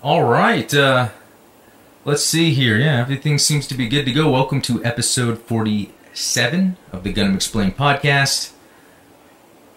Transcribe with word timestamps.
All 0.00 0.22
right. 0.22 0.72
Uh, 0.72 1.08
let's 2.04 2.22
see 2.22 2.54
here. 2.54 2.78
Yeah, 2.78 3.00
everything 3.00 3.36
seems 3.36 3.66
to 3.66 3.74
be 3.74 3.88
good 3.88 4.04
to 4.04 4.12
go. 4.12 4.30
Welcome 4.30 4.62
to 4.62 4.84
episode 4.84 5.40
47 5.40 6.76
of 6.92 7.02
the 7.02 7.12
Gundam 7.12 7.34
Explained 7.34 7.76
podcast. 7.76 8.52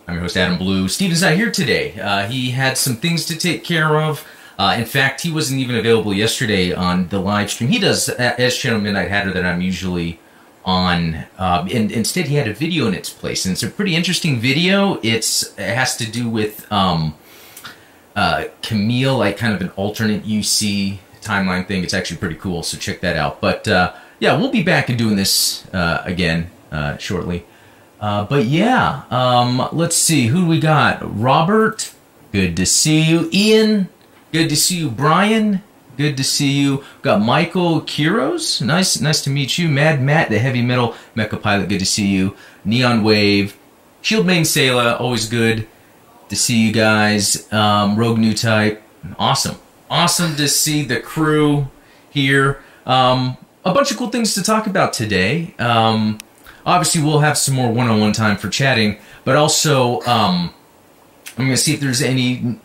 I'm 0.08 0.14
your 0.14 0.22
host, 0.22 0.38
Adam 0.38 0.60
Blue. 0.60 0.88
Steven's 0.90 1.24
not 1.24 1.34
here 1.34 1.50
today. 1.50 2.00
Uh, 2.00 2.28
he 2.28 2.52
had 2.52 2.78
some 2.78 2.98
things 2.98 3.26
to 3.26 3.36
take 3.36 3.64
care 3.64 4.00
of. 4.00 4.24
Uh, 4.60 4.76
in 4.78 4.86
fact, 4.86 5.22
he 5.22 5.32
wasn't 5.32 5.60
even 5.60 5.76
available 5.76 6.14
yesterday 6.14 6.72
on 6.72 7.08
the 7.08 7.18
live 7.18 7.50
stream. 7.50 7.72
He 7.72 7.80
does 7.80 8.08
uh, 8.08 8.36
as 8.38 8.56
Channel 8.56 8.80
Midnight 8.80 9.10
Hatter 9.10 9.34
that 9.34 9.44
I'm 9.44 9.62
usually 9.62 10.20
on. 10.64 11.26
Um, 11.40 11.68
and 11.74 11.92
instead, 11.92 12.28
he 12.28 12.36
had 12.36 12.48
a 12.48 12.54
video 12.54 12.86
in 12.86 12.94
its 12.94 13.10
place, 13.10 13.44
and 13.46 13.54
it's 13.54 13.64
a 13.64 13.70
pretty 13.70 13.96
interesting 13.96 14.40
video. 14.40 15.00
It's 15.02 15.58
it 15.58 15.74
has 15.74 15.98
to 15.98 16.06
do 16.06 16.30
with 16.30 16.72
um, 16.72 17.16
uh, 18.16 18.46
Kamille, 18.62 19.18
like 19.18 19.38
kind 19.38 19.54
of 19.54 19.62
an 19.62 19.70
alternate 19.76 20.24
UC 20.24 20.98
timeline 21.22 21.68
thing. 21.68 21.84
It's 21.84 21.94
actually 21.94 22.18
pretty 22.18 22.36
cool, 22.36 22.64
so 22.64 22.78
check 22.78 23.02
that 23.02 23.16
out. 23.16 23.42
But 23.42 23.68
uh, 23.68 23.94
yeah, 24.20 24.38
we'll 24.38 24.52
be 24.52 24.64
back 24.64 24.90
and 24.90 24.98
doing 24.98 25.16
this 25.16 25.68
uh, 25.74 26.02
again 26.06 26.50
uh, 26.72 26.98
shortly. 26.98 27.46
Uh, 28.00 28.26
but 28.26 28.46
yeah, 28.46 29.04
um, 29.12 29.70
let's 29.72 29.96
see 29.96 30.28
who 30.28 30.48
we 30.48 30.60
got. 30.60 31.00
Robert, 31.02 31.94
good 32.32 32.58
to 32.58 32.66
see 32.66 33.02
you. 33.02 33.30
Ian, 33.32 33.90
good 34.32 34.50
to 34.50 34.56
see 34.56 34.78
you. 34.78 34.90
Brian, 34.90 35.62
good 35.98 36.18
to 36.18 36.24
see 36.24 36.52
you. 36.52 36.78
We've 36.78 37.02
got 37.04 37.22
Michael 37.22 37.82
Kiros, 37.82 38.62
nice, 38.62 39.00
nice 39.00 39.22
to 39.22 39.30
meet 39.30 39.60
you. 39.60 39.70
Mad 39.70 40.02
Matt, 40.02 40.30
the 40.30 40.40
heavy 40.40 40.64
metal 40.64 40.96
mecha 41.16 41.40
pilot, 41.40 41.70
good 41.70 41.80
to 41.80 41.86
see 41.86 42.08
you. 42.08 42.36
Neon 42.66 43.04
Wave, 43.04 43.56
Shield 44.02 44.26
Main 44.26 44.46
Sailor, 44.46 44.96
always 45.00 45.30
good 45.30 45.68
to 46.32 46.36
see 46.38 46.66
you 46.66 46.72
guys. 46.72 47.52
Um, 47.54 47.98
Rogue 47.98 48.18
New 48.18 48.34
Type, 48.34 48.82
awesome, 49.20 49.58
awesome 49.90 50.36
to 50.38 50.48
see 50.48 50.82
the 50.84 51.00
crew 51.00 51.68
here. 52.10 52.64
Um, 52.86 53.38
a 53.64 53.74
bunch 53.74 53.92
of 53.92 53.98
cool 53.98 54.10
things 54.10 54.34
to 54.34 54.42
talk 54.42 54.66
about 54.66 54.94
today. 54.94 55.54
Um, 55.60 56.20
obviously, 56.66 57.04
we'll 57.04 57.20
have 57.20 57.38
some 57.38 57.54
more 57.54 57.72
one-on-one 57.72 58.14
time 58.14 58.38
for 58.38 58.50
chatting, 58.50 58.98
but 59.26 59.36
also 59.36 60.00
um, 60.02 60.54
I'm 61.38 61.46
going 61.46 61.50
to 61.52 61.58
see 61.58 61.74
if 61.74 61.82
there's 61.82 62.02
any 62.02 62.60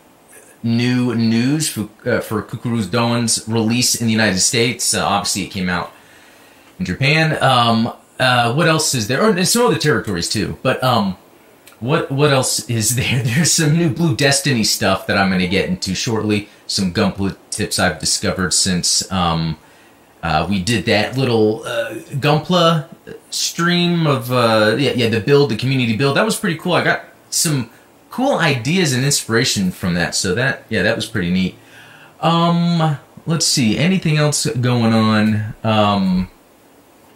new 0.63 1.13
news 1.13 1.69
for, 1.69 1.89
uh, 2.05 2.21
for 2.21 2.41
Cucuruz 2.43 2.89
Doan's 2.89 3.47
release 3.49 3.99
in 3.99 4.07
the 4.07 4.13
United 4.13 4.39
States. 4.39 4.93
Uh, 4.93 5.05
obviously, 5.05 5.43
it 5.43 5.49
came 5.49 5.67
out 5.67 5.91
in 6.79 6.85
Japan. 6.85 7.37
Um, 7.43 7.93
uh, 8.17 8.53
what 8.53 8.67
else 8.67 8.95
is 8.95 9.09
there? 9.09 9.21
Or 9.21 9.31
and 9.31 9.47
some 9.47 9.65
other 9.65 9.77
territories 9.77 10.29
too. 10.29 10.57
But 10.63 10.81
um, 10.81 11.17
what 11.79 12.11
what 12.11 12.31
else 12.31 12.69
is 12.69 12.95
there? 12.95 13.21
There's 13.23 13.51
some 13.51 13.77
new 13.77 13.89
Blue 13.89 14.15
Destiny 14.15 14.63
stuff 14.63 15.07
that 15.07 15.17
I'm 15.17 15.29
going 15.29 15.41
to 15.41 15.47
get 15.47 15.69
into 15.69 15.95
shortly. 15.95 16.49
Some 16.65 16.93
Gunpla 16.93 17.37
tips 17.49 17.79
I've 17.79 17.99
discovered 17.99 18.53
since 18.53 19.09
um, 19.11 19.57
uh, 20.23 20.45
we 20.49 20.61
did 20.61 20.85
that 20.85 21.17
little 21.17 21.63
uh, 21.63 21.95
Gunpla 21.95 22.87
stream 23.29 24.07
of 24.07 24.31
uh, 24.31 24.75
yeah 24.77 24.91
yeah 24.93 25.09
the 25.09 25.19
build 25.19 25.51
the 25.51 25.57
community 25.57 25.95
build. 25.95 26.17
That 26.17 26.25
was 26.25 26.37
pretty 26.37 26.57
cool. 26.57 26.73
I 26.73 26.83
got 26.83 27.05
some 27.29 27.69
cool 28.09 28.39
ideas 28.39 28.93
and 28.93 29.05
inspiration 29.05 29.71
from 29.71 29.93
that. 29.93 30.15
So 30.15 30.33
that 30.35 30.65
yeah 30.69 30.81
that 30.83 30.95
was 30.95 31.05
pretty 31.05 31.31
neat. 31.31 31.55
Um, 32.21 32.97
let's 33.27 33.45
see 33.45 33.77
anything 33.77 34.17
else 34.17 34.47
going 34.47 34.93
on. 34.93 35.53
Um, 35.63 36.31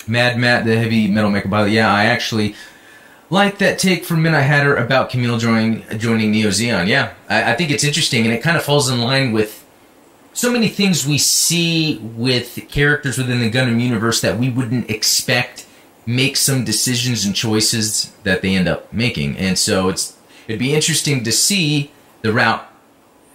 Mad 0.08 0.38
Matt 0.38 0.66
the 0.66 0.78
heavy 0.78 1.08
metal 1.08 1.32
mecha 1.32 1.50
pilot. 1.50 1.72
Yeah, 1.72 1.92
I 1.92 2.06
actually 2.06 2.56
like 3.32 3.58
that 3.60 3.80
take 3.80 4.04
from 4.04 4.22
Midnight 4.22 4.42
Hatter 4.42 4.76
about 4.76 5.10
Kamille 5.10 5.40
joining 5.40 5.84
joining 5.98 6.32
Neo 6.32 6.50
Zeon. 6.50 6.88
Yeah, 6.88 7.14
I, 7.28 7.54
I 7.54 7.56
think 7.56 7.72
it's 7.72 7.84
interesting, 7.84 8.26
and 8.26 8.34
it 8.34 8.44
kind 8.44 8.58
of 8.58 8.64
falls 8.64 8.90
in 8.90 9.00
line 9.00 9.32
with 9.32 9.66
so 10.34 10.52
many 10.52 10.68
things 10.68 11.08
we 11.08 11.18
see 11.18 11.98
with 11.98 12.60
characters 12.70 13.18
within 13.18 13.40
the 13.40 13.50
Gundam 13.50 13.82
universe 13.82 14.22
that 14.22 14.38
we 14.38 14.50
wouldn't 14.50 14.90
expect 14.90 15.66
make 16.06 16.36
some 16.36 16.66
decisions 16.66 17.26
and 17.26 17.36
choices 17.36 18.12
that 18.24 18.42
they 18.42 18.54
end 18.54 18.68
up 18.68 18.92
making, 18.94 19.38
and 19.38 19.58
so 19.58 19.88
it's 19.88 20.18
it'd 20.48 20.60
be 20.60 20.76
interesting 20.76 21.24
to 21.24 21.32
see 21.32 21.92
the 22.22 22.34
route 22.34 22.68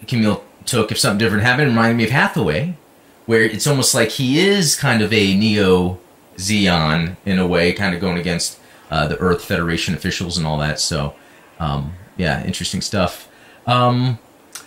Kamille 0.04 0.42
took 0.66 0.92
if 0.92 0.98
something 0.98 1.18
different 1.18 1.42
happened. 1.42 1.68
It 1.68 1.70
reminded 1.70 1.96
me 1.96 2.04
of 2.04 2.10
Hathaway, 2.10 2.76
where 3.24 3.42
it's 3.42 3.66
almost 3.66 3.94
like 3.94 4.10
he 4.10 4.40
is 4.40 4.76
kind 4.76 5.00
of 5.00 5.10
a 5.10 5.34
Neo 5.34 5.98
Zeon 6.36 7.16
in 7.24 7.38
a 7.38 7.46
way, 7.46 7.72
kind 7.72 7.94
of 7.94 8.00
going 8.02 8.18
against 8.18 8.58
uh, 8.90 9.06
the 9.06 9.18
Earth 9.18 9.44
Federation 9.44 9.94
officials 9.94 10.38
and 10.38 10.46
all 10.46 10.58
that. 10.58 10.80
So, 10.80 11.14
um, 11.58 11.94
yeah, 12.16 12.44
interesting 12.44 12.80
stuff. 12.80 13.28
Um, 13.66 14.18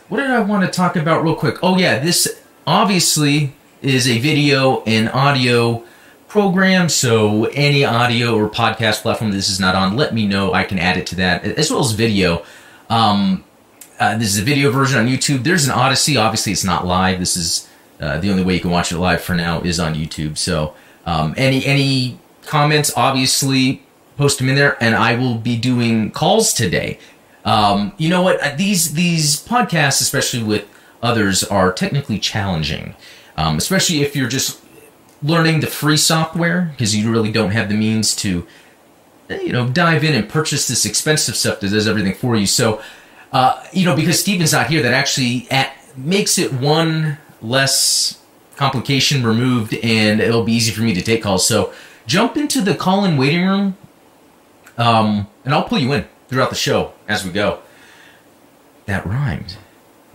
what 0.09 0.17
did 0.17 0.29
I 0.29 0.41
want 0.41 0.65
to 0.65 0.71
talk 0.71 0.95
about 0.95 1.23
real 1.23 1.35
quick? 1.35 1.57
Oh, 1.63 1.77
yeah, 1.77 1.99
this 1.99 2.41
obviously 2.65 3.53
is 3.81 4.07
a 4.07 4.19
video 4.19 4.83
and 4.83 5.09
audio 5.09 5.83
program. 6.27 6.89
So, 6.89 7.45
any 7.45 7.85
audio 7.85 8.35
or 8.35 8.49
podcast 8.49 9.01
platform 9.01 9.31
this 9.31 9.49
is 9.49 9.59
not 9.59 9.75
on, 9.75 9.95
let 9.95 10.13
me 10.13 10.27
know. 10.27 10.53
I 10.53 10.63
can 10.63 10.79
add 10.79 10.97
it 10.97 11.07
to 11.07 11.15
that 11.17 11.43
as 11.43 11.71
well 11.71 11.79
as 11.81 11.91
video. 11.91 12.43
Um, 12.89 13.43
uh, 13.99 14.17
this 14.17 14.29
is 14.29 14.39
a 14.39 14.43
video 14.43 14.71
version 14.71 14.99
on 14.99 15.07
YouTube. 15.07 15.43
There's 15.43 15.67
an 15.67 15.73
Odysee. 15.73 16.17
Obviously, 16.17 16.53
it's 16.53 16.63
not 16.63 16.85
live. 16.85 17.19
This 17.19 17.35
is 17.35 17.69
uh, 17.99 18.17
the 18.17 18.31
only 18.31 18.43
way 18.43 18.55
you 18.55 18.61
can 18.61 18.71
watch 18.71 18.91
it 18.91 18.97
live 18.97 19.21
for 19.21 19.35
now 19.35 19.61
is 19.61 19.79
on 19.79 19.93
YouTube. 19.93 20.37
So, 20.37 20.73
um, 21.05 21.33
any 21.37 21.65
any 21.65 22.19
comments, 22.45 22.91
obviously, 22.95 23.83
post 24.19 24.37
them 24.37 24.49
in 24.49 24.55
there, 24.55 24.77
and 24.83 24.95
I 24.95 25.15
will 25.15 25.35
be 25.35 25.57
doing 25.57 26.11
calls 26.11 26.53
today. 26.53 26.99
Um, 27.45 27.93
you 27.97 28.09
know 28.09 28.21
what? 28.21 28.57
These 28.57 28.93
these 28.93 29.41
podcasts, 29.41 30.01
especially 30.01 30.43
with 30.43 30.67
others, 31.01 31.41
are 31.45 31.71
technically 31.71 32.19
challenging, 32.19 32.95
um, 33.37 33.57
especially 33.57 34.01
if 34.01 34.17
you're 34.17 34.27
just 34.27 34.59
learning 35.23 35.61
the 35.61 35.67
free 35.67 35.95
software 35.95 36.67
because 36.71 36.93
you 36.93 37.09
really 37.09 37.31
don't 37.31 37.51
have 37.51 37.69
the 37.69 37.75
means 37.75 38.13
to, 38.17 38.45
you 39.29 39.53
know, 39.53 39.69
dive 39.69 40.03
in 40.03 40.13
and 40.13 40.27
purchase 40.27 40.67
this 40.67 40.85
expensive 40.85 41.37
stuff 41.37 41.61
that 41.61 41.69
does 41.69 41.87
everything 41.87 42.13
for 42.13 42.35
you. 42.35 42.45
So, 42.45 42.81
uh, 43.31 43.63
you 43.71 43.85
know, 43.85 43.95
because 43.95 44.19
Steven's 44.19 44.51
not 44.51 44.67
here, 44.67 44.81
that 44.81 44.93
actually 44.93 45.47
at, 45.49 45.73
makes 45.97 46.37
it 46.37 46.51
one 46.51 47.17
less 47.41 48.21
complication 48.57 49.25
removed, 49.25 49.73
and 49.75 50.19
it'll 50.19 50.43
be 50.43 50.51
easy 50.51 50.73
for 50.73 50.81
me 50.81 50.93
to 50.93 51.01
take 51.01 51.23
calls. 51.23 51.47
So, 51.47 51.71
jump 52.05 52.35
into 52.35 52.59
the 52.59 52.75
call-in 52.75 53.15
waiting 53.15 53.45
room 53.45 53.77
um, 54.79 55.27
and 55.45 55.53
I'll 55.53 55.65
pull 55.65 55.77
you 55.77 55.93
in 55.93 56.07
throughout 56.29 56.49
the 56.49 56.55
show 56.55 56.93
as 57.07 57.23
we 57.23 57.31
go. 57.31 57.59
That 58.85 59.05
rhymed. 59.05 59.57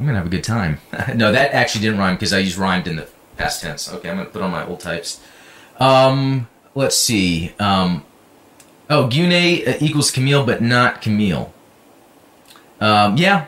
I'm 0.00 0.06
gonna 0.06 0.18
have 0.18 0.26
a 0.26 0.30
good 0.30 0.42
time. 0.42 0.78
no, 1.14 1.30
that 1.30 1.52
actually 1.52 1.82
didn't 1.82 2.00
rhyme 2.00 2.16
because 2.16 2.32
I 2.32 2.38
used 2.38 2.58
rhymed 2.58 2.88
in 2.88 2.96
the 2.96 3.08
past 3.36 3.62
tense. 3.62 3.92
Okay, 3.92 4.10
I'm 4.10 4.16
gonna 4.16 4.30
put 4.30 4.42
on 4.42 4.50
my 4.50 4.66
old 4.66 4.80
types. 4.80 5.20
Um, 5.78 6.48
let's 6.74 6.96
see. 6.96 7.54
Um, 7.60 8.04
oh, 8.90 9.06
Gune 9.06 9.80
equals 9.80 10.10
Kamille, 10.10 10.44
but 10.44 10.62
not 10.62 11.02
Kamille. 11.02 11.50
Um, 12.80 13.16
yeah, 13.16 13.46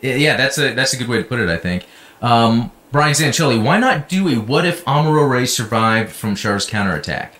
yeah, 0.00 0.36
that's 0.36 0.58
a 0.58 0.74
that's 0.74 0.92
a 0.92 0.96
good 0.96 1.08
way 1.08 1.18
to 1.18 1.24
put 1.24 1.40
it. 1.40 1.48
I 1.48 1.56
think. 1.56 1.86
Um, 2.22 2.70
Brian 2.92 3.14
Sancelli, 3.14 3.60
why 3.60 3.78
not 3.78 4.08
do 4.08 4.28
a 4.28 4.36
what 4.36 4.64
if 4.64 4.84
Amuro 4.84 5.28
Ray 5.28 5.46
survived 5.46 6.12
from 6.12 6.36
Char's 6.36 6.66
counterattack? 6.66 7.34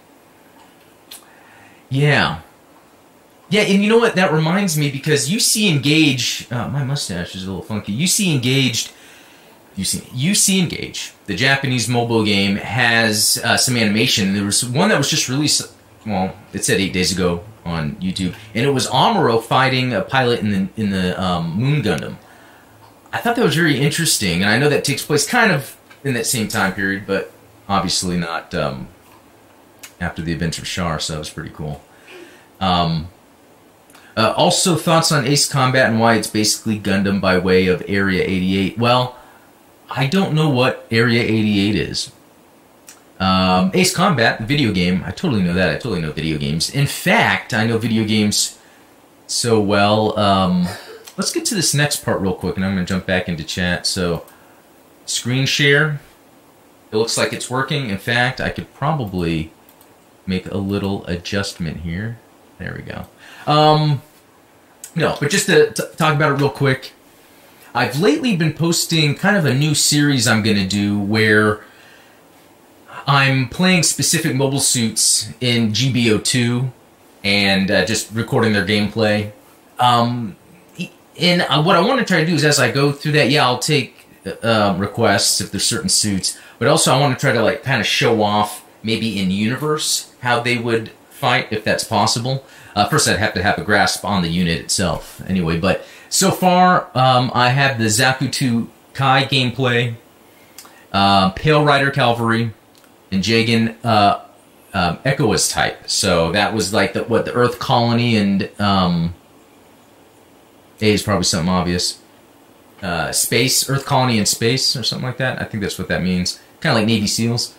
Yeah, 1.89 2.41
yeah, 3.55 3.63
and 3.63 3.85
you 3.85 3.89
know 3.89 3.99
what? 3.99 4.17
That 4.17 4.33
reminds 4.33 4.77
me 4.77 4.91
because 4.91 5.31
UC 5.31 5.71
Engage. 5.71 6.51
Uh, 6.51 6.67
my 6.69 6.83
mustache 6.83 7.37
is 7.37 7.45
a 7.45 7.47
little 7.47 7.63
funky. 7.63 7.97
UC 7.97 8.35
Engaged. 8.35 8.91
UC 9.77 10.03
UC 10.11 10.61
Engage, 10.61 11.13
the 11.27 11.37
Japanese 11.37 11.89
mobile 11.89 12.25
game, 12.25 12.57
has 12.57 13.41
uh, 13.45 13.57
some 13.57 13.77
animation. 13.77 14.35
There 14.35 14.45
was 14.45 14.65
one 14.65 14.89
that 14.89 14.99
was 14.99 15.09
just 15.09 15.29
released. 15.29 15.73
Well, 16.05 16.37
it 16.53 16.65
said 16.65 16.81
eight 16.81 16.93
days 16.93 17.13
ago 17.13 17.45
on 17.65 17.95
YouTube, 17.97 18.35
and 18.55 18.67
it 18.67 18.71
was 18.71 18.89
Amuro 18.89 19.41
fighting 19.41 19.93
a 19.93 20.03
pilot 20.03 20.41
in 20.41 20.51
the 20.51 20.69
in 20.77 20.91
the 20.91 21.21
um, 21.23 21.55
Moon 21.57 21.81
Gundam. 21.81 22.17
I 23.13 23.19
thought 23.19 23.37
that 23.37 23.45
was 23.45 23.55
very 23.55 23.81
interesting, 23.81 24.43
and 24.43 24.51
I 24.51 24.59
know 24.59 24.69
that 24.69 24.83
takes 24.83 25.07
place 25.07 25.29
kind 25.29 25.53
of 25.53 25.77
in 26.03 26.15
that 26.15 26.27
same 26.27 26.49
time 26.49 26.73
period, 26.75 27.05
but 27.07 27.33
obviously 27.69 28.17
not 28.17 28.53
um, 28.53 28.89
after 30.01 30.23
the 30.23 30.33
events 30.33 30.59
of 30.59 30.65
Char. 30.65 30.99
So 30.99 31.13
that 31.13 31.19
was 31.21 31.31
pretty 31.31 31.51
cool. 31.51 31.81
Um, 32.61 33.09
uh, 34.17 34.33
also, 34.37 34.77
thoughts 34.77 35.11
on 35.11 35.27
Ace 35.27 35.49
Combat 35.49 35.91
and 35.91 35.99
why 35.99 36.15
it's 36.15 36.29
basically 36.29 36.79
Gundam 36.79 37.21
by 37.21 37.37
way 37.39 37.67
of 37.67 37.83
Area 37.89 38.23
88. 38.23 38.79
Well, 38.79 39.19
I 39.91 40.07
don't 40.07 40.35
know 40.35 40.49
what 40.49 40.87
Area 40.91 41.23
88 41.23 41.75
is. 41.75 42.13
Um, 43.19 43.71
Ace 43.75 43.95
Combat, 43.95 44.41
video 44.43 44.73
game, 44.73 45.03
I 45.05 45.11
totally 45.11 45.43
know 45.43 45.55
that. 45.55 45.71
I 45.71 45.75
totally 45.75 46.01
know 46.01 46.13
video 46.13 46.39
games. 46.39 46.71
In 46.71 46.87
fact, 46.87 47.53
I 47.53 47.67
know 47.67 47.79
video 47.79 48.05
games 48.05 48.59
so 49.27 49.61
well. 49.61 50.19
Um, 50.19 50.69
let's 51.17 51.33
get 51.33 51.45
to 51.47 51.55
this 51.55 51.75
next 51.75 52.05
part 52.05 52.21
real 52.21 52.35
quick, 52.35 52.57
and 52.57 52.65
I'm 52.65 52.75
going 52.75 52.87
to 52.87 52.93
jump 52.93 53.07
back 53.07 53.29
into 53.29 53.43
chat. 53.43 53.87
So, 53.87 54.25
screen 55.07 55.47
share. 55.47 56.01
It 56.93 56.97
looks 56.97 57.19
like 57.19 57.33
it's 57.33 57.51
working. 57.51 57.91
In 57.91 57.99
fact, 57.99 58.41
I 58.41 58.51
could 58.51 58.73
probably 58.75 59.53
make 60.27 60.47
a 60.47 60.59
little 60.59 61.05
adjustment 61.07 61.79
here. 61.79 62.19
There 62.59 62.75
we 62.77 62.83
go. 62.83 63.07
Um, 63.47 64.03
no, 64.95 65.17
but 65.21 65.31
just 65.31 65.47
to 65.47 65.73
t- 65.73 65.83
talk 65.97 66.15
about 66.15 66.33
it 66.33 66.35
real 66.41 66.51
quick. 66.51 66.93
I've 67.75 67.99
lately 67.99 68.37
been 68.37 68.53
posting 68.53 69.17
kind 69.17 69.37
of 69.37 69.45
a 69.45 69.53
new 69.53 69.75
series 69.75 70.29
I'm 70.29 70.43
going 70.43 70.57
to 70.57 70.67
do 70.67 70.99
where 70.99 71.65
I'm 73.07 73.49
playing 73.49 73.83
specific 73.83 74.35
mobile 74.37 74.61
suits 74.61 75.33
in 75.41 75.73
GBO2 75.73 76.71
and 77.25 77.71
uh, 77.71 77.85
just 77.85 78.13
recording 78.13 78.53
their 78.53 78.65
gameplay. 78.65 79.33
Um, 79.81 80.37
and 81.19 81.43
uh, 81.43 81.63
what 81.63 81.75
I 81.75 81.81
want 81.81 81.99
to 81.99 82.05
try 82.05 82.21
to 82.21 82.27
do 82.27 82.35
is 82.35 82.45
as 82.45 82.61
I 82.61 82.71
go 82.71 82.93
through 82.93 83.13
that, 83.13 83.29
yeah, 83.31 83.45
I'll 83.45 83.59
take 83.59 84.07
uh, 84.43 84.77
requests 84.79 85.41
if 85.41 85.51
there's 85.51 85.67
certain 85.67 85.89
suits, 85.89 86.39
but 86.59 86.69
also 86.69 86.95
I 86.95 87.01
want 87.01 87.19
to 87.19 87.21
try 87.21 87.33
to 87.33 87.43
like 87.43 87.63
kind 87.63 87.81
of 87.81 87.87
show 87.87 88.23
off 88.23 88.65
maybe 88.83 89.19
in 89.21 89.31
universe 89.31 90.15
how 90.21 90.41
they 90.41 90.59
would 90.59 90.91
fight 91.11 91.49
if 91.51 91.65
that's 91.65 91.85
possible. 91.85 92.45
Uh, 92.75 92.89
first, 92.89 93.09
I'd 93.09 93.19
have 93.19 93.35
to 93.35 93.43
have 93.43 93.59
a 93.59 93.63
grasp 93.63 94.05
on 94.05 94.23
the 94.23 94.29
unit 94.29 94.59
itself, 94.59 95.23
anyway. 95.29 95.59
But 95.59 95.87
so 96.09 96.31
far, 96.31 96.91
um, 96.95 97.31
I 97.35 97.51
have 97.51 97.79
the 97.79 97.85
Zaku 97.85 98.43
II 98.43 98.69
Kai 98.95 99.25
gameplay, 99.25 99.95
uh, 100.93 101.31
Pale 101.31 101.65
Rider 101.65 101.91
Cavalry, 101.91 102.53
and 103.11 103.23
Jegan 103.23 103.77
uh, 103.85 104.21
um, 104.73 104.99
ECOAS 104.99 105.53
type. 105.53 105.89
So 105.89 106.33
that 106.33 106.53
was 106.53 106.73
like 106.73 106.95
the, 106.95 107.05
what 107.05 107.25
the 107.25 107.33
Earth 107.33 107.59
colony 107.59 108.17
and 108.17 108.51
um, 108.61 109.15
A 110.81 110.93
is 110.93 111.03
probably 111.03 111.25
something 111.25 111.49
obvious. 111.49 112.01
Uh, 112.83 113.13
space, 113.13 113.71
Earth 113.71 113.87
colony 113.87 114.19
and 114.19 114.29
space, 114.29 114.77
or 114.77 114.83
something 114.83 115.07
like 115.07 115.19
that. 115.19 115.41
I 115.41 115.45
think 115.45 115.63
that's 115.63 115.79
what 115.79 115.89
that 115.89 116.03
means. 116.03 116.41
Kind 116.61 116.77
of 116.77 116.81
like 116.81 116.87
Navy 116.87 117.07
SEALs. 117.07 117.55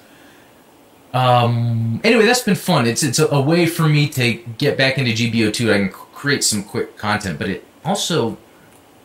Um, 1.16 2.02
anyway, 2.04 2.26
that's 2.26 2.42
been 2.42 2.56
fun. 2.56 2.86
It's 2.86 3.02
it's 3.02 3.20
a, 3.20 3.28
a, 3.28 3.42
way 3.42 3.68
for 3.68 3.88
me 3.88 4.10
to 4.10 4.34
get 4.34 4.78
back 4.78 4.98
into 4.98 5.12
GBO2. 5.12 5.74
I 5.74 5.78
can 5.78 5.90
create 5.90 6.44
some 6.44 6.62
quick 6.62 6.98
content, 6.98 7.40
but 7.40 7.48
it 7.48 7.64
also 7.86 8.38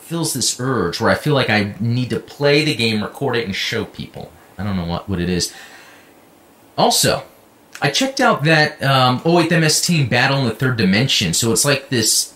feels 0.01 0.35
this 0.35 0.59
urge 0.59 1.01
where 1.01 1.13
I 1.13 1.15
feel 1.15 1.35
like 1.35 1.49
I 1.49 1.77
need 1.79 2.11
to 2.11 2.19
play 2.19 2.65
the 2.65 2.75
game, 2.75 3.01
record 3.01 3.37
it, 3.37 3.47
and 3.47 3.55
show 3.55 3.85
people. 3.85 4.33
I 4.59 4.65
don't 4.65 4.75
know 4.75 4.87
what, 4.87 5.09
what 5.09 5.21
it 5.21 5.31
is. 5.31 5.55
Also, 6.77 7.23
I 7.81 7.91
checked 7.91 8.21
out 8.21 8.43
that 8.43 8.83
um, 8.83 9.21
08MS 9.21 9.87
Team 9.87 10.09
Battle 10.09 10.39
in 10.39 10.47
the 10.47 10.55
Third 10.55 10.79
Dimension. 10.79 11.33
So 11.33 11.53
it's 11.53 11.65
like 11.65 11.91
this 11.91 12.35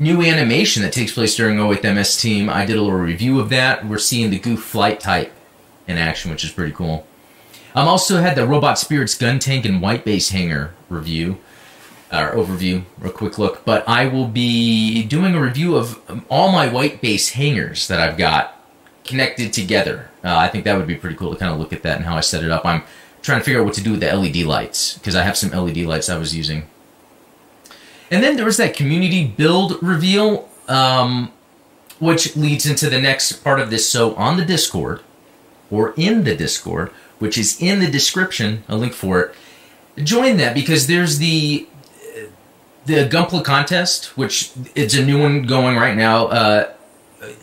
new 0.00 0.22
animation 0.22 0.82
that 0.82 0.92
takes 0.92 1.12
place 1.12 1.36
during 1.36 1.58
08MS 1.58 2.20
Team. 2.20 2.50
I 2.50 2.66
did 2.66 2.78
a 2.78 2.82
little 2.82 2.98
review 2.98 3.38
of 3.38 3.48
that. 3.50 3.86
We're 3.86 3.98
seeing 3.98 4.30
the 4.30 4.40
Gouf 4.40 4.58
flight 4.58 4.98
type 4.98 5.32
in 5.86 5.98
action, 5.98 6.32
which 6.32 6.42
is 6.42 6.50
pretty 6.50 6.72
cool. 6.72 7.06
I'm 7.74 7.86
also 7.86 8.20
had 8.20 8.36
the 8.36 8.46
Robot 8.46 8.78
Spirits 8.78 9.16
Guntank 9.16 9.64
and 9.64 9.80
white 9.80 10.04
base 10.04 10.30
hangar 10.30 10.74
review 10.88 11.38
or 12.12 12.32
overview, 12.32 12.84
a 13.02 13.10
quick 13.10 13.38
look. 13.38 13.64
But 13.64 13.88
I 13.88 14.08
will 14.08 14.26
be 14.26 15.04
doing 15.04 15.34
a 15.34 15.40
review 15.40 15.76
of 15.76 16.00
all 16.28 16.50
my 16.50 16.68
white 16.68 17.00
base 17.00 17.30
hangars 17.30 17.86
that 17.88 18.00
I've 18.00 18.18
got 18.18 18.56
connected 19.04 19.52
together. 19.52 20.10
Uh, 20.24 20.36
I 20.36 20.48
think 20.48 20.64
that 20.64 20.76
would 20.76 20.86
be 20.86 20.96
pretty 20.96 21.16
cool 21.16 21.32
to 21.32 21.38
kind 21.38 21.52
of 21.52 21.58
look 21.58 21.72
at 21.72 21.82
that 21.82 21.96
and 21.96 22.04
how 22.04 22.16
I 22.16 22.20
set 22.20 22.42
it 22.42 22.50
up. 22.50 22.66
I'm 22.66 22.82
trying 23.22 23.38
to 23.38 23.44
figure 23.44 23.60
out 23.60 23.66
what 23.66 23.74
to 23.74 23.82
do 23.82 23.92
with 23.92 24.00
the 24.00 24.12
LED 24.12 24.38
lights 24.38 24.94
because 24.94 25.14
I 25.14 25.22
have 25.22 25.36
some 25.36 25.50
LED 25.50 25.78
lights 25.78 26.08
I 26.08 26.18
was 26.18 26.34
using. 26.34 26.64
And 28.10 28.22
then 28.24 28.36
there 28.36 28.44
was 28.44 28.56
that 28.56 28.74
community 28.74 29.26
build 29.26 29.80
reveal, 29.82 30.48
um, 30.66 31.32
which 32.00 32.36
leads 32.36 32.66
into 32.66 32.90
the 32.90 33.00
next 33.00 33.32
part 33.44 33.60
of 33.60 33.70
this. 33.70 33.88
So 33.88 34.14
on 34.16 34.36
the 34.36 34.44
Discord, 34.44 35.00
or 35.70 35.94
in 35.96 36.24
the 36.24 36.34
Discord, 36.34 36.90
which 37.20 37.38
is 37.38 37.60
in 37.62 37.78
the 37.78 37.86
description, 37.86 38.64
a 38.68 38.76
link 38.76 38.92
for 38.92 39.20
it. 39.20 39.34
Join 40.04 40.36
that 40.38 40.54
because 40.54 40.88
there's 40.88 41.18
the 41.18 41.68
the 42.86 43.08
Gunpla 43.08 43.44
contest, 43.44 44.16
which 44.16 44.50
it's 44.74 44.94
a 44.94 45.04
new 45.04 45.20
one 45.20 45.44
going 45.44 45.76
right 45.76 45.96
now. 45.96 46.26
Uh, 46.26 46.72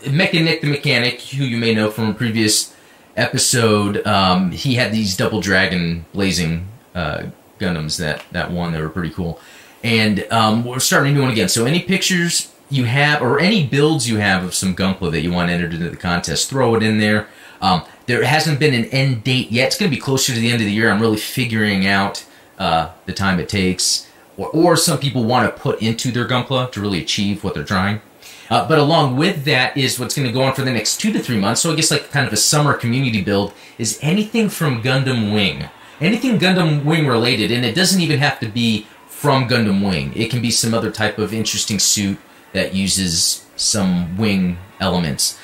Mechanic 0.10 0.62
the 0.62 0.68
Mechanic, 0.68 1.22
who 1.22 1.46
you 1.46 1.58
may 1.58 1.74
know 1.74 1.92
from 1.92 2.10
a 2.10 2.14
previous 2.14 2.76
episode, 3.16 4.06
um, 4.06 4.52
he 4.52 4.76
had 4.76 4.92
these 4.92 5.16
double 5.16 5.40
dragon 5.40 6.06
blazing 6.14 6.68
uh, 6.96 7.28
Gundams 7.60 7.98
that 7.98 8.24
that 8.32 8.52
won. 8.52 8.74
They 8.74 8.82
were 8.82 8.90
pretty 8.90 9.12
cool, 9.12 9.40
and 9.84 10.26
um, 10.32 10.66
we're 10.66 10.80
starting 10.80 11.12
a 11.14 11.16
new 11.16 11.22
one 11.22 11.32
again. 11.32 11.50
So 11.50 11.66
any 11.66 11.82
pictures 11.82 12.52
you 12.70 12.86
have 12.86 13.22
or 13.22 13.40
any 13.40 13.66
builds 13.66 14.10
you 14.10 14.18
have 14.18 14.44
of 14.44 14.54
some 14.54 14.76
Gunpla 14.76 15.12
that 15.12 15.22
you 15.22 15.32
want 15.32 15.52
entered 15.52 15.74
into 15.74 15.90
the 15.90 15.98
contest, 15.98 16.50
throw 16.50 16.76
it 16.76 16.84
in 16.84 16.98
there. 16.98 17.28
Um, 17.62 17.84
there 18.07 18.24
hasn't 18.24 18.59
been 18.59 18.74
an 18.74 18.86
end 18.86 19.24
date 19.24 19.51
yet. 19.51 19.68
It's 19.68 19.77
going 19.77 19.92
to 19.92 19.95
be 19.95 20.01
closer 20.01 20.33
to 20.33 20.39
the 20.39 20.50
end 20.50 20.62
of 20.62 20.65
the 20.65 20.74
year. 20.74 20.89
I'm 20.89 21.01
really 21.01 21.18
figuring 21.18 21.86
out 21.86 22.25
uh, 22.57 22.89
the 23.06 23.13
time 23.13 23.39
it 23.39 23.48
takes, 23.48 24.07
or, 24.36 24.48
or 24.50 24.75
some 24.75 24.98
people 24.98 25.24
want 25.24 25.54
to 25.54 25.62
put 25.62 25.81
into 25.81 26.12
their 26.12 26.27
Gunpla 26.27 26.71
to 26.71 26.81
really 26.81 27.01
achieve 27.01 27.44
what 27.44 27.54
they're 27.54 27.63
trying. 27.63 28.01
Uh, 28.50 28.68
but 28.68 28.80
along 28.80 29.18
with 29.18 29.44
that 29.44 29.75
is 29.75 30.00
what's 30.00 30.15
going 30.15 30.27
to 30.27 30.33
go 30.33 30.42
on 30.42 30.54
for 30.54 30.62
the 30.62 30.71
next 30.71 30.98
two 30.98 31.12
to 31.12 31.19
three 31.19 31.38
months. 31.38 31.62
So 31.62 31.71
I 31.71 31.75
guess 31.75 31.92
like 31.92 32.12
kind 32.12 32.25
of 32.25 32.31
a 32.31 32.38
summer 32.38 32.74
community 32.74 33.21
build 33.21 33.54
is 33.77 34.00
anything 34.01 34.48
from 34.50 34.81
Gundam 34.81 35.33
Wing, 35.33 35.69
anything 36.00 36.39
Gundam 36.39 36.86
Wing 36.86 37.07
related, 37.07 37.51
and 37.51 37.65
it 37.65 37.75
doesn't 37.75 38.01
even 38.01 38.19
have 38.19 38.39
to 38.39 38.48
be 38.48 38.88
from 39.07 39.50
Gundam 39.50 39.86
Wing. 39.86 40.13
It 40.15 40.30
can 40.30 40.42
be 40.42 40.51
some 40.51 40.74
other 40.74 40.92
type 40.92 41.18
of 41.18 41.33
interesting 41.33 41.80
suit 41.80 42.18
that 42.54 42.74
uses 42.74 43.45
some 43.57 44.18
wing 44.18 44.57
elements. 44.80 45.38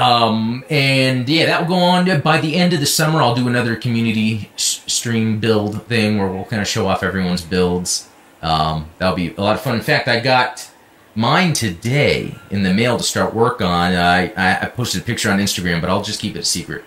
Um, 0.00 0.64
and 0.70 1.28
yeah, 1.28 1.44
that 1.44 1.60
will 1.60 1.76
go 1.76 1.82
on. 1.82 2.20
By 2.22 2.40
the 2.40 2.56
end 2.56 2.72
of 2.72 2.80
the 2.80 2.86
summer, 2.86 3.20
I'll 3.20 3.34
do 3.34 3.48
another 3.48 3.76
community 3.76 4.50
stream 4.56 5.40
build 5.40 5.82
thing 5.88 6.16
where 6.16 6.26
we'll 6.26 6.46
kind 6.46 6.62
of 6.62 6.66
show 6.66 6.86
off 6.86 7.02
everyone's 7.02 7.42
builds. 7.42 8.08
Um, 8.40 8.88
that'll 8.96 9.14
be 9.14 9.34
a 9.34 9.40
lot 9.42 9.56
of 9.56 9.60
fun. 9.60 9.74
In 9.74 9.82
fact, 9.82 10.08
I 10.08 10.20
got 10.20 10.70
mine 11.14 11.52
today 11.52 12.34
in 12.50 12.62
the 12.62 12.72
mail 12.72 12.96
to 12.96 13.04
start 13.04 13.34
work 13.34 13.60
on. 13.60 13.92
I, 13.92 14.32
I, 14.32 14.62
I 14.62 14.66
posted 14.68 15.02
a 15.02 15.04
picture 15.04 15.30
on 15.30 15.38
Instagram, 15.38 15.82
but 15.82 15.90
I'll 15.90 16.02
just 16.02 16.20
keep 16.20 16.34
it 16.34 16.38
a 16.38 16.44
secret 16.44 16.82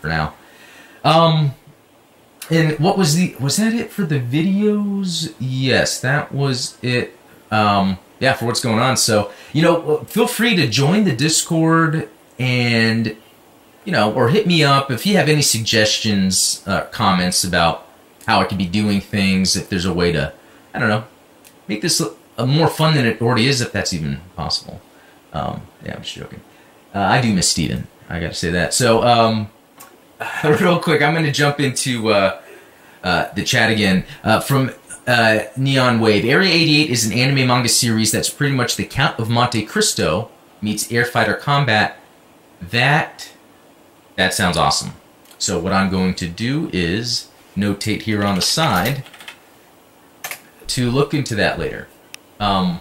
for 0.00 0.08
now. 0.08 0.32
Um, 1.04 1.52
and 2.48 2.78
what 2.78 2.96
was 2.96 3.14
the 3.14 3.36
was 3.38 3.58
that 3.58 3.74
it 3.74 3.90
for 3.90 4.04
the 4.04 4.20
videos? 4.20 5.34
Yes, 5.38 6.00
that 6.00 6.32
was 6.32 6.78
it. 6.80 7.14
Um, 7.50 7.98
yeah, 8.20 8.32
for 8.32 8.46
what's 8.46 8.62
going 8.62 8.78
on. 8.78 8.96
So 8.96 9.32
you 9.52 9.60
know, 9.60 9.98
feel 10.04 10.26
free 10.26 10.56
to 10.56 10.66
join 10.66 11.04
the 11.04 11.14
Discord 11.14 12.08
and 12.38 13.16
you 13.84 13.92
know, 13.92 14.12
or 14.12 14.28
hit 14.28 14.46
me 14.46 14.64
up 14.64 14.90
if 14.90 15.06
you 15.06 15.16
have 15.16 15.28
any 15.28 15.42
suggestions, 15.42 16.62
uh, 16.66 16.86
comments 16.86 17.44
about 17.44 17.86
how 18.26 18.40
I 18.40 18.44
could 18.44 18.58
be 18.58 18.66
doing 18.66 19.00
things. 19.00 19.56
If 19.56 19.68
there's 19.68 19.84
a 19.84 19.92
way 19.92 20.12
to, 20.12 20.32
I 20.72 20.78
don't 20.78 20.88
know, 20.88 21.04
make 21.68 21.82
this 21.82 22.00
a, 22.38 22.46
more 22.46 22.68
fun 22.68 22.94
than 22.94 23.06
it 23.06 23.20
already 23.20 23.46
is, 23.46 23.60
if 23.60 23.72
that's 23.72 23.92
even 23.92 24.20
possible. 24.36 24.80
Um, 25.32 25.62
yeah, 25.84 25.94
I'm 25.94 26.02
just 26.02 26.14
joking. 26.14 26.40
Uh, 26.94 27.00
I 27.00 27.20
do 27.20 27.34
miss 27.34 27.48
Steven. 27.48 27.86
I 28.08 28.20
got 28.20 28.28
to 28.28 28.34
say 28.34 28.50
that. 28.50 28.72
So, 28.72 29.02
um, 29.02 29.50
real 30.44 30.80
quick, 30.80 31.02
I'm 31.02 31.12
going 31.12 31.26
to 31.26 31.32
jump 31.32 31.60
into 31.60 32.10
uh, 32.10 32.40
uh, 33.02 33.32
the 33.34 33.44
chat 33.44 33.70
again 33.70 34.04
uh, 34.22 34.40
from 34.40 34.72
uh, 35.06 35.40
Neon 35.56 36.00
Wave. 36.00 36.24
Area 36.24 36.50
88 36.50 36.90
is 36.90 37.06
an 37.06 37.12
anime 37.12 37.46
manga 37.46 37.68
series 37.68 38.12
that's 38.12 38.30
pretty 38.30 38.54
much 38.54 38.76
the 38.76 38.84
Count 38.84 39.18
of 39.18 39.28
Monte 39.28 39.64
Cristo 39.66 40.30
meets 40.62 40.90
Air 40.90 41.04
Fighter 41.04 41.34
Combat 41.34 41.98
that 42.60 43.32
that 44.16 44.34
sounds 44.34 44.56
awesome. 44.56 44.92
So 45.38 45.58
what 45.58 45.72
I'm 45.72 45.90
going 45.90 46.14
to 46.14 46.28
do 46.28 46.70
is 46.72 47.28
notate 47.56 48.02
here 48.02 48.24
on 48.24 48.36
the 48.36 48.42
side 48.42 49.04
to 50.68 50.90
look 50.90 51.12
into 51.12 51.34
that 51.34 51.58
later. 51.58 51.88
Um, 52.40 52.80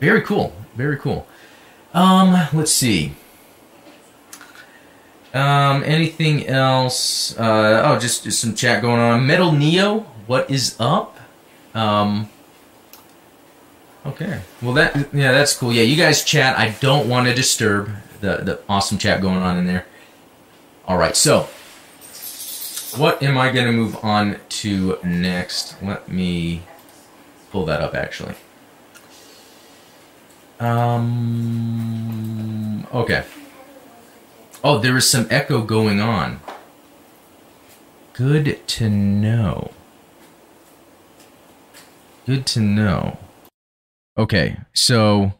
very 0.00 0.22
cool. 0.22 0.54
Very 0.74 0.96
cool. 0.98 1.26
Um, 1.92 2.48
let's 2.52 2.72
see. 2.72 3.12
Um, 5.32 5.82
anything 5.84 6.46
else? 6.46 7.36
Uh, 7.38 7.82
oh, 7.84 7.98
just, 7.98 8.24
just 8.24 8.40
some 8.40 8.54
chat 8.54 8.82
going 8.82 9.00
on. 9.00 9.26
Metal 9.26 9.52
Neo, 9.52 10.00
what 10.26 10.50
is 10.50 10.76
up? 10.78 11.18
Um, 11.74 12.28
okay. 14.06 14.42
Well, 14.62 14.74
that 14.74 15.12
yeah, 15.12 15.32
that's 15.32 15.56
cool. 15.56 15.72
Yeah, 15.72 15.82
you 15.82 15.96
guys 15.96 16.24
chat. 16.24 16.56
I 16.58 16.76
don't 16.80 17.08
want 17.08 17.26
to 17.26 17.34
disturb 17.34 17.90
the, 18.24 18.38
the 18.38 18.60
awesome 18.68 18.96
chat 18.98 19.20
going 19.20 19.36
on 19.36 19.58
in 19.58 19.66
there. 19.66 19.84
All 20.86 20.96
right, 20.96 21.14
so 21.14 21.48
what 22.96 23.22
am 23.22 23.36
I 23.36 23.52
going 23.52 23.66
to 23.66 23.72
move 23.72 24.02
on 24.02 24.40
to 24.48 24.98
next? 25.04 25.76
Let 25.82 26.08
me 26.08 26.62
pull 27.50 27.66
that 27.66 27.82
up 27.82 27.94
actually. 27.94 28.34
Um, 30.58 31.16
okay. 32.94 33.24
Oh, 34.62 34.78
there 34.78 34.96
is 34.96 35.10
some 35.10 35.26
echo 35.28 35.60
going 35.62 36.00
on. 36.00 36.40
Good 38.14 38.66
to 38.66 38.88
know. 38.88 39.72
Good 42.24 42.46
to 42.46 42.60
know. 42.60 43.18
Okay, 44.16 44.56
so 44.72 45.34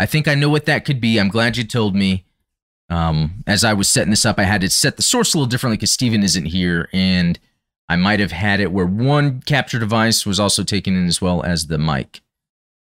I 0.00 0.06
think 0.06 0.26
I 0.26 0.34
know 0.34 0.48
what 0.48 0.64
that 0.64 0.86
could 0.86 0.98
be. 0.98 1.20
I'm 1.20 1.28
glad 1.28 1.58
you 1.58 1.64
told 1.64 1.94
me. 1.94 2.24
Um, 2.88 3.44
as 3.46 3.62
I 3.64 3.74
was 3.74 3.86
setting 3.86 4.10
this 4.10 4.24
up, 4.24 4.38
I 4.38 4.44
had 4.44 4.62
to 4.62 4.70
set 4.70 4.96
the 4.96 5.02
source 5.02 5.34
a 5.34 5.36
little 5.36 5.46
differently 5.46 5.76
because 5.76 5.92
Steven 5.92 6.22
isn't 6.22 6.46
here, 6.46 6.88
and 6.92 7.38
I 7.86 7.96
might 7.96 8.18
have 8.18 8.32
had 8.32 8.60
it 8.60 8.72
where 8.72 8.86
one 8.86 9.42
capture 9.42 9.78
device 9.78 10.24
was 10.24 10.40
also 10.40 10.64
taken 10.64 10.96
in 10.96 11.06
as 11.06 11.20
well 11.20 11.42
as 11.42 11.66
the 11.66 11.76
mic. 11.76 12.22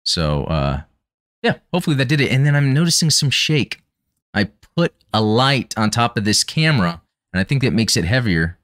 So 0.05 0.45
uh, 0.45 0.81
Yeah, 1.43 1.57
hopefully 1.73 1.97
that 1.97 2.09
did 2.09 2.21
it. 2.21 2.33
And 2.33 2.47
then 2.47 2.57
I'm 2.57 2.73
noticing 2.73 3.11
some 3.11 3.31
shake. 3.31 3.83
I 4.33 4.45
put 4.75 4.95
a 5.13 5.21
light 5.21 5.75
on 5.77 5.91
top 5.91 6.17
of 6.17 6.25
this 6.25 6.43
camera, 6.43 7.03
and 7.33 7.41
I 7.41 7.45
think 7.45 7.63
that 7.63 7.75
makes 7.75 7.95
it 7.95 8.07
heavier, 8.07 8.59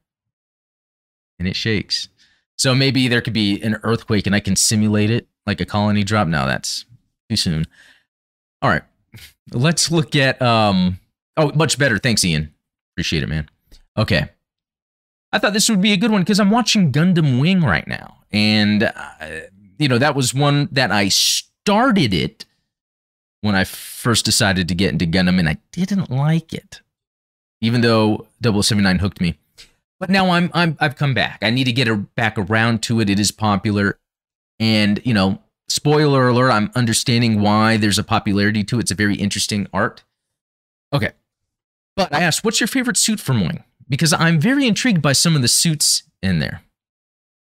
and 1.38 1.47
it 1.47 1.55
shakes. 1.55 2.09
So 2.57 2.75
maybe 2.75 3.09
there 3.09 3.21
could 3.21 3.35
be 3.35 3.61
an 3.61 3.78
earthquake, 3.83 4.26
and 4.26 4.35
I 4.35 4.40
can 4.40 4.57
simulate 4.57 5.11
it 5.11 5.28
like 5.47 5.61
a 5.61 5.67
colony 5.67 6.02
drop. 6.02 6.26
Now 6.28 6.47
that's 6.47 6.87
too 7.28 7.37
soon. 7.37 7.67
All 8.62 8.70
right, 8.70 8.82
let's 9.52 9.90
look 9.90 10.16
at. 10.16 10.40
um 10.42 10.98
Oh, 11.38 11.52
much 11.54 11.78
better. 11.78 11.98
Thanks, 11.98 12.24
Ian. 12.24 12.52
Appreciate 12.94 13.22
it, 13.22 13.28
man. 13.28 13.48
Okay. 13.96 14.28
I 15.32 15.38
thought 15.38 15.52
this 15.52 15.68
would 15.68 15.80
be 15.80 15.92
a 15.92 15.96
good 15.96 16.10
one 16.10 16.22
because 16.22 16.40
I'm 16.40 16.50
watching 16.50 16.90
Gundam 16.90 17.40
Wing 17.40 17.60
right 17.60 17.86
now, 17.86 18.18
and 18.32 18.82
uh, 18.82 18.92
you 19.78 19.88
know 19.88 19.98
that 19.98 20.16
was 20.16 20.34
one 20.34 20.68
that 20.72 20.90
I 20.90 21.08
started 21.08 22.12
it 22.14 22.44
when 23.42 23.54
I 23.54 23.64
first 23.64 24.24
decided 24.24 24.68
to 24.68 24.74
get 24.74 24.92
into 24.92 25.06
Gundam, 25.06 25.38
and 25.38 25.48
I 25.48 25.58
didn't 25.70 26.10
like 26.10 26.52
it, 26.52 26.80
even 27.60 27.82
though 27.82 28.26
079 28.42 28.98
hooked 28.98 29.20
me. 29.20 29.38
But 30.00 30.10
now 30.10 30.30
I'm 30.30 30.50
I'm 30.54 30.76
I've 30.80 30.96
come 30.96 31.12
back. 31.12 31.40
I 31.42 31.50
need 31.50 31.64
to 31.64 31.72
get 31.72 31.88
a, 31.88 31.96
back 31.96 32.38
around 32.38 32.82
to 32.84 33.00
it. 33.00 33.10
It 33.10 33.20
is 33.20 33.30
popular, 33.30 33.98
and 34.58 35.00
you 35.04 35.12
know, 35.12 35.42
spoiler 35.68 36.28
alert, 36.28 36.50
I'm 36.50 36.70
understanding 36.75 37.40
why 37.40 37.76
there's 37.76 37.98
a 37.98 38.04
popularity 38.04 38.64
to 38.64 38.76
it. 38.78 38.82
It's 38.82 38.90
a 38.90 38.94
very 38.96 39.16
interesting 39.16 39.66
art. 39.72 40.04
Okay, 40.92 41.12
but 41.96 42.14
I 42.14 42.20
asked, 42.20 42.44
what's 42.44 42.60
your 42.60 42.68
favorite 42.68 42.96
suit 42.96 43.20
from 43.20 43.40
Wing? 43.40 43.64
Because 43.88 44.12
I'm 44.12 44.40
very 44.40 44.66
intrigued 44.66 45.02
by 45.02 45.12
some 45.12 45.34
of 45.34 45.42
the 45.42 45.48
suits 45.48 46.04
in 46.22 46.38
there. 46.38 46.62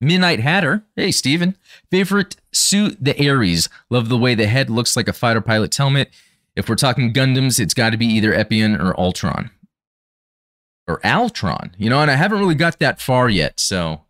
Midnight 0.01 0.39
Hatter. 0.39 0.83
Hey, 0.95 1.11
Steven. 1.11 1.57
Favorite 1.89 2.35
suit, 2.51 2.97
the 3.01 3.17
Aries. 3.19 3.69
Love 3.89 4.09
the 4.09 4.17
way 4.17 4.35
the 4.35 4.47
head 4.47 4.69
looks 4.69 4.95
like 4.95 5.07
a 5.07 5.13
fighter 5.13 5.41
pilot's 5.41 5.77
helmet. 5.77 6.11
If 6.55 6.69
we're 6.69 6.75
talking 6.75 7.11
Gundams, 7.11 7.59
it's 7.59 7.73
got 7.73 7.89
to 7.89 7.97
be 7.97 8.05
either 8.05 8.33
Epyon 8.33 8.79
or 8.79 8.97
Ultron. 8.99 9.49
Or 10.87 10.99
Altron. 10.99 11.73
You 11.77 11.89
know, 11.89 12.01
and 12.01 12.11
I 12.11 12.15
haven't 12.15 12.39
really 12.39 12.55
got 12.55 12.79
that 12.79 13.01
far 13.01 13.29
yet, 13.29 13.59
so. 13.59 14.01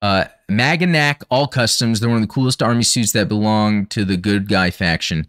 Uh, 0.00 0.24
Maganac 0.50 1.22
All 1.30 1.46
Customs. 1.48 2.00
They're 2.00 2.08
one 2.08 2.22
of 2.22 2.28
the 2.28 2.32
coolest 2.32 2.62
army 2.62 2.82
suits 2.82 3.12
that 3.12 3.28
belong 3.28 3.86
to 3.86 4.04
the 4.04 4.16
good 4.16 4.48
guy 4.48 4.70
faction. 4.70 5.26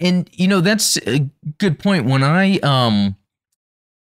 And, 0.00 0.28
you 0.32 0.48
know, 0.48 0.60
that's 0.60 0.96
a 1.06 1.28
good 1.58 1.78
point. 1.78 2.06
When 2.06 2.22
I, 2.22 2.58
um, 2.58 3.16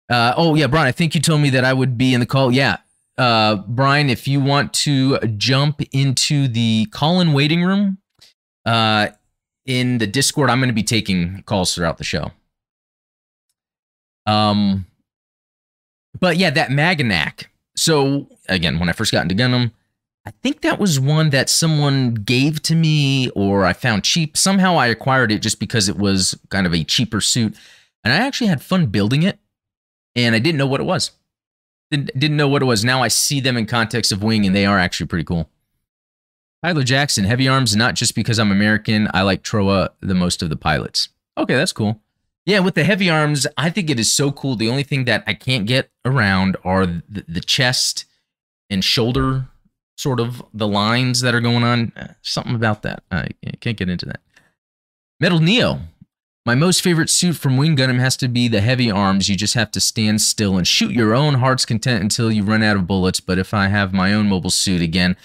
uh, 0.08 0.34
oh, 0.36 0.54
yeah, 0.54 0.66
Brian, 0.66 0.86
I 0.86 0.92
think 0.92 1.14
you 1.14 1.20
told 1.20 1.40
me 1.40 1.50
that 1.50 1.64
I 1.64 1.72
would 1.72 1.98
be 1.98 2.14
in 2.14 2.20
the 2.20 2.26
call. 2.26 2.52
Yeah, 2.52 2.78
uh, 3.18 3.56
Brian, 3.66 4.08
if 4.08 4.28
you 4.28 4.40
want 4.40 4.72
to 4.72 5.18
jump 5.36 5.82
into 5.92 6.46
the 6.46 6.86
call 6.92 7.20
in 7.20 7.32
waiting 7.32 7.64
room 7.64 7.98
uh, 8.64 9.08
in 9.66 9.98
the 9.98 10.06
Discord, 10.06 10.50
I'm 10.50 10.60
going 10.60 10.68
to 10.68 10.74
be 10.74 10.84
taking 10.84 11.42
calls 11.42 11.74
throughout 11.74 11.98
the 11.98 12.04
show. 12.04 12.30
Um, 14.26 14.86
but 16.20 16.36
yeah, 16.36 16.50
that 16.50 16.70
Maganac. 16.70 17.46
So 17.76 18.28
again, 18.48 18.78
when 18.78 18.88
I 18.88 18.92
first 18.92 19.10
got 19.10 19.22
into 19.22 19.34
Gundam, 19.34 19.72
I 20.28 20.32
think 20.42 20.60
that 20.60 20.78
was 20.78 21.00
one 21.00 21.30
that 21.30 21.48
someone 21.48 22.12
gave 22.12 22.60
to 22.64 22.74
me 22.74 23.30
or 23.30 23.64
I 23.64 23.72
found 23.72 24.04
cheap. 24.04 24.36
Somehow 24.36 24.76
I 24.76 24.88
acquired 24.88 25.32
it 25.32 25.38
just 25.38 25.58
because 25.58 25.88
it 25.88 25.96
was 25.96 26.38
kind 26.50 26.66
of 26.66 26.74
a 26.74 26.84
cheaper 26.84 27.22
suit. 27.22 27.56
And 28.04 28.12
I 28.12 28.18
actually 28.18 28.48
had 28.48 28.60
fun 28.60 28.88
building 28.88 29.22
it 29.22 29.38
and 30.14 30.34
I 30.34 30.38
didn't 30.38 30.58
know 30.58 30.66
what 30.66 30.80
it 30.80 30.84
was. 30.84 31.12
Didn't, 31.90 32.10
didn't 32.18 32.36
know 32.36 32.46
what 32.46 32.60
it 32.60 32.66
was. 32.66 32.84
Now 32.84 33.02
I 33.02 33.08
see 33.08 33.40
them 33.40 33.56
in 33.56 33.64
context 33.64 34.12
of 34.12 34.22
Wing, 34.22 34.44
and 34.44 34.54
they 34.54 34.66
are 34.66 34.78
actually 34.78 35.06
pretty 35.06 35.24
cool. 35.24 35.48
Tyler 36.62 36.82
Jackson, 36.82 37.24
heavy 37.24 37.48
arms, 37.48 37.74
not 37.74 37.94
just 37.94 38.14
because 38.14 38.38
I'm 38.38 38.52
American. 38.52 39.08
I 39.14 39.22
like 39.22 39.42
Trowa 39.42 39.88
the 40.00 40.14
most 40.14 40.42
of 40.42 40.50
the 40.50 40.56
pilots. 40.56 41.08
Okay, 41.38 41.54
that's 41.54 41.72
cool. 41.72 42.02
Yeah, 42.44 42.58
with 42.58 42.74
the 42.74 42.84
heavy 42.84 43.08
arms, 43.08 43.46
I 43.56 43.70
think 43.70 43.88
it 43.88 43.98
is 43.98 44.12
so 44.12 44.30
cool. 44.30 44.56
The 44.56 44.68
only 44.68 44.82
thing 44.82 45.06
that 45.06 45.24
I 45.26 45.32
can't 45.32 45.64
get 45.64 45.90
around 46.04 46.58
are 46.64 46.84
the, 46.84 47.24
the 47.26 47.40
chest 47.40 48.04
and 48.68 48.84
shoulder 48.84 49.46
sort 49.98 50.20
of 50.20 50.42
the 50.54 50.68
lines 50.68 51.20
that 51.20 51.34
are 51.34 51.40
going 51.40 51.64
on. 51.64 51.92
Uh, 51.96 52.14
something 52.22 52.54
about 52.54 52.82
that. 52.82 53.02
I 53.10 53.28
can't 53.60 53.76
get 53.76 53.90
into 53.90 54.06
that. 54.06 54.20
Metal 55.20 55.40
Neo, 55.40 55.80
my 56.46 56.54
most 56.54 56.82
favorite 56.82 57.10
suit 57.10 57.36
from 57.36 57.56
Wing 57.56 57.76
Gundam 57.76 57.98
has 57.98 58.16
to 58.18 58.28
be 58.28 58.46
the 58.46 58.60
heavy 58.60 58.90
arms. 58.90 59.28
You 59.28 59.36
just 59.36 59.54
have 59.54 59.72
to 59.72 59.80
stand 59.80 60.20
still 60.20 60.56
and 60.56 60.66
shoot 60.66 60.92
your 60.92 61.14
own 61.14 61.34
heart's 61.34 61.66
content 61.66 62.02
until 62.02 62.30
you 62.30 62.44
run 62.44 62.62
out 62.62 62.76
of 62.76 62.86
bullets. 62.86 63.20
But 63.20 63.38
if 63.38 63.52
I 63.52 63.66
have 63.66 63.92
my 63.92 64.14
own 64.14 64.28
mobile 64.28 64.50
suit 64.50 64.80
again, 64.80 65.16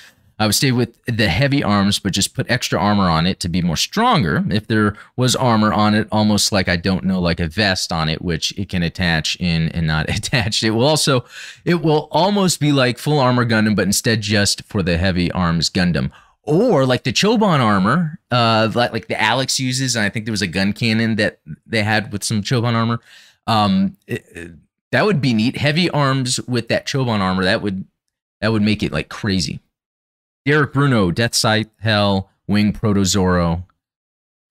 I 0.43 0.45
would 0.45 0.55
stay 0.55 0.73
with 0.73 1.01
the 1.05 1.29
heavy 1.29 1.63
arms, 1.63 2.00
but 2.00 2.12
just 2.12 2.35
put 2.35 2.51
extra 2.51 2.77
armor 2.77 3.09
on 3.09 3.25
it 3.25 3.39
to 3.39 3.47
be 3.47 3.62
more 3.62 3.77
stronger. 3.77 4.43
If 4.50 4.67
there 4.67 4.97
was 5.15 5.38
armor 5.38 5.71
on 5.71 5.95
it, 5.95 6.05
almost 6.12 6.51
like 6.51 6.67
I 6.67 6.75
don't 6.75 7.05
know, 7.05 7.21
like 7.21 7.39
a 7.39 7.47
vest 7.47 7.93
on 7.93 8.09
it, 8.09 8.21
which 8.21 8.51
it 8.59 8.67
can 8.67 8.83
attach 8.83 9.38
in 9.39 9.69
and 9.69 9.88
not 9.88 10.09
attached. 10.17 10.62
It 10.62 10.71
will 10.71 10.85
also, 10.85 11.23
it 11.63 11.75
will 11.75 12.09
almost 12.12 12.59
be 12.59 12.73
like 12.73 12.97
full 12.97 13.19
armor 13.19 13.45
Gundam, 13.45 13.73
but 13.73 13.85
instead 13.85 14.19
just 14.19 14.65
for 14.65 14.83
the 14.83 14.97
heavy 14.97 15.31
arms 15.31 15.69
Gundam 15.69 16.12
or 16.41 16.85
like 16.85 17.03
the 17.03 17.13
Chobham 17.13 17.62
armor, 17.62 18.19
uh, 18.29 18.69
like, 18.75 18.91
like 18.91 19.07
the 19.07 19.21
Alex 19.21 19.62
uses, 19.62 19.95
and 19.95 20.03
I 20.03 20.09
think 20.09 20.25
there 20.25 20.33
was 20.33 20.41
a 20.41 20.47
gun 20.47 20.73
cannon 20.73 21.15
that 21.15 21.39
they 21.65 21.83
had 21.83 22.12
with 22.12 22.25
some 22.25 22.41
Chobham 22.41 22.75
armor. 22.75 23.00
Um, 23.47 23.95
it, 24.07 24.51
that 24.91 25.05
would 25.05 25.21
be 25.21 25.33
neat. 25.33 25.55
Heavy 25.55 25.89
arms 25.89 26.41
with 26.50 26.67
that 26.67 26.85
Chobham 26.85 27.21
armor, 27.21 27.45
that 27.45 27.62
would 27.62 27.85
that 28.41 28.51
would 28.51 28.62
make 28.62 28.83
it 28.83 28.91
like 28.91 29.07
crazy. 29.07 29.62
Derek 30.45 30.73
Bruno, 30.73 31.12
Death 31.12 31.35
Scythe, 31.35 31.69
Hell, 31.79 32.29
Wing, 32.47 32.73
Proto 32.73 33.05
Zoro, 33.05 33.65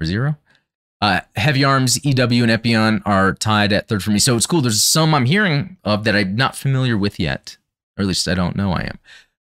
or 0.00 0.06
Zero. 0.06 0.36
Uh, 1.00 1.20
heavy 1.34 1.64
Arms, 1.64 2.04
EW, 2.04 2.44
and 2.44 2.52
Epyon 2.52 3.02
are 3.04 3.34
tied 3.34 3.72
at 3.72 3.88
third 3.88 4.04
for 4.04 4.12
me. 4.12 4.20
So 4.20 4.36
it's 4.36 4.46
cool. 4.46 4.60
There's 4.60 4.82
some 4.82 5.14
I'm 5.14 5.24
hearing 5.24 5.76
of 5.82 6.04
that 6.04 6.14
I'm 6.14 6.36
not 6.36 6.54
familiar 6.56 6.96
with 6.96 7.18
yet, 7.18 7.56
or 7.98 8.02
at 8.02 8.08
least 8.08 8.28
I 8.28 8.34
don't 8.34 8.54
know 8.54 8.72
I 8.72 8.82
am. 8.82 8.98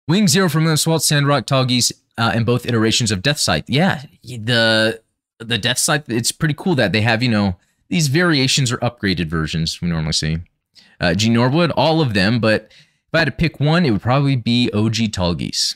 Wing 0.07 0.27
Zero 0.27 0.49
from 0.49 0.75
Swalt, 0.75 1.03
Sandrock, 1.03 1.45
Tallgeese, 1.45 1.91
uh, 2.17 2.31
in 2.35 2.45
both 2.45 2.65
iterations 2.65 3.11
of 3.11 3.21
Death 3.21 3.37
Scythe. 3.37 3.65
Yeah, 3.67 4.03
the 4.23 5.01
the 5.39 5.57
Death 5.57 5.77
Scythe. 5.77 6.09
It's 6.09 6.31
pretty 6.31 6.55
cool 6.57 6.75
that 6.75 6.91
they 6.91 7.01
have 7.01 7.21
you 7.21 7.29
know 7.29 7.57
these 7.89 8.07
variations 8.07 8.71
or 8.71 8.77
upgraded 8.77 9.27
versions 9.27 9.81
we 9.81 9.87
normally 9.87 10.13
see. 10.13 10.39
Uh, 10.99 11.13
G 11.13 11.29
Norwood, 11.29 11.71
all 11.71 12.01
of 12.01 12.13
them, 12.13 12.39
but 12.39 12.71
if 12.71 13.13
I 13.13 13.19
had 13.19 13.25
to 13.25 13.31
pick 13.31 13.59
one, 13.59 13.85
it 13.85 13.91
would 13.91 14.01
probably 14.01 14.35
be 14.35 14.71
OG 14.73 15.11
Tallgeese. 15.11 15.75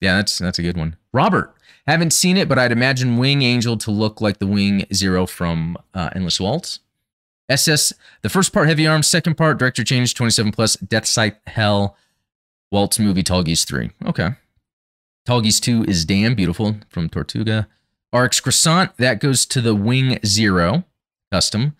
Yeah, 0.00 0.16
that's 0.16 0.38
that's 0.38 0.58
a 0.58 0.62
good 0.62 0.76
one. 0.76 0.96
Robert, 1.12 1.54
haven't 1.86 2.12
seen 2.12 2.36
it, 2.36 2.48
but 2.48 2.58
I'd 2.58 2.72
imagine 2.72 3.16
Wing 3.16 3.42
Angel 3.42 3.76
to 3.78 3.90
look 3.90 4.20
like 4.20 4.38
the 4.38 4.46
Wing 4.46 4.86
Zero 4.92 5.26
from 5.26 5.76
uh, 5.94 6.10
Endless 6.14 6.40
Waltz. 6.40 6.80
SS, 7.48 7.92
the 8.22 8.28
first 8.28 8.52
part 8.52 8.66
Heavy 8.66 8.86
Arms, 8.86 9.06
second 9.06 9.36
part 9.36 9.58
Director 9.58 9.84
Change 9.84 10.14
27 10.14 10.50
plus 10.52 10.76
Death 10.76 11.06
Scythe 11.06 11.38
Hell, 11.46 11.96
Waltz 12.72 12.98
movie 12.98 13.22
Tallgeese 13.22 13.64
3. 13.64 13.90
Okay. 14.06 14.30
Tallgeese 15.28 15.60
2 15.60 15.84
is 15.84 16.04
damn 16.04 16.34
beautiful 16.34 16.76
from 16.88 17.08
Tortuga. 17.08 17.68
RX 18.12 18.40
Croissant, 18.40 18.96
that 18.96 19.20
goes 19.20 19.46
to 19.46 19.60
the 19.60 19.74
Wing 19.74 20.18
Zero 20.24 20.84
custom. 21.30 21.76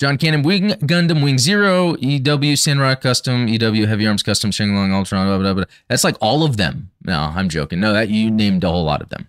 John 0.00 0.18
Cannon 0.18 0.42
Wing 0.42 0.70
Gundam 0.70 1.22
Wing 1.22 1.38
Zero, 1.38 1.96
EW 1.96 2.56
Sandrock 2.56 3.00
Custom, 3.00 3.48
EW 3.48 3.86
Heavy 3.86 4.06
Arms 4.06 4.22
Custom, 4.22 4.50
Shenlong 4.50 4.92
Ultron, 4.92 5.26
blah, 5.26 5.38
blah, 5.38 5.54
blah. 5.54 5.64
That's 5.88 6.04
like 6.04 6.16
all 6.20 6.44
of 6.44 6.56
them. 6.56 6.90
No, 7.04 7.32
I'm 7.34 7.48
joking. 7.48 7.80
No, 7.80 7.92
that 7.92 8.08
you 8.08 8.30
named 8.30 8.64
a 8.64 8.70
whole 8.70 8.84
lot 8.84 9.02
of 9.02 9.10
them. 9.10 9.28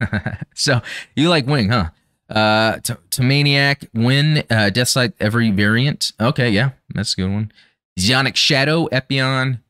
so 0.54 0.82
you 1.14 1.28
like 1.28 1.46
Wing, 1.46 1.70
huh? 1.70 1.90
Uh, 2.28 2.78
to, 2.80 2.98
to 3.10 3.22
Maniac, 3.22 3.86
Win, 3.94 4.42
uh, 4.50 4.70
Death 4.70 4.88
Scythe, 4.88 5.14
every 5.20 5.50
variant. 5.50 6.12
Okay, 6.20 6.50
yeah, 6.50 6.70
that's 6.94 7.14
a 7.14 7.16
good 7.16 7.30
one. 7.30 7.52
Zionic 7.98 8.36
Shadow, 8.36 8.88
Epyon, 8.88 9.60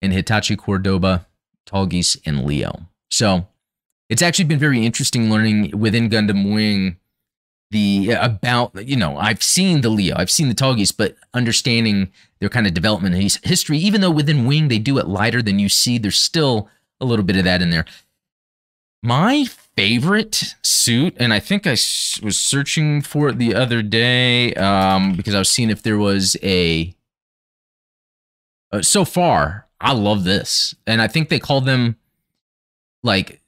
and 0.00 0.12
Hitachi 0.12 0.56
Cordoba. 0.56 1.26
Tallgeese, 1.66 2.18
and 2.24 2.44
Leo. 2.44 2.88
So 3.10 3.48
it's 4.08 4.22
actually 4.22 4.46
been 4.46 4.58
very 4.58 4.84
interesting 4.84 5.30
learning 5.30 5.78
within 5.78 6.10
Gundam 6.10 6.52
Wing 6.52 6.96
the 7.74 8.12
about 8.12 8.86
you 8.86 8.96
know 8.96 9.18
I've 9.18 9.42
seen 9.42 9.80
the 9.80 9.90
Leo, 9.90 10.14
I've 10.16 10.30
seen 10.30 10.48
the 10.48 10.54
Tallgeese, 10.54 10.96
but 10.96 11.16
understanding 11.34 12.12
their 12.38 12.48
kind 12.48 12.66
of 12.66 12.72
development 12.72 13.16
history, 13.44 13.78
even 13.78 14.00
though 14.00 14.10
within 14.10 14.46
Wing 14.46 14.68
they 14.68 14.78
do 14.78 14.96
it 14.98 15.08
lighter 15.08 15.42
than 15.42 15.58
you 15.58 15.68
see, 15.68 15.98
there's 15.98 16.18
still 16.18 16.68
a 17.00 17.04
little 17.04 17.24
bit 17.24 17.36
of 17.36 17.44
that 17.44 17.60
in 17.60 17.70
there. 17.70 17.84
My 19.02 19.44
favorite 19.44 20.54
suit, 20.62 21.16
and 21.18 21.34
I 21.34 21.40
think 21.40 21.66
I 21.66 21.72
was 21.72 22.38
searching 22.38 23.02
for 23.02 23.28
it 23.28 23.38
the 23.38 23.54
other 23.54 23.82
day 23.82 24.54
um, 24.54 25.14
because 25.14 25.34
I 25.34 25.40
was 25.40 25.48
seeing 25.48 25.70
if 25.70 25.82
there 25.82 25.98
was 25.98 26.36
a. 26.42 26.94
Uh, 28.72 28.82
so 28.82 29.04
far, 29.04 29.66
I 29.80 29.92
love 29.92 30.24
this. 30.24 30.74
And 30.86 31.02
I 31.02 31.08
think 31.08 31.28
they 31.28 31.38
call 31.38 31.60
them 31.60 31.96
like 33.02 33.40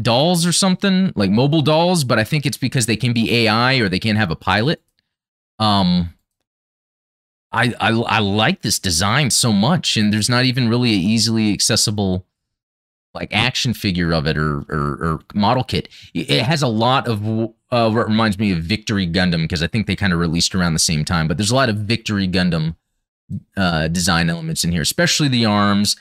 dolls 0.00 0.46
or 0.46 0.52
something, 0.52 1.12
like 1.14 1.30
mobile 1.30 1.62
dolls, 1.62 2.04
but 2.04 2.18
I 2.18 2.24
think 2.24 2.46
it's 2.46 2.56
because 2.56 2.86
they 2.86 2.96
can 2.96 3.12
be 3.12 3.32
AI 3.44 3.74
or 3.76 3.88
they 3.88 3.98
can't 3.98 4.18
have 4.18 4.30
a 4.30 4.36
pilot. 4.36 4.82
Um 5.58 6.14
I, 7.52 7.74
I 7.80 7.90
I 7.90 8.18
like 8.20 8.62
this 8.62 8.78
design 8.78 9.30
so 9.30 9.52
much, 9.52 9.96
and 9.98 10.12
there's 10.12 10.30
not 10.30 10.46
even 10.46 10.68
really 10.68 10.94
an 10.94 11.00
easily 11.00 11.52
accessible 11.52 12.26
like 13.14 13.28
action 13.30 13.74
figure 13.74 14.12
of 14.12 14.26
it 14.26 14.38
or 14.38 14.60
or, 14.70 15.04
or 15.04 15.20
model 15.34 15.62
kit. 15.62 15.88
It 16.14 16.42
has 16.42 16.62
a 16.62 16.68
lot 16.68 17.06
of 17.06 17.22
uh, 17.70 17.90
what 17.90 18.08
reminds 18.08 18.38
me 18.38 18.52
of 18.52 18.60
Victory 18.60 19.06
Gundam 19.06 19.42
because 19.42 19.62
I 19.62 19.66
think 19.66 19.86
they 19.86 19.96
kind 19.96 20.12
of 20.12 20.18
released 20.18 20.54
around 20.54 20.72
the 20.72 20.78
same 20.78 21.04
time. 21.04 21.28
But 21.28 21.36
there's 21.36 21.50
a 21.50 21.54
lot 21.54 21.68
of 21.68 21.76
Victory 21.76 22.26
Gundam 22.26 22.76
uh, 23.56 23.88
design 23.88 24.30
elements 24.30 24.64
in 24.64 24.72
here, 24.72 24.82
especially 24.82 25.28
the 25.28 25.44
arms, 25.44 25.96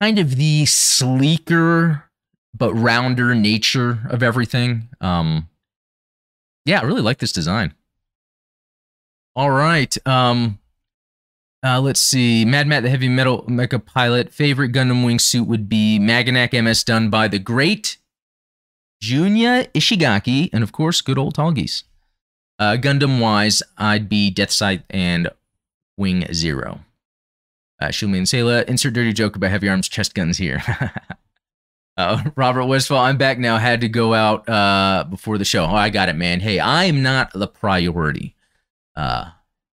kind 0.00 0.18
of 0.18 0.36
the 0.36 0.64
sleeker 0.66 2.07
but 2.58 2.74
rounder 2.74 3.34
nature 3.34 4.00
of 4.10 4.22
everything. 4.22 4.88
Um, 5.00 5.48
yeah, 6.64 6.80
I 6.80 6.82
really 6.82 7.02
like 7.02 7.18
this 7.18 7.32
design. 7.32 7.74
All 9.34 9.50
right. 9.50 9.96
Um, 10.06 10.58
uh, 11.64 11.80
let's 11.80 12.00
see. 12.00 12.44
Mad 12.44 12.66
Matt, 12.66 12.82
the 12.82 12.90
heavy 12.90 13.08
metal 13.08 13.42
mecha 13.44 13.84
pilot. 13.84 14.32
Favorite 14.32 14.72
Gundam 14.72 15.04
wingsuit 15.04 15.46
would 15.46 15.68
be 15.68 15.98
Maganac 16.00 16.60
MS 16.62 16.84
done 16.84 17.10
by 17.10 17.28
the 17.28 17.38
great 17.38 17.98
Junya 19.02 19.70
Ishigaki, 19.72 20.50
and 20.52 20.62
of 20.62 20.72
course, 20.72 21.00
good 21.00 21.18
old 21.18 21.36
Tallgeese. 21.36 21.84
Uh, 22.58 22.76
Gundam 22.76 23.20
wise, 23.20 23.62
I'd 23.76 24.08
be 24.08 24.30
Death 24.30 24.50
Scythe 24.50 24.82
and 24.90 25.30
Wing 25.96 26.26
Zero. 26.32 26.80
Uh, 27.80 27.86
Shumi 27.86 28.18
and 28.18 28.26
Sayla, 28.26 28.64
insert 28.64 28.94
dirty 28.94 29.12
joke 29.12 29.36
about 29.36 29.50
heavy 29.50 29.68
arms 29.68 29.88
chest 29.88 30.14
guns 30.14 30.38
here. 30.38 30.60
uh, 31.98 32.22
Robert 32.36 32.64
Westfall, 32.64 32.98
I'm 32.98 33.18
back 33.18 33.38
now. 33.38 33.58
Had 33.58 33.82
to 33.82 33.88
go 33.88 34.14
out 34.14 34.48
uh, 34.48 35.04
before 35.10 35.36
the 35.36 35.44
show. 35.44 35.64
Oh, 35.64 35.74
I 35.74 35.90
got 35.90 36.08
it, 36.08 36.16
man. 36.16 36.40
Hey, 36.40 36.58
I'm 36.58 37.02
not 37.02 37.32
the 37.34 37.48
priority. 37.48 38.34
Uh, 38.96 39.30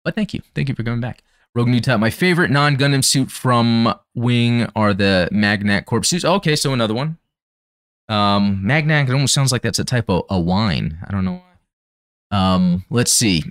but 0.04 0.14
thank 0.14 0.34
you. 0.34 0.42
Thank 0.54 0.68
you 0.68 0.74
for 0.74 0.82
coming 0.82 1.00
back. 1.00 1.22
Rogue 1.54 1.68
New 1.68 1.80
Type. 1.80 1.98
My 1.98 2.10
favorite 2.10 2.50
non 2.50 2.76
Gundam 2.76 3.04
suit 3.04 3.30
from 3.30 3.94
Wing 4.14 4.68
are 4.76 4.92
the 4.92 5.28
Magnak 5.32 5.86
Corp 5.86 6.04
suits. 6.04 6.24
Okay, 6.24 6.56
so 6.56 6.72
another 6.72 6.94
one. 6.94 7.16
Um, 8.08 8.62
Magnak, 8.64 9.08
it 9.08 9.12
almost 9.12 9.34
sounds 9.34 9.52
like 9.52 9.62
that's 9.62 9.78
a 9.78 9.84
type 9.84 10.08
of 10.08 10.24
a 10.28 10.38
wine. 10.38 10.98
I 11.06 11.10
don't 11.10 11.24
know 11.24 11.42
why. 12.30 12.54
Um, 12.54 12.84
let's 12.90 13.12
see. 13.12 13.44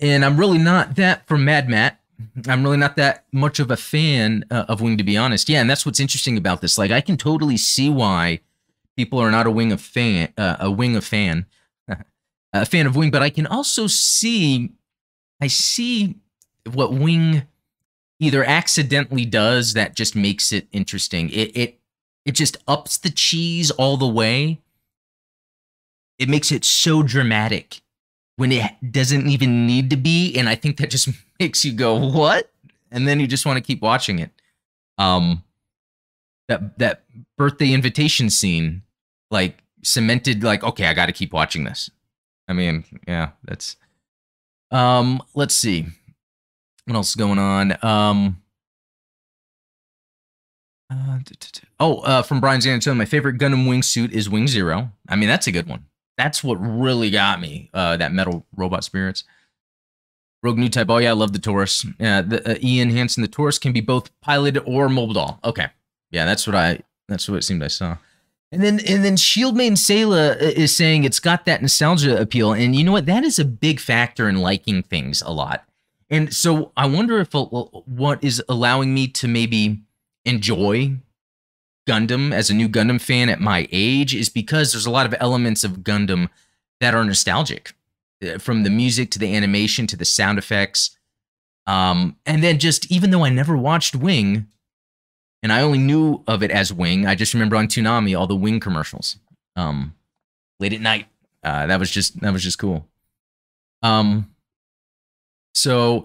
And 0.00 0.24
I'm 0.24 0.36
really 0.36 0.58
not 0.58 0.96
that 0.96 1.26
from 1.26 1.44
Mad 1.44 1.68
Matt. 1.68 2.00
I'm 2.48 2.62
really 2.62 2.76
not 2.76 2.96
that 2.96 3.26
much 3.32 3.58
of 3.58 3.70
a 3.70 3.76
fan 3.76 4.44
uh, 4.50 4.64
of 4.68 4.80
Wing, 4.80 4.96
to 4.98 5.04
be 5.04 5.16
honest. 5.16 5.48
Yeah, 5.48 5.60
and 5.60 5.68
that's 5.68 5.84
what's 5.84 6.00
interesting 6.00 6.36
about 6.36 6.60
this. 6.60 6.78
Like, 6.78 6.90
I 6.90 7.00
can 7.00 7.16
totally 7.16 7.56
see 7.56 7.90
why 7.90 8.40
people 8.96 9.18
are 9.18 9.30
not 9.30 9.46
a 9.46 9.50
Wing 9.50 9.72
of 9.72 9.80
fan, 9.80 10.32
uh, 10.38 10.56
a 10.60 10.70
Wing 10.70 10.96
of 10.96 11.04
fan, 11.04 11.46
a 12.52 12.66
fan 12.66 12.86
of 12.86 12.96
Wing. 12.96 13.10
But 13.10 13.22
I 13.22 13.30
can 13.30 13.46
also 13.46 13.86
see, 13.86 14.72
I 15.40 15.46
see 15.46 16.16
what 16.72 16.92
Wing 16.92 17.42
either 18.18 18.44
accidentally 18.44 19.26
does 19.26 19.74
that 19.74 19.94
just 19.94 20.16
makes 20.16 20.52
it 20.52 20.68
interesting. 20.72 21.28
It 21.30 21.56
it 21.56 21.80
it 22.24 22.32
just 22.32 22.56
ups 22.66 22.96
the 22.96 23.10
cheese 23.10 23.70
all 23.72 23.96
the 23.96 24.08
way. 24.08 24.60
It 26.18 26.28
makes 26.28 26.50
it 26.50 26.64
so 26.64 27.02
dramatic 27.02 27.82
when 28.36 28.52
it 28.52 28.62
doesn't 28.90 29.28
even 29.28 29.66
need 29.66 29.90
to 29.90 29.96
be, 29.96 30.36
and 30.36 30.48
I 30.48 30.54
think 30.54 30.76
that 30.78 30.90
just 30.90 31.08
makes 31.40 31.64
you 31.64 31.72
go, 31.72 31.94
"What?" 31.96 32.50
and 32.90 33.06
then 33.06 33.20
you 33.20 33.26
just 33.26 33.46
want 33.46 33.56
to 33.56 33.62
keep 33.62 33.82
watching 33.82 34.18
it. 34.18 34.30
Um, 34.98 35.42
that 36.48 36.78
that 36.78 37.04
birthday 37.36 37.72
invitation 37.72 38.30
scene, 38.30 38.82
like 39.30 39.62
cemented, 39.82 40.42
like 40.42 40.62
okay, 40.62 40.86
I 40.86 40.94
got 40.94 41.06
to 41.06 41.12
keep 41.12 41.32
watching 41.32 41.64
this. 41.64 41.90
I 42.48 42.52
mean, 42.52 42.84
yeah, 43.06 43.30
that's. 43.44 43.76
Um, 44.70 45.22
let's 45.34 45.54
see. 45.54 45.86
What 46.86 46.96
else 46.96 47.10
is 47.10 47.14
going 47.16 47.38
on? 47.38 47.76
Um, 47.84 48.42
uh, 50.90 51.18
oh, 51.80 51.98
uh, 52.00 52.22
from 52.22 52.40
Brian 52.40 52.60
Zanatone, 52.60 52.96
my 52.96 53.04
favorite 53.04 53.38
Gundam 53.38 53.66
wingsuit 53.66 54.12
is 54.12 54.30
Wing 54.30 54.46
Zero. 54.46 54.92
I 55.08 55.16
mean, 55.16 55.28
that's 55.28 55.46
a 55.46 55.52
good 55.52 55.66
one. 55.66 55.84
That's 56.16 56.42
what 56.42 56.56
really 56.56 57.10
got 57.10 57.40
me. 57.40 57.70
Uh, 57.74 57.96
that 57.96 58.12
metal 58.12 58.46
robot 58.56 58.84
spirits. 58.84 59.24
Rogue 60.42 60.58
New 60.58 60.68
Type. 60.68 60.88
Oh 60.88 60.98
yeah, 60.98 61.10
I 61.10 61.14
love 61.14 61.32
the 61.32 61.38
Taurus. 61.38 61.84
Yeah, 61.98 62.22
the 62.22 62.52
uh, 62.52 62.58
Ian 62.62 62.90
Hansen, 62.90 63.22
the 63.22 63.28
Taurus 63.28 63.58
can 63.58 63.72
be 63.72 63.80
both 63.80 64.10
piloted 64.20 64.62
or 64.66 64.88
mobile 64.88 65.14
doll. 65.14 65.40
Okay, 65.44 65.68
yeah, 66.10 66.24
that's 66.24 66.46
what 66.46 66.54
I. 66.54 66.80
That's 67.08 67.28
what 67.28 67.36
it 67.36 67.42
seemed 67.42 67.62
I 67.62 67.68
saw. 67.68 67.96
And 68.52 68.62
then 68.62 68.80
and 68.86 69.04
then 69.04 69.16
Shieldmane 69.16 69.72
Sayla 69.72 70.40
uh, 70.40 70.44
is 70.44 70.74
saying 70.74 71.04
it's 71.04 71.20
got 71.20 71.46
that 71.46 71.62
nostalgia 71.62 72.20
appeal, 72.20 72.52
and 72.52 72.76
you 72.76 72.84
know 72.84 72.92
what? 72.92 73.06
That 73.06 73.24
is 73.24 73.38
a 73.38 73.44
big 73.44 73.80
factor 73.80 74.28
in 74.28 74.36
liking 74.36 74.82
things 74.82 75.20
a 75.22 75.32
lot. 75.32 75.64
And 76.08 76.32
so 76.32 76.70
I 76.76 76.86
wonder 76.86 77.18
if 77.18 77.32
what 77.32 78.22
is 78.22 78.42
allowing 78.48 78.94
me 78.94 79.08
to 79.08 79.26
maybe 79.26 79.80
enjoy 80.24 80.98
Gundam 81.86 82.32
as 82.32 82.50
a 82.50 82.54
new 82.54 82.68
Gundam 82.68 83.00
fan 83.00 83.28
at 83.28 83.40
my 83.40 83.68
age 83.70 84.14
is 84.14 84.28
because 84.28 84.72
there's 84.72 84.86
a 84.86 84.90
lot 84.90 85.06
of 85.06 85.14
elements 85.20 85.64
of 85.64 85.78
Gundam 85.78 86.28
that 86.80 86.94
are 86.94 87.04
nostalgic, 87.04 87.74
uh, 88.26 88.38
from 88.38 88.64
the 88.64 88.70
music 88.70 89.10
to 89.12 89.18
the 89.18 89.34
animation 89.34 89.86
to 89.86 89.96
the 89.96 90.04
sound 90.04 90.38
effects. 90.38 90.96
Um, 91.66 92.16
and 92.26 92.42
then 92.42 92.58
just 92.58 92.90
even 92.90 93.10
though 93.10 93.24
I 93.24 93.30
never 93.30 93.56
watched 93.56 93.96
Wing, 93.96 94.46
and 95.42 95.52
I 95.52 95.62
only 95.62 95.78
knew 95.78 96.22
of 96.26 96.42
it 96.42 96.50
as 96.50 96.72
Wing, 96.72 97.06
I 97.06 97.14
just 97.14 97.34
remember 97.34 97.56
on 97.56 97.68
Toonami 97.68 98.18
all 98.18 98.26
the 98.26 98.36
Wing 98.36 98.58
commercials, 98.60 99.16
um, 99.54 99.94
late 100.58 100.72
at 100.72 100.80
night. 100.80 101.06
Uh, 101.42 101.66
that 101.66 101.78
was 101.78 101.90
just 101.90 102.20
that 102.20 102.32
was 102.32 102.42
just 102.42 102.58
cool. 102.58 102.86
Um, 103.82 104.34
so, 105.54 106.04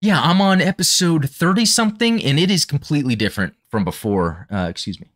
yeah, 0.00 0.20
I'm 0.20 0.40
on 0.40 0.60
episode 0.60 1.30
30 1.30 1.64
something, 1.64 2.22
and 2.22 2.38
it 2.38 2.50
is 2.50 2.64
completely 2.64 3.14
different 3.14 3.54
from 3.74 3.82
before. 3.82 4.46
Uh, 4.52 4.68
excuse 4.70 5.00
me. 5.00 5.08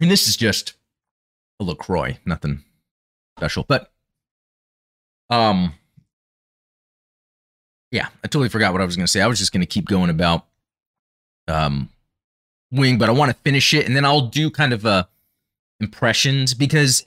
And 0.00 0.10
this 0.10 0.26
is 0.26 0.36
just 0.36 0.72
a 1.60 1.62
LaCroix, 1.62 2.18
nothing 2.24 2.64
special. 3.38 3.64
But, 3.68 3.92
um, 5.30 5.74
yeah, 7.92 8.08
I 8.24 8.26
totally 8.26 8.48
forgot 8.48 8.72
what 8.72 8.82
I 8.82 8.84
was 8.84 8.96
to 9.06 9.10
say. 9.12 9.20
I 9.20 9.28
was 9.28 9.38
just 9.38 9.52
to 9.60 9.66
keep 9.66 9.86
going 9.86 10.10
about 10.10 10.46
um, 11.46 11.90
Wing, 12.72 12.98
but 12.98 13.08
I 13.08 13.12
want 13.12 13.30
to 13.30 13.36
finish 13.44 13.72
it, 13.72 13.86
and 13.86 13.94
then 13.94 14.04
I'll 14.04 14.26
do 14.26 14.50
kind 14.50 14.72
of 14.72 14.84
uh, 14.84 15.04
impressions 15.78 16.54
because 16.54 17.06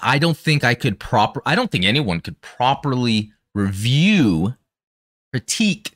I 0.00 0.18
don't 0.18 0.36
think 0.36 0.64
I 0.64 0.72
could 0.72 0.98
proper 0.98 1.42
I 1.44 1.54
don't 1.54 1.70
think 1.70 1.84
anyone 1.84 2.20
could 2.20 2.40
properly 2.40 3.32
review 3.54 4.54
critique 5.30 5.94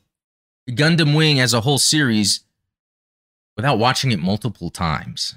Gundam 0.71 1.15
Wing 1.17 1.41
as 1.41 1.53
a 1.53 1.61
whole 1.61 1.79
series 1.79 2.41
without 3.57 3.79
watching 3.79 4.13
it 4.13 4.19
multiple 4.19 4.71
times. 4.71 5.37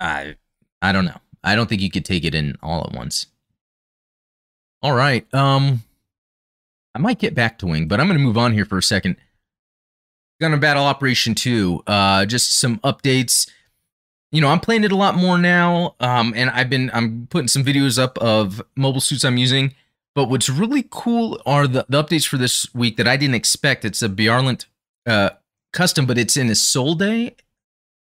I 0.00 0.36
I 0.80 0.92
don't 0.92 1.04
know. 1.04 1.20
I 1.44 1.54
don't 1.54 1.68
think 1.68 1.82
you 1.82 1.90
could 1.90 2.04
take 2.04 2.24
it 2.24 2.34
in 2.34 2.56
all 2.62 2.84
at 2.84 2.92
once. 2.92 3.26
All 4.82 4.94
right. 4.94 5.32
Um 5.34 5.82
I 6.94 6.98
might 6.98 7.18
get 7.18 7.34
back 7.34 7.58
to 7.58 7.66
Wing, 7.66 7.88
but 7.88 8.00
I'm 8.00 8.06
going 8.06 8.18
to 8.18 8.24
move 8.24 8.36
on 8.36 8.52
here 8.52 8.66
for 8.66 8.76
a 8.76 8.82
second. 8.82 9.16
Gundam 10.42 10.60
Battle 10.60 10.84
Operation 10.84 11.34
2. 11.34 11.82
Uh 11.86 12.26
just 12.26 12.58
some 12.58 12.78
updates 12.80 13.48
you 14.32 14.40
know, 14.40 14.48
I'm 14.48 14.60
playing 14.60 14.82
it 14.82 14.92
a 14.92 14.96
lot 14.96 15.14
more 15.14 15.36
now. 15.36 15.94
Um, 16.00 16.32
and 16.34 16.48
I've 16.50 16.70
been 16.70 16.90
I'm 16.94 17.28
putting 17.30 17.48
some 17.48 17.62
videos 17.62 17.98
up 17.98 18.16
of 18.18 18.62
mobile 18.74 19.02
suits 19.02 19.24
I'm 19.24 19.36
using. 19.36 19.74
But 20.14 20.28
what's 20.28 20.48
really 20.48 20.86
cool 20.90 21.40
are 21.46 21.66
the, 21.66 21.86
the 21.88 22.02
updates 22.02 22.26
for 22.26 22.36
this 22.36 22.72
week 22.74 22.96
that 22.98 23.08
I 23.08 23.16
didn't 23.16 23.34
expect. 23.34 23.84
It's 23.84 24.02
a 24.02 24.08
Byarlant 24.08 24.66
uh, 25.06 25.30
custom, 25.72 26.06
but 26.06 26.18
it's 26.18 26.36
in 26.36 26.48
Isolde. 26.48 27.34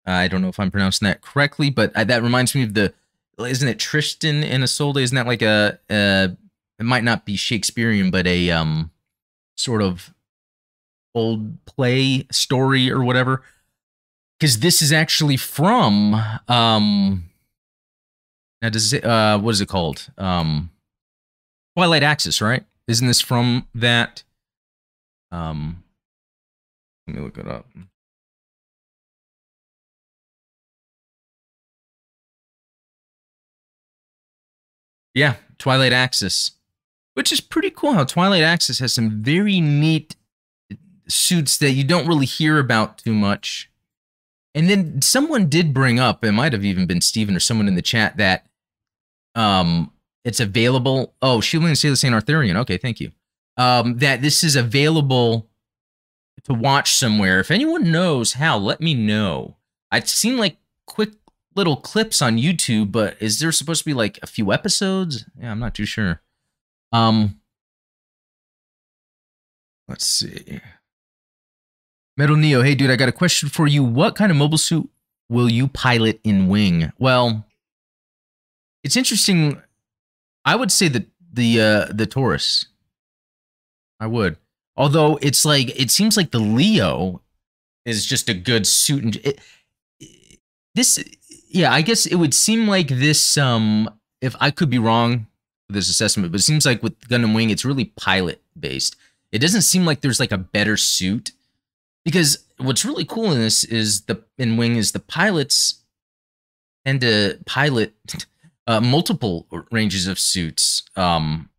I 0.07 0.29
don't 0.29 0.43
know 0.43 0.49
if 0.49 0.59
I'm 0.61 0.71
pronouncing 0.71 1.07
that 1.07 1.23
correctly, 1.23 1.71
but 1.71 1.93
I, 1.97 2.05
that 2.05 2.23
reminds 2.23 2.55
me 2.55 2.63
of 2.63 2.75
the 2.75 2.93
isn't 3.39 3.69
it 3.69 3.79
Tristan 3.79 4.45
in 4.45 4.45
and 4.45 4.65
Isolde? 4.65 4.99
Isn't 4.99 5.15
that 5.17 5.27
like 5.27 5.43
a, 5.43 5.79
a 5.91 6.37
it 6.79 6.85
might 6.85 7.05
not 7.05 7.25
be 7.25 7.37
Shakespearean, 7.37 8.11
but 8.11 8.27
a 8.27 8.51
um 8.51 8.91
sort 9.57 9.83
of 9.83 10.13
old 11.15 11.65
play 11.65 12.27
story 12.31 12.91
or 12.91 13.05
whatever 13.05 13.43
because 14.39 14.59
this 14.59 14.83
is 14.83 14.93
actually 14.93 15.37
from 15.37 16.15
um 16.49 17.25
now 18.61 18.69
does 18.69 18.93
it 18.93 19.05
uh 19.05 19.39
what 19.39 19.53
is 19.53 19.61
it 19.61 19.69
called 19.69 20.11
um 20.19 20.71
twilight 21.77 22.03
axis 22.03 22.41
right? 22.41 22.65
Isn't 22.87 23.07
this 23.07 23.21
from 23.21 23.67
that 23.75 24.23
um 25.31 25.83
let 27.07 27.17
me 27.17 27.23
look 27.23 27.39
it 27.39 27.47
up. 27.47 27.67
Yeah 35.15 35.37
twilight 35.59 35.93
axis 35.93 36.53
which 37.15 37.31
is 37.31 37.41
pretty 37.41 37.71
cool 37.71 37.93
how 37.93 38.05
twilight 38.05 38.43
axis 38.43 38.81
has 38.81 38.93
some 38.93 39.23
very 39.23 39.61
neat 39.61 40.17
suits 41.09 41.57
that 41.59 41.73
you 41.73 41.85
don't 41.85 42.09
really 42.09 42.27
hear 42.27 42.59
about 42.59 42.99
too 42.99 43.15
much. 43.15 43.71
And 44.55 44.71
then 44.71 45.03
someone 45.03 45.49
did 45.49 45.75
bring 45.75 45.99
up, 45.99 46.25
it 46.25 46.33
might 46.33 46.53
have 46.53 46.65
even 46.65 46.87
been 46.87 47.01
Steven 47.01 47.37
or 47.37 47.41
someone 47.41 47.69
in 47.69 47.75
the 47.75 47.83
chat, 47.83 48.17
that 48.17 48.47
um 49.35 49.91
it's 50.25 50.41
available. 50.41 51.15
Oh, 51.21 51.41
Shielding 51.41 51.69
and 51.69 51.79
Sailor 51.79 51.97
Saint 51.97 52.15
Arthurian. 52.15 52.57
Okay, 52.59 52.79
thank 52.79 53.01
you. 53.01 53.13
Um, 53.57 53.99
that 53.99 54.23
this 54.23 54.43
is 54.43 54.57
available 54.57 55.49
to 56.45 56.55
watch 56.55 56.95
somewhere. 56.95 57.41
If 57.41 57.51
anyone 57.51 57.91
knows 57.91 58.35
how, 58.35 58.59
let 58.59 58.81
me 58.81 58.95
know. 58.95 59.57
I've 59.91 60.09
seen 60.09 60.37
like 60.37 60.57
quick 60.87 61.13
little 61.55 61.77
clips 61.77 62.21
on 62.21 62.37
YouTube, 62.37 62.91
but 62.91 63.17
is 63.21 63.39
there 63.39 63.53
supposed 63.53 63.81
to 63.83 63.85
be 63.85 63.95
like 63.95 64.19
a 64.23 64.27
few 64.27 64.53
episodes? 64.53 65.25
Yeah, 65.39 65.51
I'm 65.51 65.61
not 65.61 65.75
too 65.75 65.87
sure. 65.87 66.21
Um, 66.93 67.41
let's 69.89 70.07
see. 70.07 70.61
Metal 72.17 72.37
Neo, 72.37 72.63
hey 72.63 72.75
dude, 72.75 72.91
I 72.91 72.97
got 72.97 73.09
a 73.09 73.13
question 73.13 73.49
for 73.49 73.67
you. 73.67 73.83
What 73.85 74.17
kind 74.17 74.31
of 74.31 74.37
mobile 74.37 74.59
suit 74.59 74.89
will 75.29 75.51
you 75.51 75.69
pilot 75.69 76.21
in 76.25 76.49
Wing? 76.49 76.93
Well, 76.99 77.45
it's 78.83 78.97
interesting. 78.97 79.61
I 80.45 80.57
would 80.57 80.71
say 80.71 80.89
that 80.89 81.07
the 81.33 81.61
uh 81.61 81.93
the 81.93 82.07
Taurus. 82.07 82.67
I 84.01 84.07
would. 84.07 84.37
Although 84.77 85.19
it's 85.23 85.45
like 85.45 85.79
it 85.79 85.91
seems 85.91 86.17
like 86.17 86.31
the 86.31 86.41
Leo 86.41 87.23
is 87.85 88.07
just 88.07 88.29
a 88.29 88.35
good 88.35 88.67
suit 88.67 89.05
and 89.05 89.17
it, 89.17 89.41
this 90.75 91.03
yeah, 91.49 91.73
I 91.73 91.83
guess 91.83 92.07
it 92.07 92.17
would 92.17 92.35
seem 92.35 92.67
like 92.67 92.89
this 92.89 93.39
um 93.39 93.89
if 94.21 94.35
I 94.41 94.51
could 94.51 94.71
be 94.71 94.79
wrong 94.79 95.27
with 95.69 95.77
this 95.77 95.89
assessment, 95.89 96.33
but 96.33 96.41
it 96.41 96.45
seems 96.45 96.67
like 96.67 96.83
with 96.83 96.99
Gundam 97.09 97.35
Wing 97.35 97.51
it's 97.51 97.65
really 97.65 97.87
pilot 97.97 98.43
based. 98.59 98.97
It 99.33 99.39
doesn't 99.39 99.63
seem 99.63 99.85
like 99.85 100.01
there's 100.01 100.21
like 100.21 100.33
a 100.33 100.39
better 100.39 100.77
suit 100.77 101.33
because 102.05 102.45
what's 102.59 102.85
really 102.85 103.05
cool 103.05 103.33
in 103.33 103.39
this 103.39 103.65
is 103.65 104.03
the 104.03 104.23
in 104.39 104.57
Wing 104.57 104.77
is 104.77 104.93
the 104.93 105.01
pilots 105.01 105.83
tend 106.85 107.01
to 107.01 107.39
pilot 107.47 107.95
uh, 108.66 108.81
multiple 108.81 109.46
ranges 109.70 110.07
of 110.07 110.18
suits 110.18 110.83
um, 110.96 111.50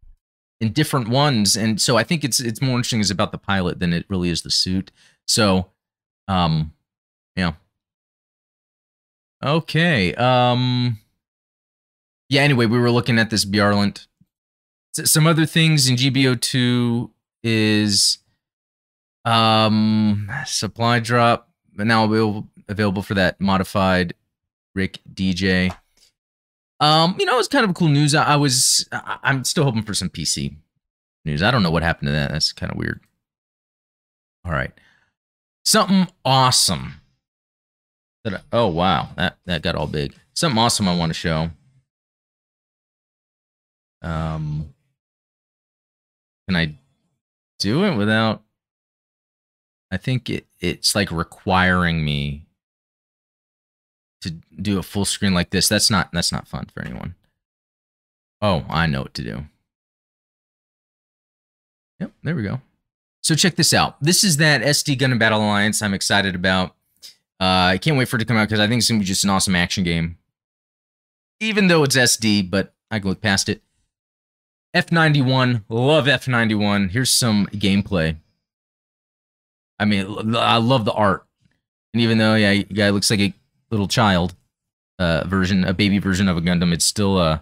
in 0.59 0.71
different 0.71 1.07
ones, 1.07 1.55
and 1.55 1.79
so 1.81 1.97
I 1.97 2.03
think 2.03 2.23
it's 2.23 2.39
it's 2.39 2.61
more 2.61 2.75
interesting 2.75 2.99
is 2.99 3.11
about 3.11 3.31
the 3.31 3.37
pilot 3.37 3.79
than 3.79 3.93
it 3.93 4.05
really 4.09 4.29
is 4.29 4.41
the 4.41 4.51
suit. 4.51 4.91
So, 5.27 5.67
um, 6.27 6.73
yeah. 7.35 7.53
Okay. 9.43 10.13
Um. 10.15 10.99
Yeah. 12.29 12.41
Anyway, 12.41 12.65
we 12.65 12.79
were 12.79 12.91
looking 12.91 13.19
at 13.19 13.29
this 13.29 13.45
Byarlant. 13.45 14.07
Some 14.93 15.27
other 15.27 15.45
things 15.45 15.89
in 15.89 15.97
GBO2 15.97 17.11
is 17.43 18.19
um 19.25 20.31
supply 20.45 20.99
drop 20.99 21.49
but 21.75 21.87
now 21.87 22.05
available 22.05 22.47
available 22.67 23.01
for 23.01 23.13
that 23.15 23.39
modified 23.39 24.13
Rick 24.73 24.99
DJ. 25.13 25.75
Um, 26.79 27.15
you 27.19 27.25
know, 27.25 27.39
it's 27.39 27.47
kind 27.47 27.65
of 27.67 27.73
cool 27.73 27.88
news. 27.88 28.13
I, 28.13 28.35
was, 28.35 28.88
I, 28.91 29.17
I'm 29.23 29.43
still 29.43 29.63
hoping 29.63 29.83
for 29.83 29.93
some 29.93 30.09
PC 30.09 30.55
news. 31.23 31.41
I 31.41 31.51
don't 31.51 31.63
know 31.63 31.71
what 31.71 31.83
happened 31.83 32.07
to 32.07 32.11
that. 32.11 32.31
That's 32.31 32.51
kind 32.51 32.71
of 32.71 32.77
weird. 32.77 33.01
All 34.45 34.51
right, 34.51 34.71
something 35.63 36.07
awesome. 36.23 37.01
That 38.23 38.35
I, 38.35 38.39
oh 38.53 38.67
wow, 38.67 39.09
that 39.17 39.38
that 39.45 39.63
got 39.63 39.75
all 39.75 39.88
big. 39.88 40.13
Something 40.33 40.59
awesome 40.59 40.88
I 40.88 40.95
want 40.95 41.09
to 41.09 41.15
show. 41.15 41.49
Um, 44.03 44.73
can 46.47 46.55
I 46.55 46.75
do 47.57 47.85
it 47.85 47.95
without? 47.95 48.43
I 49.91 49.97
think 49.97 50.29
it 50.29 50.45
it's 50.59 50.93
like 50.93 51.11
requiring 51.11 52.05
me 52.05 52.44
to 54.25 54.61
do 54.61 54.77
a 54.77 54.83
full 54.83 55.05
screen 55.05 55.33
like 55.33 55.49
this. 55.49 55.67
That's 55.67 55.89
not 55.89 56.11
that's 56.11 56.31
not 56.31 56.47
fun 56.47 56.67
for 56.73 56.83
anyone. 56.83 57.15
Oh, 58.41 58.65
I 58.69 58.85
know 58.88 59.01
what 59.01 59.13
to 59.15 59.23
do. 59.23 59.45
Yep, 61.99 62.11
there 62.23 62.35
we 62.35 62.43
go. 62.43 62.61
So 63.23 63.35
check 63.35 63.55
this 63.55 63.73
out. 63.73 64.01
This 64.01 64.23
is 64.23 64.38
that 64.38 64.61
SD 64.61 64.97
Gundam 64.97 65.17
Battle 65.17 65.39
Alliance 65.39 65.81
I'm 65.81 65.93
excited 65.93 66.35
about. 66.35 66.75
Uh, 67.39 67.73
I 67.73 67.79
can't 67.81 67.97
wait 67.97 68.07
for 68.07 68.17
it 68.17 68.19
to 68.19 68.25
come 68.25 68.38
out 68.38 68.47
because 68.47 68.59
I 68.59 68.67
think 68.67 68.79
it's 68.79 68.89
gonna 68.89 68.99
be 68.99 69.05
just 69.05 69.23
an 69.23 69.29
awesome 69.29 69.55
action 69.55 69.83
game. 69.83 70.17
Even 71.39 71.67
though 71.67 71.83
it's 71.83 71.95
SD, 71.95 72.49
but 72.49 72.73
I 72.91 72.99
can 72.99 73.09
look 73.09 73.21
past 73.21 73.49
it. 73.49 73.61
F91, 74.75 75.63
love 75.69 76.05
F91. 76.05 76.91
Here's 76.91 77.11
some 77.11 77.47
gameplay. 77.47 78.17
I 79.79 79.85
mean, 79.85 80.35
I 80.35 80.57
love 80.57 80.85
the 80.85 80.93
art. 80.93 81.25
And 81.93 82.01
even 82.01 82.17
though, 82.17 82.35
yeah, 82.35 82.55
guy 82.55 82.89
looks 82.89 83.09
like 83.09 83.21
a 83.21 83.33
little 83.69 83.88
child 83.88 84.36
uh, 84.99 85.23
version, 85.28 85.63
a 85.63 85.73
baby 85.73 85.99
version 85.99 86.28
of 86.28 86.38
a 86.38 86.41
Gundam. 86.41 86.73
It's 86.73 86.86
still 86.86 87.17
uh 87.17 87.39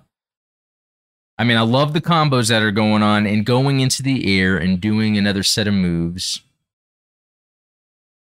I 1.38 1.44
mean, 1.44 1.58
I 1.58 1.62
love 1.62 1.94
the 1.94 2.02
combos 2.02 2.50
that 2.50 2.62
are 2.62 2.72
going 2.72 3.02
on 3.02 3.26
and 3.26 3.46
going 3.46 3.80
into 3.80 4.04
the 4.04 4.40
air 4.40 4.56
and 4.56 4.80
doing 4.80 5.18
another 5.18 5.42
set 5.42 5.68
of 5.68 5.74
moves. 5.74 6.42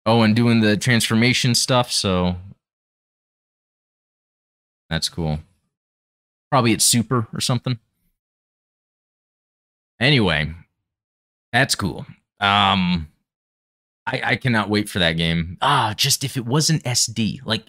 Oh, 0.04 0.22
and 0.22 0.34
doing 0.34 0.60
the 0.60 0.76
transformation 0.76 1.54
stuff, 1.54 1.90
so 1.90 2.36
that's 4.90 5.08
cool. 5.08 5.38
Probably 6.50 6.72
it's 6.72 6.84
super 6.84 7.26
or 7.32 7.40
something. 7.40 7.78
Anyway, 10.00 10.52
that's 11.52 11.74
cool. 11.74 12.06
Um 12.40 13.08
I, 14.08 14.20
I 14.22 14.36
cannot 14.36 14.70
wait 14.70 14.88
for 14.88 15.00
that 15.00 15.16
game. 15.16 15.58
Ah, 15.60 15.92
just 15.96 16.22
if 16.22 16.36
it 16.36 16.46
wasn't 16.46 16.84
SD. 16.84 17.40
Like 17.44 17.64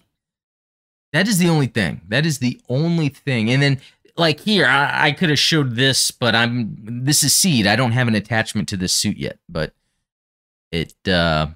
that 1.12 1.28
is 1.28 1.38
the 1.38 1.48
only 1.48 1.66
thing. 1.66 2.02
That 2.08 2.26
is 2.26 2.38
the 2.38 2.60
only 2.68 3.08
thing. 3.08 3.50
And 3.50 3.62
then 3.62 3.80
like 4.16 4.40
here, 4.40 4.66
I, 4.66 5.08
I 5.08 5.12
could 5.12 5.30
have 5.30 5.38
showed 5.38 5.76
this, 5.76 6.10
but 6.10 6.34
I'm 6.34 6.76
this 7.04 7.22
is 7.22 7.32
seed. 7.34 7.66
I 7.66 7.76
don't 7.76 7.92
have 7.92 8.08
an 8.08 8.14
attachment 8.14 8.68
to 8.68 8.76
this 8.76 8.92
suit 8.92 9.16
yet, 9.16 9.38
but 9.48 9.72
it 10.70 10.94
uh 11.08 11.48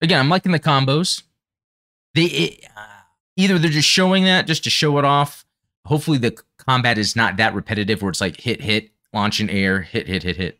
again, 0.00 0.18
I'm 0.18 0.28
liking 0.28 0.52
the 0.52 0.60
combos. 0.60 1.22
They 2.14 2.24
it, 2.24 2.64
uh, 2.76 2.86
either 3.36 3.58
they're 3.58 3.70
just 3.70 3.88
showing 3.88 4.24
that 4.24 4.46
just 4.46 4.64
to 4.64 4.70
show 4.70 4.98
it 4.98 5.04
off. 5.04 5.44
Hopefully 5.86 6.18
the 6.18 6.36
combat 6.58 6.98
is 6.98 7.16
not 7.16 7.36
that 7.36 7.54
repetitive 7.54 8.02
where 8.02 8.10
it's 8.10 8.20
like 8.20 8.40
hit 8.40 8.62
hit 8.62 8.90
launch 9.12 9.40
in 9.40 9.50
air, 9.50 9.82
hit 9.82 10.08
hit 10.08 10.22
hit 10.22 10.36
hit. 10.36 10.58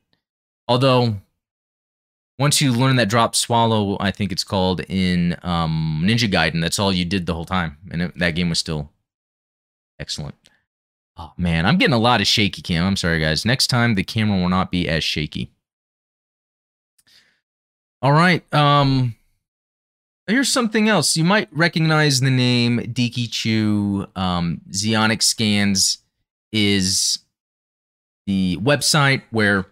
Although 0.69 1.17
once 2.43 2.61
you 2.61 2.73
learn 2.73 2.97
that 2.97 3.09
drop 3.09 3.37
swallow, 3.37 3.97
I 4.01 4.11
think 4.11 4.33
it's 4.33 4.43
called 4.43 4.81
in 4.89 5.37
um, 5.45 6.03
Ninja 6.05 6.29
Gaiden. 6.29 6.61
That's 6.61 6.81
all 6.81 6.93
you 6.93 7.05
did 7.05 7.25
the 7.25 7.35
whole 7.35 7.45
time, 7.45 7.79
and 7.89 8.03
it, 8.03 8.19
that 8.19 8.33
game 8.33 8.49
was 8.49 8.59
still 8.59 8.91
excellent. 10.01 10.35
Oh 11.17 11.31
man, 11.37 11.67
I'm 11.67 11.79
getting 11.79 11.95
a 11.95 11.99
lot 11.99 12.21
of 12.21 12.27
shaky 12.27 12.61
cam. 12.61 12.85
I'm 12.85 12.97
sorry, 12.97 13.21
guys. 13.21 13.45
Next 13.45 13.69
time 13.69 13.95
the 13.95 14.03
camera 14.03 14.41
will 14.41 14.49
not 14.49 14.73
be 14.73 14.89
as 14.89 15.05
shaky. 15.05 15.53
All 18.03 18.13
right. 18.13 18.43
Um, 18.53 19.15
here's 20.27 20.51
something 20.51 20.89
else. 20.89 21.17
You 21.17 21.23
might 21.23 21.49
recognize 21.53 22.19
the 22.19 22.31
name 22.31 22.81
Dikichu. 22.81 24.09
Um, 24.19 24.63
Zeonic 24.71 25.23
Scans 25.23 25.99
is 26.51 27.21
the 28.27 28.57
website 28.57 29.23
where 29.31 29.67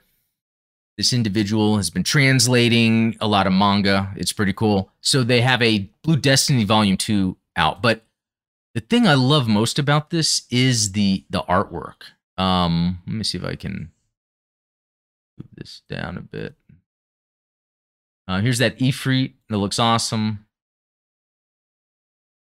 this 1.01 1.15
individual 1.15 1.79
has 1.79 1.89
been 1.89 2.03
translating 2.03 3.17
a 3.23 3.27
lot 3.27 3.47
of 3.47 3.55
manga. 3.55 4.13
It's 4.17 4.35
pretty 4.35 4.53
cool. 4.53 4.93
So 5.01 5.23
they 5.23 5.41
have 5.41 5.63
a 5.63 5.91
Blue 6.03 6.19
Destiny 6.19 6.65
Volume 6.65 6.99
2 6.99 7.39
out. 7.57 7.81
But 7.81 8.05
the 8.75 8.83
thing 8.83 9.07
I 9.07 9.15
love 9.15 9.49
most 9.49 9.79
about 9.79 10.11
this 10.11 10.43
is 10.51 10.93
the 10.93 11.25
the 11.31 11.41
artwork. 11.45 12.03
Um, 12.37 12.99
let 13.07 13.17
me 13.17 13.25
see 13.25 13.39
if 13.39 13.45
I 13.45 13.55
can 13.55 13.93
move 15.39 15.49
this 15.57 15.81
down 15.89 16.19
a 16.19 16.21
bit. 16.21 16.55
Uh, 18.29 18.43
here's 18.43 18.59
that 18.59 18.79
Ifrit 18.79 19.33
that 19.49 19.57
looks 19.57 19.79
awesome. 19.79 20.45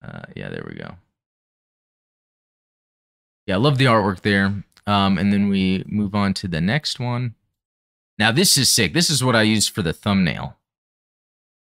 Uh, 0.05 0.23
yeah, 0.35 0.49
there 0.49 0.65
we 0.67 0.75
go. 0.75 0.95
Yeah, 3.47 3.55
I 3.55 3.59
love 3.59 3.77
the 3.77 3.85
artwork 3.85 4.19
there. 4.19 4.65
Um, 4.85 5.17
and 5.17 5.31
then 5.31 5.47
we 5.47 5.85
move 5.87 6.13
on 6.13 6.33
to 6.33 6.49
the 6.49 6.59
next 6.59 6.99
one. 6.99 7.35
Now 8.19 8.33
this 8.33 8.57
is 8.57 8.69
sick. 8.69 8.93
This 8.93 9.09
is 9.09 9.23
what 9.23 9.35
I 9.35 9.43
use 9.43 9.67
for 9.67 9.81
the 9.81 9.93
thumbnail. 9.93 10.57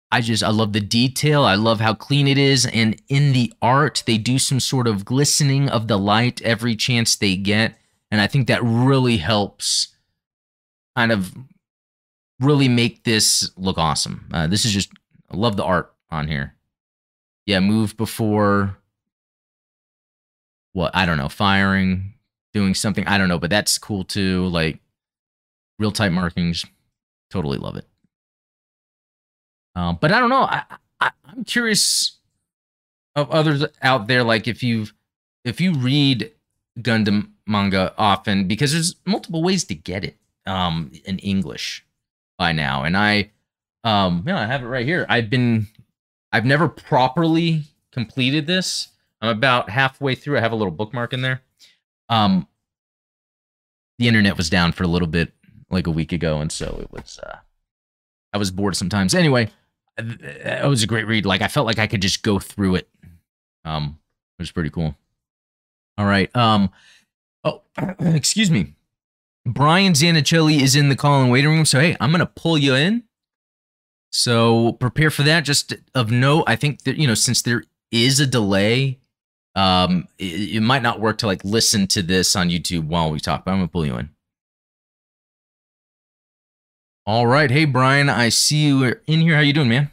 I 0.09 0.21
just 0.21 0.41
I 0.41 0.49
love 0.49 0.71
the 0.71 0.79
detail. 0.79 1.43
I 1.43 1.55
love 1.55 1.81
how 1.81 1.93
clean 1.93 2.27
it 2.27 2.37
is 2.37 2.65
and 2.65 2.99
in 3.09 3.33
the 3.33 3.53
art 3.61 4.03
they 4.07 4.17
do 4.17 4.39
some 4.39 4.61
sort 4.61 4.87
of 4.87 5.03
glistening 5.03 5.67
of 5.69 5.89
the 5.89 5.99
light 5.99 6.41
every 6.41 6.75
chance 6.75 7.15
they 7.15 7.35
get 7.35 7.75
and 8.09 8.21
I 8.21 8.27
think 8.27 8.47
that 8.47 8.63
really 8.63 9.17
helps 9.17 9.89
kind 10.95 11.11
of 11.11 11.35
really 12.39 12.69
make 12.69 13.03
this 13.03 13.51
look 13.57 13.77
awesome. 13.77 14.29
Uh, 14.33 14.47
this 14.47 14.63
is 14.63 14.71
just 14.71 14.89
I 15.29 15.35
love 15.35 15.57
the 15.57 15.63
art 15.63 15.93
on 16.09 16.27
here. 16.29 16.55
Yeah, 17.45 17.59
move 17.59 17.97
before 17.97 18.77
what 20.73 20.95
I 20.95 21.05
don't 21.05 21.17
know, 21.17 21.29
firing, 21.29 22.13
doing 22.53 22.73
something. 22.73 23.05
I 23.07 23.17
don't 23.17 23.29
know, 23.29 23.39
but 23.39 23.49
that's 23.49 23.77
cool 23.77 24.03
too. 24.03 24.47
Like 24.47 24.79
real 25.79 25.91
type 25.91 26.11
markings. 26.11 26.65
Totally 27.29 27.57
love 27.57 27.75
it. 27.75 27.87
Uh, 29.75 29.93
but 29.93 30.11
I 30.11 30.19
don't 30.19 30.29
know. 30.29 30.43
I, 30.43 30.63
I 30.99 31.11
I'm 31.25 31.43
curious 31.43 32.17
of 33.15 33.29
others 33.31 33.65
out 33.81 34.07
there. 34.07 34.23
Like 34.23 34.47
if 34.47 34.63
you've 34.63 34.93
if 35.43 35.59
you 35.59 35.73
read 35.73 36.31
Gundam 36.79 37.31
manga 37.45 37.93
often, 37.97 38.47
because 38.47 38.73
there's 38.73 38.95
multiple 39.05 39.43
ways 39.43 39.63
to 39.65 39.75
get 39.75 40.03
it 40.03 40.17
um, 40.45 40.91
in 41.05 41.19
English 41.19 41.85
by 42.37 42.51
now, 42.51 42.83
and 42.83 42.97
I 42.97 43.31
Um, 43.83 44.23
yeah, 44.25 44.39
I 44.39 44.47
have 44.47 44.63
it 44.63 44.67
right 44.67 44.85
here. 44.85 45.05
I've 45.07 45.29
been, 45.29 45.67
I've 46.31 46.43
never 46.43 46.67
properly 46.67 47.65
completed 47.91 48.47
this. 48.47 48.89
I'm 49.21 49.29
about 49.29 49.69
halfway 49.69 50.15
through. 50.15 50.37
I 50.37 50.41
have 50.41 50.51
a 50.51 50.55
little 50.55 50.73
bookmark 50.73 51.13
in 51.13 51.21
there. 51.21 51.43
Um, 52.09 52.47
the 53.99 54.07
internet 54.07 54.37
was 54.37 54.49
down 54.49 54.71
for 54.71 54.83
a 54.83 54.87
little 54.87 55.07
bit, 55.07 55.33
like 55.69 55.87
a 55.87 55.91
week 55.91 56.11
ago, 56.11 56.39
and 56.39 56.51
so 56.51 56.79
it 56.81 56.91
was. 56.91 57.19
Uh, 57.21 57.37
I 58.33 58.37
was 58.37 58.51
bored 58.51 58.75
sometimes. 58.75 59.15
Anyway, 59.15 59.49
it 59.97 60.67
was 60.67 60.83
a 60.83 60.87
great 60.87 61.07
read. 61.07 61.25
Like 61.25 61.41
I 61.41 61.47
felt 61.47 61.65
like 61.65 61.79
I 61.79 61.87
could 61.87 62.01
just 62.01 62.23
go 62.23 62.39
through 62.39 62.75
it. 62.75 62.89
Um, 63.63 63.99
it 64.37 64.41
was 64.41 64.51
pretty 64.51 64.69
cool. 64.69 64.95
All 65.97 66.05
right. 66.05 66.33
Um, 66.35 66.69
oh, 67.43 67.61
excuse 67.99 68.51
me. 68.51 68.75
Brian 69.45 69.93
Zanichelli 69.93 70.59
is 70.59 70.75
in 70.75 70.89
the 70.89 70.95
call 70.95 71.21
and 71.21 71.31
waiting 71.31 71.51
room. 71.51 71.65
So 71.65 71.79
hey, 71.79 71.95
I'm 71.99 72.11
gonna 72.11 72.25
pull 72.25 72.57
you 72.57 72.75
in. 72.75 73.03
So 74.11 74.73
prepare 74.73 75.11
for 75.11 75.23
that. 75.23 75.41
Just 75.41 75.73
of 75.93 76.11
note, 76.11 76.45
I 76.47 76.55
think 76.55 76.83
that 76.83 76.97
you 76.97 77.07
know 77.07 77.13
since 77.13 77.41
there 77.41 77.63
is 77.91 78.19
a 78.19 78.27
delay, 78.27 78.99
um, 79.55 80.07
it, 80.17 80.55
it 80.55 80.61
might 80.61 80.81
not 80.81 80.99
work 80.99 81.19
to 81.19 81.27
like 81.27 81.43
listen 81.45 81.87
to 81.87 82.01
this 82.01 82.35
on 82.35 82.49
YouTube 82.49 82.87
while 82.87 83.11
we 83.11 83.19
talk. 83.19 83.45
But 83.45 83.51
I'm 83.51 83.57
gonna 83.57 83.67
pull 83.67 83.85
you 83.85 83.97
in. 83.97 84.09
All 87.07 87.27
right. 87.27 87.51
Hey, 87.51 87.65
Brian, 87.65 88.09
I 88.09 88.29
see 88.29 88.65
you 88.65 88.95
in 89.05 89.21
here. 89.21 89.35
How 89.35 89.41
you 89.41 89.53
doing, 89.53 89.69
man? 89.69 89.91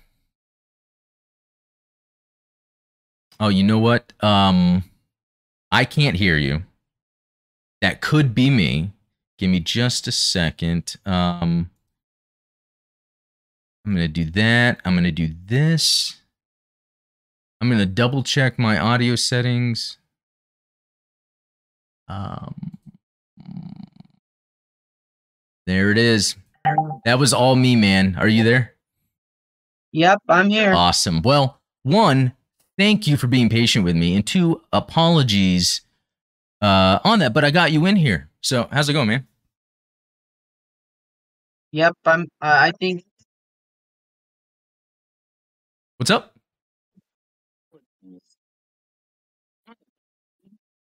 Oh, 3.39 3.49
you 3.49 3.63
know 3.63 3.79
what? 3.79 4.15
Um, 4.21 4.85
I 5.71 5.85
can't 5.85 6.17
hear 6.17 6.39
you. 6.39 6.63
That 7.83 8.01
could 8.01 8.35
be 8.35 8.49
me. 8.49 8.93
Give 9.37 9.51
me 9.51 9.61
just 9.61 10.09
a 10.09 10.13
second. 10.13 10.97
Um, 11.05 11.71
I'm 13.85 13.95
going 13.95 14.07
to 14.07 14.09
do 14.09 14.25
that. 14.31 14.81
I'm 14.85 14.95
going 14.95 15.05
to 15.05 15.11
do 15.11 15.35
this. 15.45 16.17
I'm 17.61 17.69
going 17.69 17.79
to 17.79 17.87
double 17.87 18.23
check 18.23 18.59
my 18.59 18.79
audio 18.79 19.17
settings. 19.17 19.99
Um, 22.09 22.55
there 25.67 25.91
it 25.91 25.99
is. 25.99 26.37
That 27.05 27.19
was 27.19 27.33
all 27.33 27.57
me, 27.57 27.77
man. 27.77 28.17
Are 28.19 28.29
you 28.29 28.45
there? 28.45 28.75
Yep, 29.93 30.23
I'm 30.29 30.49
here. 30.49 30.73
Awesome. 30.73 31.21
Well, 31.23 31.61
one, 31.83 32.33
thank 32.79 33.07
you 33.07 33.17
for 33.17 33.27
being 33.27 33.49
patient 33.49 33.85
with 33.85 33.97
me, 33.97 34.15
and 34.15 34.27
two, 34.27 34.63
apologies 34.73 35.83
uh, 36.61 37.01
on 37.05 37.19
that, 37.19 37.35
but 37.35 37.45
I 37.45 37.51
got 37.51 37.73
you 37.73 37.85
in 37.87 37.97
here. 37.97 38.31
So, 38.41 38.69
how's 38.71 38.89
it 38.89 38.93
going, 38.93 39.09
man? 39.09 39.27
Yep, 41.73 41.97
I'm. 42.05 42.23
Uh, 42.41 42.59
I 42.61 42.73
think. 42.79 43.05
What's 45.97 46.11
up? 46.11 46.35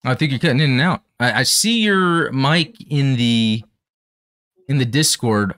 I 0.03 0.15
think 0.15 0.31
you're 0.31 0.39
cutting 0.39 0.61
in 0.61 0.71
and 0.71 0.81
out. 0.81 1.01
I, 1.19 1.41
I 1.41 1.43
see 1.43 1.81
your 1.81 2.31
mic 2.31 2.75
in 2.89 3.17
the 3.17 3.63
in 4.69 4.77
the 4.77 4.85
Discord. 4.85 5.55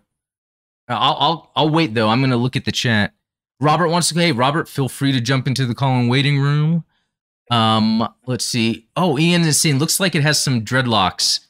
I'll 0.90 1.18
I'll 1.20 1.52
I'll 1.56 1.70
wait 1.70 1.94
though. 1.94 2.10
I'm 2.10 2.22
gonna 2.22 2.38
look 2.38 2.56
at 2.56 2.66
the 2.66 2.72
chat. 2.72 3.14
Robert 3.60 3.90
wants 3.90 4.10
to. 4.10 4.20
Hey, 4.20 4.32
Robert, 4.32 4.68
feel 4.68 4.90
free 4.90 5.12
to 5.12 5.22
jump 5.22 5.48
into 5.48 5.66
the 5.66 5.76
call 5.76 5.98
and 5.98 6.10
waiting 6.10 6.40
room. 6.40 6.84
Um, 7.52 8.08
let's 8.26 8.46
see. 8.46 8.88
Oh, 8.96 9.18
Ian 9.18 9.42
is 9.42 9.60
saying 9.60 9.80
looks 9.80 10.00
like 10.00 10.16
it 10.16 10.22
has 10.22 10.42
some 10.42 10.64
dreadlocks. 10.64 11.46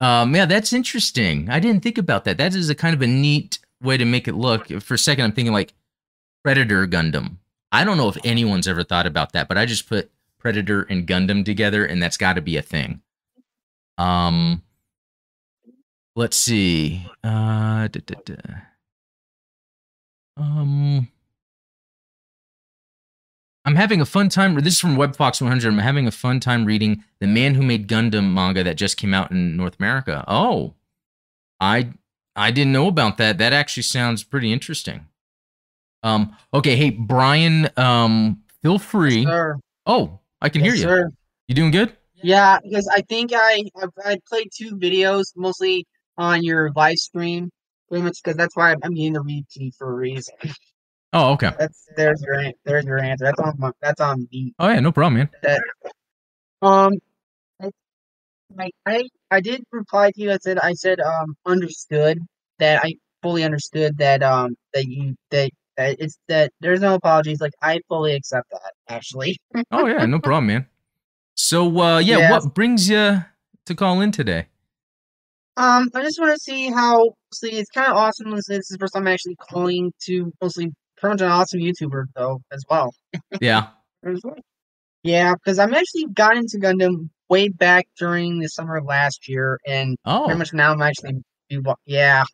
Um, 0.00 0.34
yeah, 0.34 0.46
that's 0.46 0.72
interesting. 0.72 1.48
I 1.48 1.60
didn't 1.60 1.82
think 1.82 1.98
about 1.98 2.24
that. 2.24 2.36
That 2.38 2.54
is 2.54 2.68
a 2.68 2.74
kind 2.74 2.94
of 2.94 3.02
a 3.02 3.06
neat 3.06 3.58
way 3.80 3.96
to 3.96 4.04
make 4.04 4.28
it 4.28 4.34
look. 4.34 4.68
For 4.82 4.94
a 4.94 4.98
second, 4.98 5.24
I'm 5.24 5.32
thinking 5.32 5.52
like 5.52 5.72
Predator 6.42 6.86
Gundam. 6.86 7.36
I 7.72 7.84
don't 7.84 7.96
know 7.96 8.08
if 8.08 8.18
anyone's 8.24 8.68
ever 8.68 8.84
thought 8.84 9.06
about 9.06 9.32
that, 9.32 9.48
but 9.48 9.56
I 9.56 9.66
just 9.66 9.88
put 9.88 10.10
Predator 10.38 10.82
and 10.82 11.06
Gundam 11.06 11.44
together, 11.44 11.84
and 11.86 12.02
that's 12.02 12.16
got 12.16 12.34
to 12.34 12.42
be 12.42 12.56
a 12.56 12.62
thing. 12.62 13.00
Um, 13.96 14.62
let's 16.14 16.36
see. 16.36 17.08
Uh, 17.22 17.88
da, 17.88 18.00
da, 18.04 18.14
da. 18.24 18.34
Um, 20.36 21.08
I'm 23.64 23.76
having 23.76 24.00
a 24.00 24.06
fun 24.06 24.28
time. 24.28 24.54
This 24.56 24.74
is 24.74 24.80
from 24.80 24.96
WebFox 24.96 25.40
100. 25.40 25.68
I'm 25.68 25.78
having 25.78 26.06
a 26.06 26.10
fun 26.10 26.40
time 26.40 26.64
reading 26.64 27.02
the 27.20 27.26
Man 27.26 27.54
Who 27.54 27.62
Made 27.62 27.88
Gundam 27.88 28.32
manga 28.32 28.62
that 28.64 28.76
just 28.76 28.96
came 28.96 29.14
out 29.14 29.30
in 29.30 29.56
North 29.56 29.76
America. 29.78 30.24
Oh, 30.28 30.74
I 31.60 31.90
I 32.36 32.50
didn't 32.50 32.72
know 32.72 32.88
about 32.88 33.16
that. 33.18 33.38
That 33.38 33.52
actually 33.52 33.84
sounds 33.84 34.22
pretty 34.24 34.52
interesting. 34.52 35.06
Um. 36.02 36.36
Okay. 36.52 36.76
Hey, 36.76 36.90
Brian. 36.90 37.70
Um. 37.76 38.42
Feel 38.62 38.78
free. 38.78 39.24
Sir. 39.24 39.58
Oh, 39.86 40.18
I 40.40 40.48
can 40.48 40.62
Yes, 40.64 40.74
hear 40.74 40.82
you. 40.82 40.82
sir. 40.96 41.08
You 41.48 41.54
doing 41.54 41.70
good? 41.70 41.96
Yeah, 42.22 42.58
because 42.62 42.88
I 42.90 43.02
think 43.02 43.32
I, 43.34 43.64
I 44.02 44.18
played 44.26 44.48
two 44.56 44.76
videos 44.76 45.24
mostly 45.36 45.86
on 46.16 46.42
your 46.42 46.70
live 46.74 46.96
stream, 46.96 47.50
pretty 47.88 48.02
much 48.04 48.18
because 48.22 48.36
that's 48.36 48.56
why 48.56 48.72
I'm, 48.72 48.78
I'm 48.82 48.94
getting 48.94 49.12
the 49.14 49.20
repeat 49.20 49.74
for 49.78 49.90
a 49.90 49.94
reason. 49.94 50.34
Oh, 51.12 51.32
okay. 51.34 51.50
That's 51.58 51.88
there's 51.96 52.22
your 52.22 52.34
an- 52.34 52.54
there's 52.64 52.84
your 52.84 52.98
answer. 52.98 53.24
That's 53.26 53.38
on 53.40 53.54
my, 53.58 53.70
that's 53.80 54.00
on 54.00 54.26
me. 54.32 54.52
Oh 54.58 54.68
yeah, 54.68 54.80
no 54.80 54.90
problem, 54.90 55.14
man. 55.14 55.30
That 55.42 55.60
um, 56.60 56.92
I, 58.58 58.70
I 58.86 59.04
I 59.30 59.40
did 59.40 59.62
reply 59.70 60.10
to 60.10 60.20
you. 60.20 60.32
I 60.32 60.38
said 60.38 60.58
I 60.58 60.72
said 60.72 61.00
um 61.00 61.36
understood 61.46 62.18
that 62.58 62.84
I 62.84 62.94
fully 63.22 63.44
understood 63.44 63.96
that 63.98 64.22
um 64.22 64.56
that 64.72 64.86
you 64.86 65.14
that 65.30 65.50
that 65.76 65.96
it's 65.98 66.18
that 66.28 66.52
there's 66.60 66.80
no 66.80 66.94
apologies. 66.94 67.40
Like 67.40 67.54
I 67.62 67.80
fully 67.88 68.14
accept 68.14 68.50
that 68.50 68.72
actually. 68.88 69.38
Oh 69.70 69.86
yeah, 69.86 70.06
no 70.06 70.18
problem, 70.20 70.46
man. 70.46 70.66
So 71.36 71.80
uh, 71.80 71.98
yeah, 71.98 72.18
Yeah. 72.18 72.30
what 72.32 72.54
brings 72.54 72.88
you 72.88 73.24
to 73.66 73.74
call 73.74 74.00
in 74.00 74.10
today? 74.12 74.46
Um, 75.56 75.88
I 75.94 76.02
just 76.02 76.20
want 76.20 76.32
to 76.34 76.40
see 76.40 76.70
how. 76.70 77.14
See, 77.34 77.50
it's 77.50 77.70
kind 77.70 77.90
of 77.90 77.96
awesome. 77.96 78.30
This 78.30 78.46
this 78.46 78.58
is 78.58 78.68
the 78.68 78.78
first 78.78 78.94
time 78.94 79.02
I'm 79.06 79.12
actually 79.12 79.36
calling 79.36 79.92
to 80.06 80.32
mostly 80.40 80.72
pretty 80.96 81.14
much 81.14 81.20
an 81.22 81.28
awesome 81.30 81.60
YouTuber 81.60 82.04
though 82.14 82.40
as 82.52 82.62
well. 82.70 82.94
Yeah. 83.40 83.68
Yeah, 85.02 85.34
because 85.34 85.58
I'm 85.58 85.74
actually 85.74 86.06
got 86.14 86.36
into 86.36 86.58
Gundam 86.58 87.08
way 87.28 87.48
back 87.48 87.86
during 87.98 88.38
the 88.40 88.48
summer 88.48 88.76
of 88.76 88.84
last 88.84 89.28
year, 89.28 89.58
and 89.66 89.96
Oh. 90.04 90.24
pretty 90.24 90.38
much 90.38 90.52
now 90.52 90.72
I'm 90.72 90.82
actually 90.82 91.22
yeah, 91.86 92.24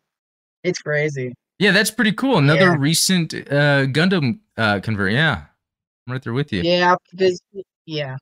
it's 0.63 0.79
crazy. 0.79 1.33
Yeah, 1.59 1.71
that's 1.71 1.91
pretty 1.91 2.13
cool. 2.13 2.37
Another 2.37 2.61
Yeah. 2.71 2.75
recent 2.79 3.33
uh, 3.33 3.85
Gundam 3.87 4.39
uh, 4.57 4.79
convert. 4.79 5.11
Yeah, 5.11 5.43
I'm 6.07 6.13
right 6.13 6.21
there 6.23 6.33
with 6.33 6.51
you. 6.53 6.61
Yeah, 6.61 6.95
because 7.11 7.41
yeah, 7.85 8.15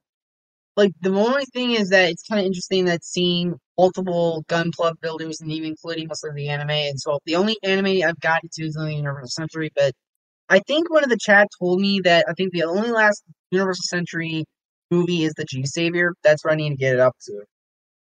like 0.75 0.91
the 1.01 1.11
only 1.11 1.45
thing 1.45 1.71
is 1.71 1.89
that 1.89 2.09
it's 2.09 2.23
kind 2.23 2.39
of 2.39 2.45
interesting 2.45 2.85
that 2.85 3.03
seeing 3.03 3.59
multiple 3.77 4.43
Gunpla 4.47 4.93
builders 5.01 5.41
and 5.41 5.51
even 5.51 5.69
including 5.69 6.07
most 6.07 6.23
of 6.23 6.35
the 6.35 6.49
anime. 6.49 6.69
And 6.69 6.99
so 6.99 7.19
the 7.25 7.35
only 7.35 7.57
anime 7.63 8.07
I've 8.07 8.19
gotten 8.19 8.49
to 8.53 8.65
is 8.65 8.73
the 8.73 8.93
Universal 8.93 9.29
Century, 9.29 9.71
but 9.75 9.93
I 10.49 10.59
think 10.59 10.89
one 10.89 11.03
of 11.03 11.09
the 11.09 11.17
chat 11.19 11.47
told 11.59 11.79
me 11.79 12.01
that 12.03 12.25
I 12.27 12.33
think 12.33 12.51
the 12.51 12.63
only 12.63 12.91
last 12.91 13.23
Universal 13.51 13.83
Century 13.83 14.45
movie 14.89 15.23
is 15.23 15.33
the 15.35 15.45
G 15.45 15.65
Savior. 15.65 16.13
That's 16.23 16.43
where 16.43 16.53
I 16.53 16.57
need 16.57 16.71
to 16.71 16.75
get 16.75 16.93
it 16.93 16.99
up 16.99 17.15
to. 17.27 17.43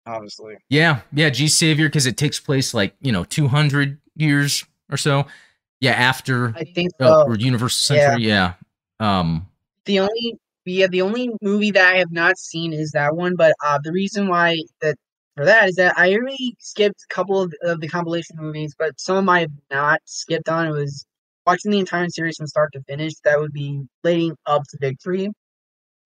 Obviously. 0.07 0.57
Yeah, 0.69 1.01
yeah, 1.13 1.31
G 1.31 1.49
Savior 1.49 1.89
because 1.89 2.07
it 2.07 2.17
takes 2.17 2.39
place 2.39 2.75
like 2.75 2.95
you 3.01 3.13
know 3.13 3.25
200 3.25 3.99
years 4.15 4.65
or 4.91 4.99
so. 4.99 5.27
Yeah, 5.81 5.93
after 5.93 6.55
I 6.57 6.65
think 6.65 6.93
so. 7.01 7.33
Universal 7.33 7.97
yeah. 7.97 8.09
Century. 8.09 8.27
Yeah. 8.27 8.53
Um. 9.01 9.49
the 9.87 10.01
only 10.01 10.39
yeah 10.65 10.87
the 10.87 11.03
only 11.03 11.31
movie 11.43 11.71
that 11.73 11.95
I 11.95 11.99
have 11.99 12.13
not 12.13 12.39
seen 12.39 12.73
is 12.73 12.93
that 12.93 13.17
one. 13.17 13.35
But 13.37 13.55
uh, 13.65 13.79
the 13.83 13.93
reason 13.93 14.29
why 14.29 14.57
that 14.81 14.97
for 15.37 15.45
that 15.45 15.69
is 15.69 15.77
that 15.77 15.99
I 15.99 16.15
already 16.15 16.57
skipped 16.61 17.03
a 17.11 17.15
couple 17.15 17.41
of, 17.43 17.53
of 17.63 17.81
the 17.81 17.89
compilation 17.89 18.37
movies, 18.39 18.75
but 18.79 18.99
some 19.01 19.17
of 19.17 19.25
my 19.25 19.41
have 19.41 19.51
not 19.71 20.01
skipped 20.07 20.49
on. 20.49 20.67
It 20.69 20.73
was 20.73 21.07
watching 21.47 21.71
the 21.73 21.79
entire 21.81 22.09
series 22.09 22.37
from 22.37 22.47
start 22.47 22.73
to 22.75 22.83
finish. 22.83 23.15
That 23.25 23.41
would 23.41 23.53
be 23.53 23.83
leading 24.05 24.37
up 24.47 24.63
to 24.71 24.79
Victory, 24.81 25.29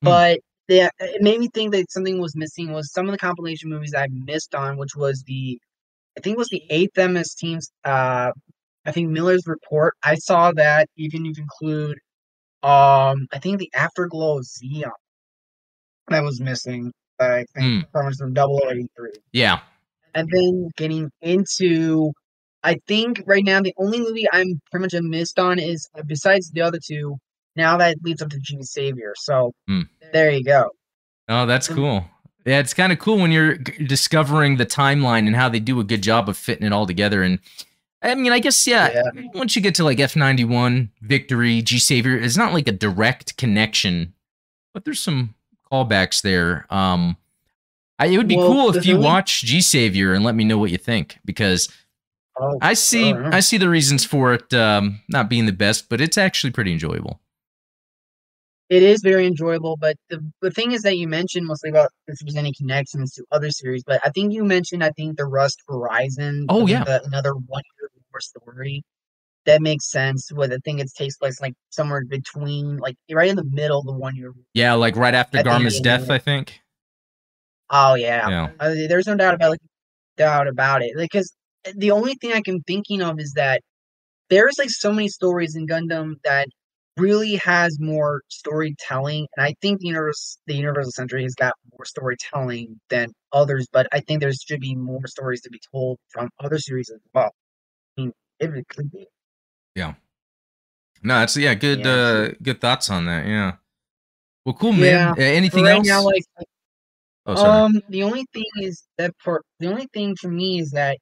but. 0.02 0.40
Yeah, 0.70 0.90
it 1.00 1.22
made 1.22 1.40
me 1.40 1.48
think 1.54 1.72
that 1.72 1.90
something 1.90 2.20
was 2.20 2.36
missing. 2.36 2.72
Was 2.72 2.92
some 2.92 3.06
of 3.06 3.12
the 3.12 3.18
compilation 3.18 3.70
movies 3.70 3.94
I 3.96 4.06
missed 4.10 4.54
on, 4.54 4.76
which 4.76 4.94
was 4.94 5.22
the, 5.26 5.58
I 6.16 6.20
think 6.20 6.34
it 6.34 6.38
was 6.38 6.48
the 6.50 6.62
eighth 6.70 6.98
MS 6.98 7.34
Teams. 7.34 7.70
Uh, 7.84 8.32
I 8.86 8.92
think 8.92 9.10
Miller's 9.10 9.46
Report. 9.46 9.94
I 10.04 10.16
saw 10.16 10.52
that. 10.52 10.88
Even 10.96 11.26
if 11.26 11.38
you 11.38 11.44
include 11.44 11.98
um, 12.62 13.26
I 13.32 13.38
think 13.40 13.58
the 13.58 13.70
Afterglow 13.74 14.38
of 14.38 14.44
Zeon 14.44 14.90
that 16.08 16.22
was 16.22 16.40
missing. 16.40 16.92
I 17.20 17.44
think 17.54 17.86
from 17.90 18.12
from 18.14 18.36
Eighty 18.70 18.88
Three, 18.96 19.12
Yeah. 19.32 19.60
and 20.14 20.28
then 20.30 20.68
getting 20.76 21.10
into, 21.20 22.12
I 22.62 22.76
think 22.86 23.22
right 23.26 23.44
now 23.44 23.60
the 23.60 23.74
only 23.76 23.98
movie 24.00 24.26
I'm 24.32 24.60
pretty 24.70 24.82
much 24.84 25.02
missed 25.02 25.38
on 25.38 25.58
is 25.58 25.88
uh, 25.98 26.02
besides 26.06 26.50
the 26.50 26.60
other 26.60 26.78
two. 26.84 27.16
Now 27.56 27.76
that 27.78 27.96
leads 28.04 28.22
up 28.22 28.30
to 28.30 28.38
G 28.40 28.62
Savior. 28.62 29.14
So 29.16 29.52
Hmm. 29.66 29.82
there 30.12 30.30
you 30.30 30.44
go. 30.44 30.70
Oh, 31.28 31.44
that's 31.44 31.66
cool. 31.66 32.04
Yeah, 32.46 32.60
it's 32.60 32.72
kind 32.72 32.92
of 32.92 32.98
cool 33.00 33.18
when 33.18 33.32
you're 33.32 33.56
discovering 33.56 34.56
the 34.56 34.64
timeline 34.64 35.26
and 35.26 35.34
how 35.34 35.48
they 35.48 35.60
do 35.60 35.80
a 35.80 35.84
good 35.84 36.02
job 36.02 36.28
of 36.28 36.36
fitting 36.36 36.64
it 36.64 36.72
all 36.72 36.86
together. 36.86 37.22
And 37.22 37.40
I 38.02 38.14
mean, 38.14 38.32
I 38.32 38.38
guess 38.38 38.66
yeah, 38.66 38.90
Yeah. 38.92 39.22
Once 39.34 39.56
you 39.56 39.62
get 39.62 39.74
to 39.76 39.84
like 39.84 39.98
F 40.00 40.14
ninety 40.16 40.44
one, 40.44 40.90
Victory, 41.02 41.62
G 41.62 41.78
Savior, 41.78 42.16
it's 42.16 42.37
not 42.37 42.52
like 42.52 42.68
a 42.68 42.72
direct 42.72 43.37
connection, 43.37 44.14
but 44.72 44.84
there's 44.84 45.00
some 45.00 45.34
callbacks 45.72 46.22
there. 46.22 46.66
Um, 46.70 47.16
I, 47.98 48.06
it 48.06 48.16
would 48.16 48.28
be 48.28 48.37
Well, 48.37 48.46
cool 48.52 48.76
if 48.76 48.87
you 48.87 48.94
only- 48.94 49.04
watch 49.06 49.42
G 49.42 49.61
Savior 49.61 50.14
and 50.14 50.24
let 50.24 50.34
me 50.37 50.44
know 50.44 50.58
what 50.58 50.70
you 50.70 50.78
think 50.78 51.18
because 51.24 51.68
Oh, 52.40 52.56
I 52.62 52.74
see 52.74 53.11
sure. 53.11 53.34
I 53.34 53.40
see 53.40 53.56
the 53.58 53.68
reasons 53.68 54.04
for 54.04 54.32
it 54.32 54.54
um, 54.54 55.00
not 55.08 55.28
being 55.28 55.46
the 55.46 55.52
best, 55.52 55.88
but 55.88 56.00
it's 56.00 56.16
actually 56.16 56.52
pretty 56.52 56.72
enjoyable. 56.72 57.18
It 58.68 58.83
is 58.83 59.00
very 59.02 59.26
enjoyable, 59.26 59.76
but 59.81 59.96
the 60.11 60.20
the 60.42 60.50
thing 60.50 60.72
is 60.72 60.83
that 60.83 60.98
you 60.98 61.09
mentioned 61.09 61.46
mostly 61.46 61.70
about 61.70 61.90
if 62.07 62.18
there's 62.18 62.37
any 62.37 62.52
connections 62.52 63.12
to 63.14 63.24
other 63.33 63.50
series, 63.50 63.83
but 63.83 64.00
I 64.04 64.11
think 64.11 64.35
you 64.35 64.44
mentioned 64.44 64.85
I 64.85 64.90
think 64.90 65.16
the 65.16 65.24
Rust 65.24 65.62
Horizon. 65.66 66.46
Oh, 66.50 66.66
yeah. 66.66 66.85
the- 66.85 67.02
another 67.04 67.33
one 67.33 67.62
year 67.81 67.88
more 68.12 68.20
story. 68.20 68.83
That 69.46 69.62
makes 69.62 69.90
sense. 69.90 70.31
With 70.31 70.52
I 70.52 70.59
thing 70.59 70.78
it 70.78 70.90
takes 70.94 71.16
place 71.16 71.40
like 71.40 71.54
somewhere 71.70 72.04
between, 72.04 72.76
like 72.76 72.96
right 73.11 73.31
in 73.31 73.37
the 73.37 73.44
middle 73.50 73.78
of 73.78 73.87
the 73.87 73.92
one 73.92 74.14
year. 74.14 74.33
Yeah, 74.52 74.74
like 74.74 74.96
right 74.96 75.14
after 75.14 75.42
Garma's 75.42 75.81
death. 75.81 76.11
I 76.11 76.18
think. 76.18 76.61
Oh 77.70 77.94
yeah, 77.94 78.28
Yeah. 78.28 78.50
Uh, 78.61 78.74
there's 78.88 79.07
no 79.07 79.16
doubt 79.16 79.35
about 79.35 79.50
like, 79.50 79.61
doubt 80.16 80.48
about 80.48 80.83
it. 80.83 80.92
Because 80.96 81.33
the 81.74 81.90
only 81.90 82.14
thing 82.14 82.33
I 82.33 82.42
can 82.42 82.62
thinking 82.66 83.00
of 83.02 83.18
is 83.18 83.33
that 83.37 83.62
there's 84.28 84.59
like 84.59 84.70
so 84.70 84.92
many 84.92 85.09
stories 85.09 85.57
in 85.57 85.66
Gundam 85.66 86.14
that 86.24 86.48
really 86.98 87.37
has 87.37 87.78
more 87.80 88.22
storytelling, 88.28 89.26
and 89.37 89.46
I 89.46 89.54
think 89.61 89.80
the 89.80 89.87
universe, 89.87 90.38
the 90.46 90.54
Universal 90.54 90.92
Century 90.92 91.22
has 91.22 91.34
got 91.34 91.54
more 91.72 91.84
storytelling 91.84 92.80
than 92.90 93.12
others. 93.32 93.66
But 93.72 93.88
I 93.92 94.00
think 94.00 94.20
there 94.20 94.32
should 94.32 94.61
be 94.61 94.74
more 94.74 95.06
stories 95.06 95.40
to 95.42 95.50
be 95.50 95.61
told 95.72 95.98
from 96.08 96.28
other 96.40 96.58
series 96.58 96.90
as 96.90 97.00
well. 97.14 97.32
I 97.96 98.02
mean, 98.02 98.12
if 98.40 98.54
it 98.54 98.68
could 98.68 98.90
be. 98.90 99.06
Yeah. 99.74 99.94
No, 101.02 101.22
it's 101.22 101.37
yeah, 101.37 101.54
good 101.54 101.80
Yeah, 101.80 101.90
uh 101.90 102.28
good 102.42 102.61
thoughts 102.61 102.90
on 102.90 103.06
that. 103.06 103.26
Yeah. 103.26 103.52
Well, 104.44 104.54
cool, 104.54 104.72
man. 104.72 105.14
Yeah, 105.16 105.24
anything 105.24 105.64
right 105.64 105.76
else? 105.76 105.87
now, 105.87 106.02
like 106.04 106.24
oh, 107.26 107.34
sorry. 107.34 107.62
Um, 107.62 107.80
the 107.88 108.02
only 108.02 108.24
thing 108.32 108.44
is 108.61 108.84
that 108.96 109.14
for 109.18 109.42
the 109.61 109.68
only 109.68 109.88
thing 109.92 110.16
for 110.16 110.28
me 110.28 110.61
is 110.61 110.70
that 110.72 110.98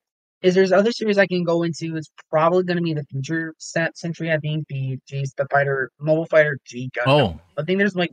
is 0.47 0.55
there's 0.55 0.73
other 0.73 0.93
series 0.93 1.19
I 1.19 1.27
can 1.27 1.43
go 1.45 1.63
into. 1.63 1.97
It's 1.97 2.11
probably 2.31 2.63
going 2.65 2.77
to 2.77 2.83
be 2.83 2.95
the 2.95 3.05
future 3.05 3.55
set 3.59 3.97
century. 3.99 4.33
I 4.33 4.39
think 4.39 4.67
the 4.69 4.99
G 5.07 5.25
the 5.37 5.47
fighter 5.51 5.91
mobile 6.01 6.27
fighter 6.27 6.59
G 6.65 6.91
Gundam. 6.97 7.07
oh, 7.37 7.41
I 7.59 7.63
think 7.63 7.79
there's 7.79 7.97
like 7.97 8.11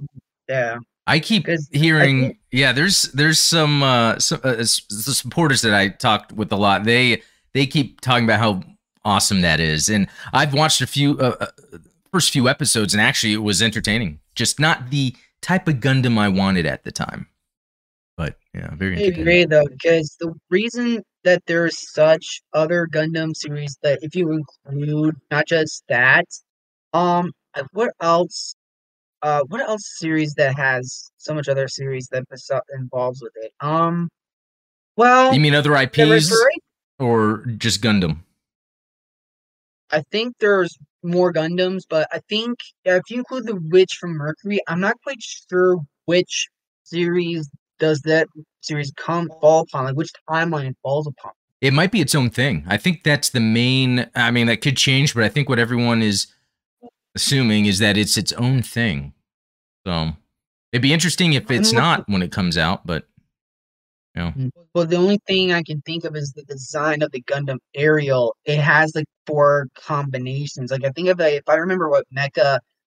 yeah. 0.49 0.77
I 1.05 1.19
keep 1.19 1.45
'Cause 1.45 1.69
I 1.73 1.77
hearing, 1.77 2.21
think- 2.21 2.37
yeah. 2.51 2.71
There's 2.71 3.03
there's 3.13 3.39
some 3.39 3.83
uh, 3.83 4.19
some 4.19 4.39
uh, 4.43 4.55
the 4.55 4.65
supporters 4.65 5.61
that 5.61 5.73
I 5.73 5.89
talked 5.89 6.31
with 6.31 6.51
a 6.51 6.55
lot. 6.55 6.85
They 6.85 7.21
they 7.53 7.65
keep 7.65 7.99
talking 8.01 8.23
about 8.23 8.39
how 8.39 8.61
awesome 9.05 9.41
that 9.41 9.59
is, 9.59 9.89
and 9.89 10.07
I've 10.31 10.53
watched 10.53 10.81
a 10.81 10.87
few 10.87 11.19
uh, 11.19 11.35
uh, 11.41 11.77
first 12.11 12.31
few 12.31 12.47
episodes, 12.47 12.93
and 12.93 13.01
actually 13.01 13.33
it 13.33 13.43
was 13.43 13.61
entertaining. 13.61 14.19
Just 14.35 14.59
not 14.61 14.89
the 14.91 15.13
type 15.41 15.67
of 15.67 15.75
Gundam 15.75 16.17
I 16.17 16.29
wanted 16.29 16.65
at 16.65 16.85
the 16.85 16.91
time, 16.91 17.27
but 18.15 18.37
yeah, 18.53 18.73
very 18.75 18.97
I 18.97 19.07
agree 19.07 19.43
though 19.45 19.65
because 19.65 20.15
the 20.21 20.33
reason 20.49 21.03
that 21.23 21.43
there's 21.47 21.91
such 21.93 22.41
other 22.53 22.87
Gundam 22.91 23.35
series 23.35 23.77
that 23.83 23.99
if 24.01 24.15
you 24.15 24.31
include 24.31 25.15
not 25.31 25.47
just 25.47 25.83
that, 25.89 26.25
um, 26.93 27.31
what 27.71 27.91
else? 28.01 28.55
Uh, 29.21 29.41
what 29.47 29.61
else 29.61 29.83
series 29.99 30.33
that 30.33 30.55
has 30.57 31.09
so 31.17 31.33
much 31.33 31.47
other 31.47 31.67
series 31.67 32.07
that 32.11 32.25
involves 32.77 33.21
with 33.21 33.31
it? 33.35 33.53
Um, 33.61 34.09
well, 34.97 35.33
You 35.33 35.39
mean 35.39 35.55
other 35.55 35.75
IPs 35.75 36.31
or 36.99 37.45
just 37.57 37.81
Gundam? 37.81 38.19
I 39.91 40.01
think 40.11 40.35
there's 40.39 40.75
more 41.03 41.31
Gundams, 41.31 41.83
but 41.87 42.07
I 42.11 42.19
think 42.27 42.57
if 42.83 43.03
you 43.09 43.19
include 43.19 43.45
the 43.45 43.59
Witch 43.71 43.97
from 43.99 44.13
Mercury, 44.13 44.59
I'm 44.67 44.79
not 44.79 44.95
quite 45.03 45.21
sure 45.21 45.77
which 46.05 46.49
series 46.83 47.49
does 47.83 47.99
that 48.03 48.29
series 48.61 48.93
come 48.95 49.29
fall 49.41 49.63
upon, 49.63 49.83
like 49.83 49.95
which 49.95 50.09
timeline 50.29 50.69
it 50.69 50.77
falls 50.81 51.05
upon. 51.05 51.33
It 51.59 51.73
might 51.73 51.91
be 51.91 51.99
its 51.99 52.15
own 52.15 52.29
thing. 52.29 52.63
I 52.65 52.77
think 52.77 53.03
that's 53.03 53.29
the 53.29 53.41
main. 53.41 54.09
I 54.15 54.31
mean, 54.31 54.47
that 54.47 54.61
could 54.61 54.77
change, 54.77 55.13
but 55.13 55.23
I 55.23 55.29
think 55.29 55.49
what 55.49 55.59
everyone 55.59 56.01
is 56.01 56.27
assuming 57.13 57.65
is 57.65 57.79
that 57.79 57.97
it's 57.97 58.17
its 58.17 58.31
own 58.33 58.61
thing. 58.61 59.13
So 59.85 60.13
it'd 60.71 60.81
be 60.81 60.93
interesting 60.93 61.33
if 61.33 61.51
it's 61.51 61.73
not 61.73 62.07
when 62.07 62.21
it 62.21 62.31
comes 62.31 62.57
out, 62.57 62.87
but 62.87 63.05
yeah. 64.15 64.31
Mm. 64.31 64.51
Well, 64.73 64.85
the 64.85 64.95
only 64.95 65.19
thing 65.27 65.51
I 65.51 65.63
can 65.63 65.81
think 65.81 66.05
of 66.05 66.15
is 66.15 66.31
the 66.31 66.43
design 66.43 67.01
of 67.01 67.11
the 67.11 67.21
Gundam 67.23 67.59
Aerial. 67.75 68.35
It 68.45 68.59
has 68.59 68.95
like 68.95 69.07
four 69.27 69.67
combinations. 69.75 70.71
Like 70.71 70.85
I 70.85 70.89
think 70.91 71.09
of 71.09 71.19
if 71.19 71.49
I 71.49 71.55
remember 71.55 71.89
what 71.89 72.05
Mecha, 72.15 72.59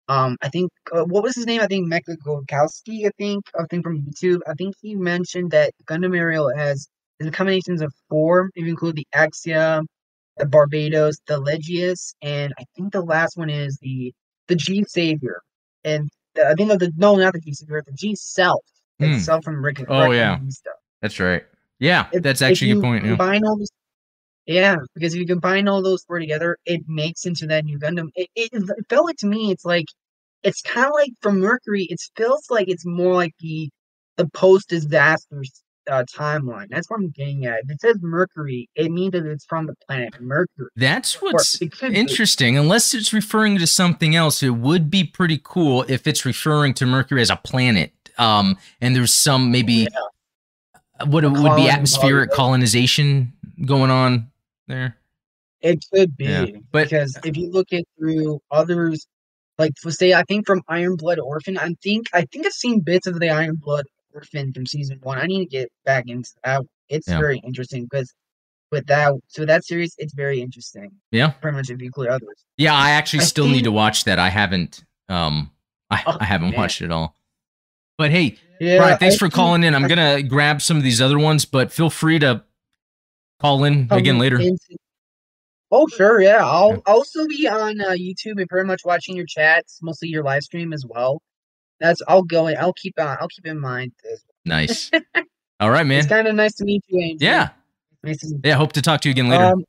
um, 0.09 0.37
I 0.41 0.49
think 0.49 0.71
uh, 0.91 1.03
what 1.05 1.23
was 1.23 1.35
his 1.35 1.45
name? 1.45 1.61
I 1.61 1.67
think 1.67 1.91
Mecha 1.91 2.17
Golkowski. 2.25 3.05
I 3.07 3.11
think 3.17 3.45
I 3.57 3.63
think 3.69 3.83
from 3.83 4.01
YouTube. 4.05 4.39
I 4.47 4.53
think 4.53 4.75
he 4.81 4.95
mentioned 4.95 5.51
that 5.51 5.73
Gundam 5.85 6.15
Aerial 6.17 6.51
has 6.55 6.87
the 7.19 7.31
combinations 7.31 7.81
of 7.81 7.93
four. 8.09 8.49
If 8.55 8.63
you 8.65 8.69
include 8.69 8.95
the 8.97 9.07
Exia, 9.15 9.83
the 10.37 10.45
Barbados, 10.45 11.17
the 11.27 11.41
Legilis, 11.41 12.13
and 12.21 12.53
I 12.59 12.65
think 12.75 12.91
the 12.91 13.01
last 13.01 13.37
one 13.37 13.49
is 13.49 13.77
the 13.81 14.13
the 14.47 14.55
G 14.55 14.83
Savior. 14.87 15.41
And 15.85 16.09
the, 16.35 16.47
I 16.47 16.53
think 16.53 16.71
of 16.71 16.79
the 16.79 16.91
no, 16.97 17.15
not 17.15 17.33
the 17.33 17.39
G 17.39 17.53
Savior, 17.53 17.81
the 17.85 17.93
G 17.93 18.15
Self. 18.15 18.61
Hmm. 18.99 19.13
Itself 19.13 19.43
from 19.43 19.63
Rick. 19.63 19.79
and 19.79 19.87
Oh, 19.89 20.09
Rick 20.09 20.17
yeah. 20.17 20.35
and 20.37 20.53
stuff. 20.53 20.75
that's 21.01 21.19
right. 21.19 21.43
Yeah, 21.79 22.07
that's 22.13 22.41
actually 22.43 22.71
a 22.71 22.75
good 22.75 22.83
point. 22.83 23.05
Yeah. 23.05 23.15
All 23.19 23.57
yeah, 24.45 24.77
because 24.93 25.13
if 25.13 25.19
you 25.19 25.27
combine 25.27 25.67
all 25.67 25.81
those 25.81 26.03
four 26.03 26.19
together, 26.19 26.57
it 26.65 26.81
makes 26.87 27.25
into 27.25 27.47
that 27.47 27.65
new 27.65 27.79
Gundam. 27.79 28.09
It, 28.15 28.29
it, 28.35 28.49
it 28.53 28.85
felt 28.89 29.05
like 29.05 29.17
to 29.17 29.27
me, 29.27 29.51
it's 29.51 29.65
like 29.65 29.85
it's 30.43 30.61
kind 30.61 30.87
of 30.87 30.93
like 30.93 31.11
from 31.21 31.39
Mercury. 31.39 31.87
It 31.89 31.99
feels 32.15 32.49
like 32.49 32.67
it's 32.67 32.85
more 32.85 33.13
like 33.13 33.33
the 33.39 33.69
the 34.17 34.27
post 34.29 34.69
disaster 34.69 35.43
uh, 35.89 36.03
timeline. 36.13 36.67
That's 36.69 36.89
what 36.89 36.97
I'm 36.97 37.09
getting 37.09 37.45
at. 37.45 37.61
If 37.63 37.71
it 37.71 37.81
says 37.81 37.97
Mercury, 38.01 38.69
it 38.75 38.91
means 38.91 39.13
that 39.13 39.25
it's 39.25 39.45
from 39.45 39.67
the 39.67 39.75
planet 39.87 40.19
Mercury. 40.19 40.69
That's 40.75 41.21
what's 41.21 41.57
could 41.57 41.93
be. 41.93 41.95
interesting. 41.95 42.57
Unless 42.57 42.93
it's 42.93 43.13
referring 43.13 43.57
to 43.59 43.67
something 43.67 44.15
else, 44.15 44.43
it 44.43 44.51
would 44.51 44.89
be 44.89 45.03
pretty 45.03 45.39
cool 45.41 45.85
if 45.87 46.05
it's 46.05 46.25
referring 46.25 46.73
to 46.75 46.85
Mercury 46.85 47.21
as 47.21 47.29
a 47.29 47.37
planet. 47.37 47.93
Um, 48.17 48.57
and 48.79 48.95
there's 48.95 49.13
some 49.13 49.51
maybe 49.51 49.87
what 51.05 51.23
it 51.23 51.31
would 51.31 51.55
be 51.55 51.69
atmospheric 51.69 52.31
colonization 52.31 53.33
going 53.65 53.89
on 53.89 54.29
there. 54.73 54.97
It 55.61 55.83
could 55.93 56.17
be 56.17 56.25
Yeah, 56.25 56.45
but- 56.71 56.85
because 56.89 57.17
if 57.23 57.37
you 57.37 57.49
look 57.49 57.71
at 57.71 57.83
through 57.97 58.41
others, 58.51 59.07
like 59.57 59.71
for 59.81 59.91
say, 59.91 60.13
I 60.13 60.23
think 60.23 60.45
from 60.45 60.61
Iron 60.67 60.95
Blood 60.97 61.19
Orphan, 61.19 61.57
I 61.57 61.73
think 61.81 62.07
I 62.13 62.25
think 62.31 62.45
I've 62.45 62.53
seen 62.53 62.79
bits 62.81 63.07
of 63.07 63.19
the 63.19 63.29
Iron 63.29 63.55
Blood 63.55 63.85
Orphan 64.13 64.51
from 64.53 64.65
season 64.65 64.99
one. 65.03 65.17
I 65.19 65.25
need 65.25 65.39
to 65.45 65.49
get 65.49 65.71
back 65.85 66.05
into 66.07 66.29
that. 66.43 66.61
It's 66.89 67.07
Yeah. 67.07 67.19
very 67.19 67.39
interesting 67.39 67.83
because 67.89 68.13
with 68.71 68.87
that, 68.87 69.13
so 69.27 69.45
that 69.45 69.63
series, 69.63 69.93
it's 69.99 70.13
very 70.13 70.41
interesting. 70.41 70.91
Yeah. 71.11 71.29
Pretty 71.29 71.55
much 71.55 71.69
if 71.69 71.81
you 71.81 71.91
clear 71.91 72.09
others. 72.11 72.43
Yeah, 72.57 72.73
I 72.73 72.89
actually 72.91 73.19
I 73.21 73.25
still 73.25 73.47
need 73.47 73.63
to 73.65 73.71
watch 73.71 74.03
that. 74.05 74.19
I 74.19 74.29
haven't 74.29 74.83
um 75.09 75.51
I, 75.91 76.03
Oh, 76.07 76.17
I 76.19 76.25
haven't 76.25 76.49
man. 76.51 76.59
watched 76.59 76.81
it 76.81 76.91
all. 76.91 77.15
But 77.99 78.09
hey, 78.11 78.37
Yeah. 78.59 78.77
Brian, 78.77 78.97
thanks 78.97 79.15
I 79.15 79.17
for 79.19 79.25
think 79.27 79.33
calling 79.35 79.63
in. 79.63 79.75
I'm 79.75 79.87
gonna 79.87 80.23
grab 80.23 80.61
some 80.61 80.75
of 80.77 80.83
these 80.83 80.99
other 81.01 81.19
ones, 81.19 81.45
but 81.45 81.71
feel 81.71 81.89
free 81.91 82.17
to 82.19 82.43
call 83.43 83.63
in 83.65 83.87
again 83.91 84.17
later. 84.17 84.39
into- 84.39 84.77
Oh 85.75 85.87
sure, 85.87 86.21
yeah. 86.21 86.37
I'll 86.45 86.73
Yeah. 86.73 86.77
Also 86.85 87.27
be 87.27 87.47
on 87.47 87.81
uh, 87.81 87.89
YouTube 87.91 88.39
and 88.39 88.47
pretty 88.47 88.67
much 88.67 88.81
watching 88.85 89.15
your 89.15 89.25
chats, 89.27 89.79
mostly 89.81 90.07
your 90.07 90.23
live 90.23 90.43
stream 90.43 90.71
as 90.71 90.85
well. 90.87 91.21
That's 91.79 92.01
I'll 92.07 92.21
go 92.23 92.47
in. 92.47 92.57
I'll 92.57 92.73
keep 92.73 92.93
on. 92.99 93.17
I'll 93.19 93.27
keep 93.27 93.45
in 93.47 93.59
mind 93.59 93.91
this. 94.03 94.23
Nice. 94.45 94.91
All 95.59 95.71
right, 95.71 95.85
man. 95.85 95.99
It's 95.99 96.07
kind 96.07 96.27
of 96.27 96.35
nice 96.35 96.53
to 96.55 96.63
meet 96.65 96.83
you, 96.87 96.99
Angel. 97.01 97.25
Yeah. 97.27 97.49
Nice 98.03 98.33
Yeah, 98.43 98.55
hope 98.55 98.73
to 98.73 98.81
talk 98.81 99.01
to 99.01 99.09
you 99.09 99.13
again 99.13 99.29
later. 99.29 99.45
Um, 99.45 99.63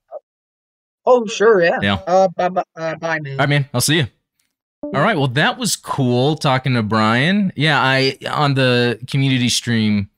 oh, 1.07 1.25
sure, 1.27 1.63
yeah. 1.63 1.79
Yeah. 1.81 1.95
Uh, 2.07 2.29
bye, 2.29 2.49
bye, 2.51 2.65
uh, 2.77 2.97
bye, 2.97 3.21
man. 3.21 3.33
All 3.33 3.39
right, 3.39 3.49
man. 3.49 3.69
I'll 3.73 3.81
see 3.81 3.97
you. 3.99 4.07
All 4.83 4.91
right. 5.01 5.17
Well, 5.17 5.29
that 5.29 5.57
was 5.57 5.77
cool 5.77 6.37
talking 6.37 6.75
to 6.75 6.83
Brian. 6.83 7.53
Yeah, 7.57 7.81
I 7.81 8.19
on 8.31 8.55
the 8.55 8.99
community 9.09 9.49
stream, 9.49 10.11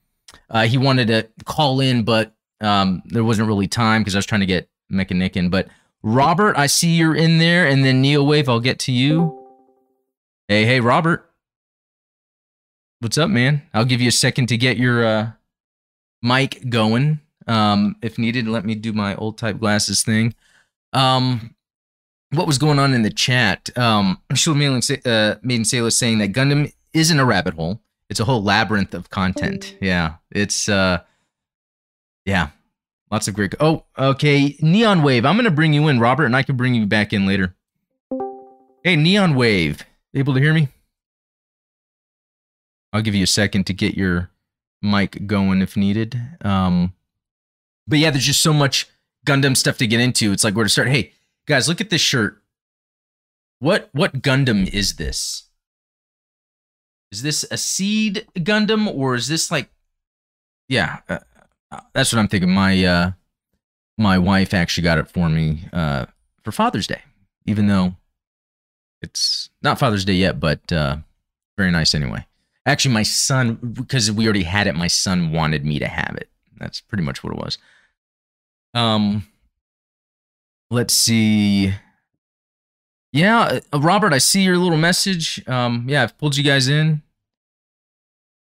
uh, 0.50 0.66
he 0.66 0.78
wanted 0.78 1.06
to 1.08 1.28
call 1.44 1.78
in, 1.80 2.02
but 2.02 2.34
um, 2.60 3.02
there 3.06 3.24
wasn't 3.24 3.48
really 3.48 3.68
time 3.68 4.02
because 4.02 4.14
I 4.14 4.18
was 4.18 4.26
trying 4.26 4.40
to 4.40 4.46
get 4.46 4.68
Mechanic 4.88 5.36
in. 5.36 5.48
But 5.50 5.68
Robert, 6.02 6.56
I 6.56 6.66
see 6.66 6.90
you're 6.90 7.14
in 7.14 7.38
there, 7.38 7.66
and 7.66 7.84
then 7.84 8.00
Neo 8.00 8.22
Wave, 8.22 8.48
I'll 8.48 8.60
get 8.60 8.78
to 8.80 8.92
you. 8.92 9.46
Hey, 10.48 10.64
hey, 10.64 10.80
Robert. 10.80 11.30
What's 13.00 13.18
up, 13.18 13.28
man? 13.28 13.62
I'll 13.74 13.84
give 13.84 14.00
you 14.00 14.08
a 14.08 14.12
second 14.12 14.46
to 14.46 14.56
get 14.56 14.76
your 14.78 15.04
uh, 15.04 15.30
mic 16.22 16.68
going. 16.68 17.20
Um, 17.46 17.96
if 18.02 18.18
needed, 18.18 18.48
let 18.48 18.64
me 18.64 18.74
do 18.74 18.92
my 18.92 19.14
old 19.16 19.38
type 19.38 19.58
glasses 19.58 20.02
thing. 20.02 20.34
Um, 20.92 21.54
what 22.30 22.46
was 22.46 22.58
going 22.58 22.78
on 22.78 22.94
in 22.94 23.02
the 23.02 23.10
chat? 23.10 23.76
Um, 23.76 24.20
Shield 24.34 24.56
Maiden, 24.56 24.80
uh, 25.04 25.36
Maiden 25.42 25.64
Sailor 25.64 25.90
saying 25.90 26.18
that 26.18 26.32
Gundam 26.32 26.72
isn't 26.92 27.20
a 27.20 27.24
rabbit 27.24 27.54
hole; 27.54 27.80
it's 28.08 28.20
a 28.20 28.24
whole 28.24 28.42
labyrinth 28.42 28.94
of 28.94 29.10
content. 29.10 29.76
Yeah, 29.80 30.14
it's 30.30 30.68
uh, 30.68 31.02
yeah, 32.26 32.50
Lots 33.10 33.28
of 33.28 33.34
great. 33.34 33.54
Oh, 33.60 33.84
okay. 33.96 34.56
Neon 34.60 35.02
Wave. 35.02 35.24
I'm 35.24 35.36
gonna 35.36 35.50
bring 35.50 35.72
you 35.72 35.88
in, 35.88 36.00
Robert, 36.00 36.26
and 36.26 36.34
I 36.34 36.42
can 36.42 36.56
bring 36.56 36.74
you 36.74 36.86
back 36.86 37.12
in 37.12 37.26
later. 37.26 37.54
Hey, 38.82 38.96
Neon 38.96 39.34
Wave. 39.34 39.84
Able 40.14 40.34
to 40.34 40.40
hear 40.40 40.52
me? 40.52 40.68
I'll 42.92 43.02
give 43.02 43.14
you 43.14 43.24
a 43.24 43.28
second 43.28 43.64
to 43.66 43.72
get 43.72 43.96
your 43.96 44.30
mic 44.82 45.26
going 45.26 45.62
if 45.62 45.76
needed. 45.76 46.20
Um, 46.40 46.94
but 47.86 47.98
yeah, 47.98 48.10
there's 48.10 48.24
just 48.24 48.42
so 48.42 48.52
much 48.52 48.88
Gundam 49.26 49.56
stuff 49.56 49.78
to 49.78 49.86
get 49.86 50.00
into. 50.00 50.32
It's 50.32 50.44
like 50.44 50.54
where 50.54 50.64
to 50.64 50.68
start. 50.70 50.88
Hey, 50.88 51.12
guys, 51.46 51.68
look 51.68 51.80
at 51.80 51.90
this 51.90 52.00
shirt. 52.00 52.42
What 53.60 53.88
what 53.92 54.20
Gundam 54.20 54.68
is 54.72 54.96
this? 54.96 55.44
Is 57.12 57.22
this 57.22 57.44
a 57.52 57.56
seed 57.56 58.26
Gundam 58.34 58.92
or 58.92 59.14
is 59.14 59.28
this 59.28 59.50
like 59.50 59.70
yeah, 60.68 61.00
uh, 61.08 61.20
that's 61.92 62.12
what 62.12 62.18
I'm 62.18 62.28
thinking. 62.28 62.50
My 62.50 62.84
uh 62.84 63.10
my 63.98 64.18
wife 64.18 64.52
actually 64.54 64.84
got 64.84 64.98
it 64.98 65.08
for 65.08 65.28
me 65.28 65.68
uh 65.72 66.06
for 66.42 66.52
Father's 66.52 66.86
Day, 66.86 67.02
even 67.46 67.66
though 67.66 67.96
it's 69.02 69.50
not 69.62 69.78
Father's 69.78 70.04
Day 70.04 70.14
yet, 70.14 70.40
but 70.40 70.72
uh 70.72 70.98
very 71.56 71.70
nice 71.70 71.94
anyway. 71.94 72.26
Actually, 72.64 72.94
my 72.94 73.02
son 73.02 73.54
because 73.54 74.10
we 74.10 74.24
already 74.24 74.42
had 74.42 74.66
it, 74.66 74.74
my 74.74 74.88
son 74.88 75.32
wanted 75.32 75.64
me 75.64 75.78
to 75.78 75.86
have 75.88 76.16
it. 76.16 76.28
That's 76.58 76.80
pretty 76.80 77.04
much 77.04 77.22
what 77.22 77.32
it 77.32 77.38
was. 77.38 77.58
Um 78.74 79.26
let's 80.70 80.94
see. 80.94 81.74
Yeah, 83.12 83.60
uh, 83.72 83.78
Robert, 83.78 84.12
I 84.12 84.18
see 84.18 84.42
your 84.42 84.58
little 84.58 84.76
message. 84.76 85.42
Um, 85.48 85.86
yeah, 85.88 86.02
I've 86.02 86.18
pulled 86.18 86.36
you 86.36 86.44
guys 86.44 86.68
in. 86.68 87.02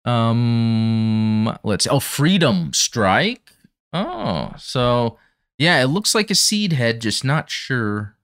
Um, 0.05 1.57
let's 1.63 1.83
see. 1.85 1.89
Oh, 1.89 1.99
Freedom 1.99 2.71
Strike. 2.73 3.51
Oh, 3.93 4.53
so 4.57 5.17
yeah, 5.57 5.81
it 5.81 5.87
looks 5.87 6.13
like 6.13 6.29
a 6.29 6.35
seed 6.35 6.73
head, 6.73 7.01
just 7.01 7.23
not 7.23 7.49
sure 7.49 8.15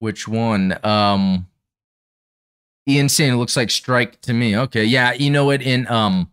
which 0.00 0.28
one. 0.28 0.78
Um, 0.84 1.46
Ian 2.88 3.08
saying 3.08 3.32
it 3.32 3.36
looks 3.36 3.56
like 3.56 3.70
Strike 3.70 4.20
to 4.22 4.32
me. 4.32 4.56
Okay, 4.56 4.84
yeah, 4.84 5.12
you 5.12 5.30
know 5.30 5.46
what? 5.46 5.62
In 5.62 5.86
um, 5.88 6.30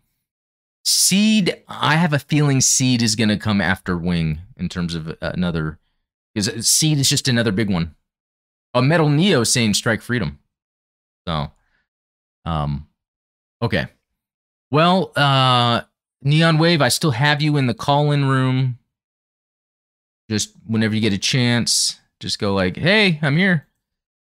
Seed, 0.83 1.63
I 1.67 1.95
have 1.95 2.13
a 2.13 2.19
feeling 2.19 2.61
Seed 2.61 3.01
is 3.01 3.15
gonna 3.15 3.37
come 3.37 3.61
after 3.61 3.97
Wing 3.97 4.41
in 4.57 4.69
terms 4.69 4.95
of 4.95 5.15
another. 5.21 5.79
Because 6.33 6.67
Seed 6.67 6.97
is 6.97 7.09
just 7.09 7.29
another 7.29 7.51
big 7.53 7.69
one 7.69 7.95
a 8.75 8.81
Metal 8.81 9.09
Neo 9.09 9.43
saying 9.43 9.73
strike 9.73 10.01
freedom. 10.01 10.37
So, 11.27 11.51
um, 12.43 12.87
okay. 13.61 13.87
Well, 14.75 15.13
uh, 15.15 15.83
Neon 16.21 16.57
Wave, 16.57 16.81
I 16.81 16.89
still 16.89 17.11
have 17.11 17.41
you 17.41 17.55
in 17.55 17.67
the 17.67 17.73
call 17.73 18.11
in 18.11 18.25
room. 18.25 18.77
Just 20.29 20.51
whenever 20.67 20.93
you 20.93 20.99
get 20.99 21.13
a 21.13 21.17
chance, 21.17 21.97
just 22.19 22.39
go 22.39 22.53
like, 22.53 22.75
hey, 22.75 23.17
I'm 23.21 23.37
here. 23.37 23.67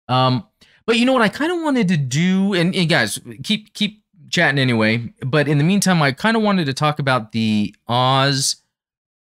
Um, 0.08 0.46
but 0.86 0.98
you 0.98 1.06
know 1.08 1.14
what 1.14 1.24
I 1.24 1.30
kind 1.30 1.52
of 1.52 1.64
wanted 1.64 1.88
to 1.88 1.98
do, 1.98 2.54
and, 2.54 2.76
and 2.76 2.88
guys, 2.88 3.20
keep 3.42 3.74
keep 3.74 4.04
chatting 4.30 4.60
anyway. 4.60 5.12
But 5.26 5.48
in 5.48 5.58
the 5.58 5.64
meantime, 5.64 6.00
I 6.04 6.12
kind 6.12 6.38
of 6.38 6.44
wanted 6.44 6.66
to 6.66 6.76
talk 6.76 7.00
about 7.00 7.32
the 7.32 7.74
Oz 7.88 8.58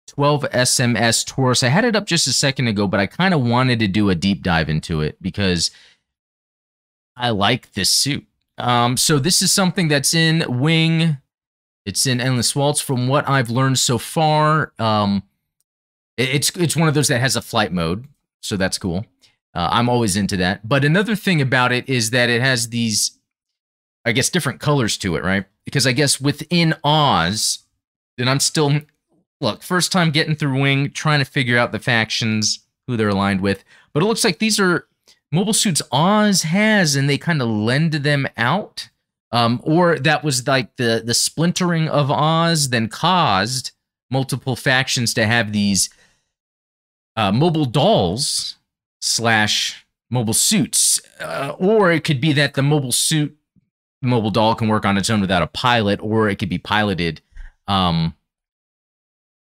12 0.08 0.44
SMS 0.52 1.26
Taurus. 1.26 1.64
I 1.64 1.70
had 1.70 1.86
it 1.86 1.96
up 1.96 2.06
just 2.06 2.28
a 2.28 2.34
second 2.34 2.68
ago, 2.68 2.86
but 2.86 3.00
I 3.00 3.08
kind 3.08 3.34
of 3.34 3.42
wanted 3.42 3.80
to 3.80 3.88
do 3.88 4.10
a 4.10 4.16
deep 4.16 4.44
dive 4.44 4.68
into 4.68 5.00
it 5.00 5.22
because 5.22 5.72
I 7.16 7.30
like 7.30 7.72
this 7.72 7.90
suit. 7.90 8.28
Um, 8.58 8.98
so 8.98 9.20
this 9.20 9.42
is 9.42 9.52
something 9.52 9.88
that's 9.88 10.14
in 10.14 10.46
Wing. 10.48 11.18
It's 11.86 12.06
in 12.06 12.22
Endless 12.22 12.56
Waltz. 12.56 12.82
From 12.82 13.08
what 13.08 13.28
I've 13.28 13.50
learned 13.50 13.80
so 13.80 13.98
far, 13.98 14.74
um, 14.80 15.24
it's 16.18 16.50
it's 16.52 16.76
one 16.76 16.88
of 16.88 16.94
those 16.94 17.08
that 17.08 17.20
has 17.20 17.36
a 17.36 17.42
flight 17.42 17.72
mode, 17.72 18.08
so 18.42 18.56
that's 18.56 18.78
cool. 18.78 19.06
Uh, 19.54 19.70
I'm 19.72 19.90
always 19.90 20.16
into 20.16 20.38
that. 20.38 20.68
But 20.68 20.86
another 20.86 21.16
thing 21.16 21.42
about 21.42 21.72
it 21.72 21.88
is 21.90 22.12
that 22.12 22.30
it 22.30 22.42
has 22.42 22.70
these, 22.70 23.20
I 24.06 24.12
guess, 24.12 24.30
different 24.30 24.60
colors 24.60 24.98
to 25.00 25.16
it, 25.16 25.24
right? 25.24 25.46
Because 25.66 25.86
I 25.86 25.92
guess 25.92 26.20
within 26.20 26.74
Oz, 26.84 27.60
and 28.18 28.30
I'm 28.30 28.40
still 28.40 28.82
look, 29.42 29.62
first 29.62 29.92
time 29.92 30.12
getting 30.12 30.36
through 30.36 30.60
Wing, 30.60 30.92
trying 30.92 31.20
to 31.20 31.26
figure 31.26 31.58
out 31.58 31.72
the 31.72 31.80
factions, 31.80 32.60
who 32.88 32.98
they're 32.98 33.10
aligned 33.10 33.42
with. 33.42 33.64
But 33.94 34.02
it 34.02 34.06
looks 34.08 34.24
like 34.24 34.40
these 34.40 34.60
are 34.60 34.88
mobile 35.34 35.54
suits 35.54 35.82
Oz 35.92 36.44
has, 36.44 36.96
and 36.96 37.10
they 37.10 37.18
kind 37.18 37.42
of 37.42 37.50
lend 37.50 37.92
them 37.94 38.28
out. 38.38 38.90
Um, 39.32 39.60
or 39.64 39.98
that 39.98 40.24
was 40.24 40.48
like 40.48 40.76
the 40.76 41.02
the 41.04 41.16
splintering 41.16 41.90
of 41.90 42.12
Oz 42.12 42.70
then 42.70 42.88
caused 42.88 43.72
multiple 44.12 44.56
factions 44.56 45.14
to 45.16 45.26
have 45.26 45.52
these 45.52 45.90
uh, 47.16 47.32
mobile 47.32 47.66
dolls 47.66 48.58
slash 49.02 49.88
mobile 50.12 50.36
suits, 50.36 51.02
uh, 51.20 51.56
or 51.58 51.92
it 51.92 52.04
could 52.04 52.22
be 52.22 52.32
that 52.34 52.54
the 52.54 52.62
mobile 52.62 52.92
suit 52.92 53.36
mobile 54.04 54.30
doll 54.30 54.54
can 54.54 54.68
work 54.68 54.86
on 54.86 54.98
its 54.98 55.10
own 55.10 55.20
without 55.20 55.42
a 55.42 55.48
pilot, 55.48 56.00
or 56.02 56.30
it 56.30 56.38
could 56.38 56.50
be 56.50 56.60
piloted. 56.60 57.22
Um, 57.68 58.16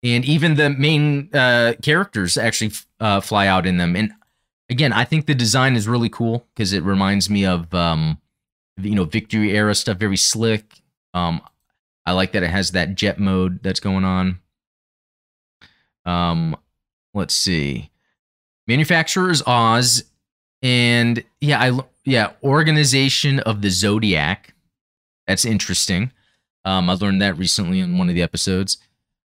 and 0.03 0.23
even 0.23 0.55
the 0.55 0.69
main 0.69 1.29
uh, 1.33 1.73
characters 1.81 2.37
actually 2.37 2.71
uh, 2.99 3.19
fly 3.19 3.47
out 3.47 3.65
in 3.65 3.77
them. 3.77 3.95
And 3.95 4.13
again, 4.71 4.93
I 4.93 5.03
think 5.03 5.25
the 5.25 5.35
design 5.35 5.75
is 5.75 5.87
really 5.87 6.09
cool 6.09 6.47
because 6.55 6.73
it 6.73 6.83
reminds 6.83 7.29
me 7.29 7.45
of 7.45 7.71
um, 7.75 8.17
you 8.77 8.95
know 8.95 9.03
Victory 9.03 9.55
era 9.55 9.75
stuff, 9.75 9.97
very 9.97 10.17
slick. 10.17 10.81
Um, 11.13 11.41
I 12.05 12.13
like 12.13 12.31
that 12.31 12.41
it 12.41 12.49
has 12.49 12.71
that 12.71 12.95
jet 12.95 13.19
mode 13.19 13.61
that's 13.61 13.81
going 13.81 14.05
on. 14.05 14.39
Um, 16.05 16.55
let's 17.13 17.35
see, 17.35 17.91
manufacturers 18.67 19.43
Oz, 19.45 20.05
and 20.63 21.23
yeah, 21.41 21.61
I 21.61 21.79
yeah 22.05 22.31
organization 22.43 23.39
of 23.41 23.61
the 23.61 23.69
Zodiac. 23.69 24.55
That's 25.27 25.45
interesting. 25.45 26.11
Um, 26.63 26.89
I 26.89 26.93
learned 26.93 27.21
that 27.21 27.37
recently 27.37 27.79
in 27.79 27.97
one 27.97 28.09
of 28.09 28.15
the 28.15 28.23
episodes. 28.23 28.77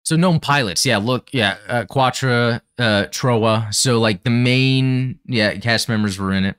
So 0.04 0.18
known 0.18 0.40
pilots, 0.42 0.86
yeah. 0.86 0.98
Look, 0.98 1.30
yeah, 1.32 1.58
uh, 1.68 1.86
Quatre, 1.86 2.62
uh, 2.78 3.06
Trowa. 3.10 3.74
So 3.74 4.00
like 4.00 4.24
the 4.24 4.30
main, 4.30 5.20
yeah, 5.26 5.56
cast 5.56 5.88
members 5.88 6.20
were 6.20 6.34
in 6.34 6.46
it. 6.46 6.58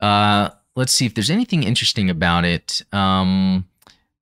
Uh, 0.00 0.50
let's 0.74 0.92
see 0.92 1.06
if 1.06 1.14
there's 1.14 1.30
anything 1.30 1.62
interesting 1.62 2.10
about 2.10 2.44
it. 2.44 2.82
Um, 2.92 3.68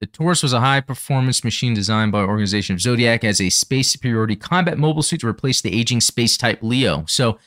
the 0.01 0.07
Taurus 0.07 0.43
was 0.43 0.53
a 0.53 0.61
high 0.61 0.81
performance 0.81 1.43
machine 1.43 1.73
designed 1.73 2.13
by 2.13 2.21
organization 2.21 2.75
of 2.75 2.81
Zodiac 2.81 3.25
as 3.25 3.41
a 3.41 3.49
space 3.51 3.91
superiority 3.91 4.37
combat 4.37 4.79
mobile 4.79 5.03
suit 5.03 5.21
to 5.21 5.29
replace 5.29 5.61
the 5.61 5.79
aging 5.79 6.01
space 6.01 6.37
type 6.37 6.59
Leo. 6.63 7.05
So 7.07 7.39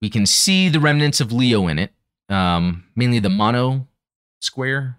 we 0.00 0.08
can 0.08 0.26
see 0.26 0.68
the 0.68 0.80
remnants 0.80 1.20
of 1.20 1.32
Leo 1.32 1.68
in 1.68 1.78
it, 1.78 1.92
um, 2.28 2.84
mainly 2.96 3.18
the 3.18 3.30
mono 3.30 3.86
square 4.40 4.98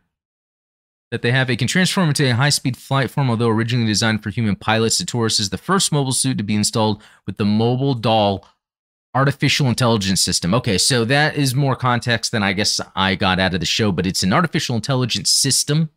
that 1.13 1.21
they 1.21 1.31
have. 1.31 1.47
It 1.47 1.57
can 1.57 1.67
transform 1.67 2.09
into 2.09 2.27
a 2.27 2.33
high 2.33 2.49
speed 2.49 2.75
flight 2.75 3.11
form, 3.11 3.29
although 3.29 3.47
originally 3.47 3.85
designed 3.85 4.23
for 4.23 4.31
human 4.31 4.55
pilots. 4.55 4.97
The 4.97 5.05
Taurus 5.05 5.39
is 5.39 5.51
the 5.51 5.59
first 5.59 5.91
mobile 5.91 6.11
suit 6.11 6.39
to 6.39 6.43
be 6.43 6.55
installed 6.55 7.03
with 7.27 7.37
the 7.37 7.45
Mobile 7.45 7.93
Doll 7.93 8.47
artificial 9.13 9.67
intelligence 9.67 10.21
system. 10.21 10.55
Okay, 10.55 10.79
so 10.79 11.05
that 11.05 11.35
is 11.35 11.53
more 11.53 11.75
context 11.75 12.31
than 12.31 12.41
I 12.41 12.53
guess 12.53 12.81
I 12.95 13.13
got 13.13 13.39
out 13.39 13.53
of 13.53 13.59
the 13.59 13.65
show, 13.67 13.91
but 13.91 14.07
it's 14.07 14.23
an 14.23 14.33
artificial 14.33 14.75
intelligence 14.75 15.29
system 15.29 15.91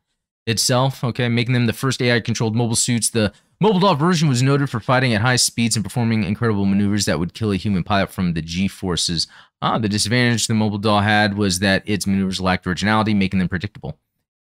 itself, 0.46 1.02
okay, 1.02 1.30
making 1.30 1.54
them 1.54 1.64
the 1.64 1.72
first 1.72 2.02
AI 2.02 2.20
controlled 2.20 2.54
mobile 2.54 2.76
suits. 2.76 3.08
The 3.08 3.32
Mobile 3.58 3.80
Doll 3.80 3.94
version 3.94 4.28
was 4.28 4.42
noted 4.42 4.68
for 4.68 4.80
fighting 4.80 5.14
at 5.14 5.22
high 5.22 5.36
speeds 5.36 5.76
and 5.76 5.84
performing 5.84 6.24
incredible 6.24 6.66
maneuvers 6.66 7.06
that 7.06 7.18
would 7.18 7.32
kill 7.32 7.52
a 7.52 7.56
human 7.56 7.84
pilot 7.84 8.10
from 8.10 8.34
the 8.34 8.42
G 8.42 8.68
forces. 8.68 9.28
Ah, 9.62 9.78
the 9.78 9.88
disadvantage 9.88 10.46
the 10.46 10.52
Mobile 10.52 10.76
Doll 10.76 11.00
had 11.00 11.38
was 11.38 11.60
that 11.60 11.88
its 11.88 12.06
maneuvers 12.06 12.38
lacked 12.38 12.66
originality, 12.66 13.14
making 13.14 13.38
them 13.38 13.48
predictable 13.48 13.98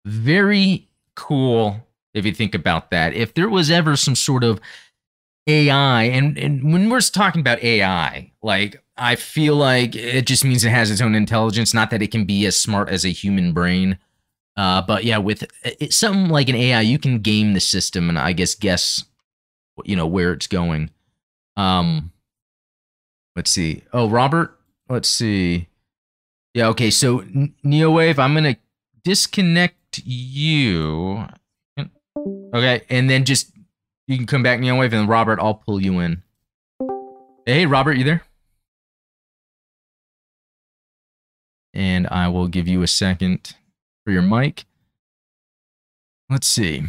very 0.05 0.89
cool 1.15 1.87
if 2.15 2.25
you 2.25 2.33
think 2.33 2.55
about 2.55 2.91
that. 2.91 3.15
If 3.15 3.35
there 3.35 3.49
was 3.49 3.71
ever 3.71 3.97
some 3.97 4.17
sort 4.17 4.45
of 4.45 4.61
AI, 5.47 6.05
and, 6.05 6.39
and 6.39 6.73
when 6.73 6.91
we're 6.91 7.01
talking 7.01 7.41
about 7.41 7.63
AI, 7.63 8.33
like 8.43 8.83
I 8.97 9.17
feel 9.17 9.57
like 9.57 9.97
it 9.97 10.27
just 10.27 10.45
means 10.45 10.65
it 10.65 10.71
has 10.71 10.91
its 10.91 11.01
own 11.01 11.15
intelligence, 11.15 11.73
not 11.73 11.91
that 11.91 12.03
it 12.03 12.11
can 12.11 12.25
be 12.25 12.47
as 12.47 12.57
smart 12.57 12.89
as 12.89 13.05
a 13.05 13.11
human 13.11 13.53
brain. 13.53 13.99
Uh, 14.57 14.83
but 14.83 15.05
yeah, 15.05 15.19
with 15.19 15.47
it, 15.65 15.93
something 15.93 16.29
like 16.29 16.49
an 16.49 16.55
AI, 16.55 16.83
you 16.83 16.99
can 16.99 17.21
game 17.21 17.55
the 17.55 17.61
system 17.61 18.09
and 18.09 18.19
I 18.19 18.33
guess 18.33 18.55
guess, 18.55 19.05
you 19.85 19.97
know, 19.97 20.07
where 20.07 20.33
it's 20.33 20.47
going. 20.47 20.91
Um, 21.57 22.13
let's 23.37 23.51
see. 23.51 23.83
Oh, 23.93 24.09
Robert, 24.09 24.59
let's 24.89 25.09
see. 25.09 25.69
Yeah, 26.53 26.69
okay. 26.69 26.91
So 26.91 27.21
NeoWave, 27.65 28.19
I'm 28.19 28.35
gonna 28.35 28.57
disconnect 29.03 29.77
you. 29.99 31.27
Okay, 32.55 32.83
and 32.89 33.09
then 33.09 33.25
just 33.25 33.53
you 34.07 34.17
can 34.17 34.27
come 34.27 34.43
back 34.43 34.61
Neon 34.61 34.79
Wave 34.79 34.93
and 34.93 35.09
Robert, 35.09 35.39
I'll 35.41 35.55
pull 35.55 35.81
you 35.81 35.99
in. 36.01 36.23
Hey, 37.47 37.67
Robert, 37.67 37.95
you 37.95 38.05
there? 38.05 38.23
And 41.73 42.09
I 42.09 42.29
will 42.29 42.49
give 42.49 42.67
you 42.67 42.83
a 42.83 42.89
second 42.89 43.55
for 44.05 44.11
your 44.11 44.23
mic. 44.23 44.65
Let's 46.29 46.47
see. 46.47 46.85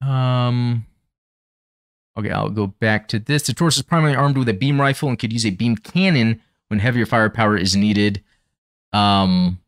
Um 0.00 0.86
Okay, 2.18 2.30
I'll 2.30 2.50
go 2.50 2.66
back 2.66 3.08
to 3.08 3.18
this. 3.18 3.44
The 3.44 3.54
Taurus 3.54 3.76
is 3.76 3.82
primarily 3.82 4.16
armed 4.16 4.36
with 4.36 4.48
a 4.48 4.54
beam 4.54 4.80
rifle 4.80 5.08
and 5.08 5.18
could 5.18 5.32
use 5.32 5.46
a 5.46 5.50
beam 5.50 5.76
cannon 5.76 6.42
when 6.68 6.80
heavier 6.80 7.06
firepower 7.06 7.56
is 7.56 7.76
needed. 7.76 8.22
Um, 8.92 9.60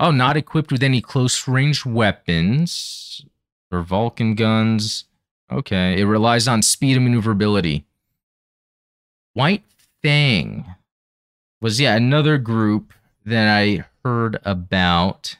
oh, 0.00 0.10
not 0.10 0.36
equipped 0.36 0.72
with 0.72 0.82
any 0.82 1.00
close 1.00 1.48
range 1.48 1.84
weapons 1.84 3.24
or 3.70 3.82
Vulcan 3.82 4.34
guns. 4.34 5.04
Okay, 5.50 6.00
it 6.00 6.04
relies 6.04 6.46
on 6.46 6.62
speed 6.62 6.96
and 6.96 7.04
maneuverability. 7.04 7.84
White 9.34 9.64
Fang 10.02 10.64
was 11.60 11.80
yeah 11.80 11.96
another 11.96 12.38
group 12.38 12.92
that 13.24 13.48
I 13.48 13.84
heard 14.04 14.38
about. 14.44 15.36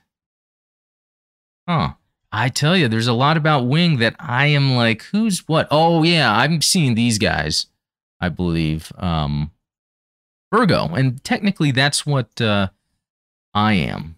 Huh. 1.67 1.95
I 2.31 2.51
tell 2.51 2.77
you, 2.77 2.89
there's 2.89 3.07
a 3.07 3.15
lot 3.15 3.39
about 3.39 3.67
Wing 3.67 3.99
that 3.99 4.15
I 4.19 4.47
am 4.47 4.75
like, 4.77 5.03
who's 5.05 5.49
what? 5.49 5.67
Oh 5.71 6.03
yeah, 6.03 6.31
I'm 6.35 6.61
seeing 6.61 6.95
these 6.95 7.19
guys. 7.19 7.67
I 8.21 8.29
believe 8.29 8.93
um, 8.99 9.51
Virgo, 10.53 10.89
and 10.89 11.23
technically 11.25 11.71
that's 11.71 12.05
what 12.05 12.41
uh, 12.41 12.69
I 13.55 13.75
am. 13.75 14.17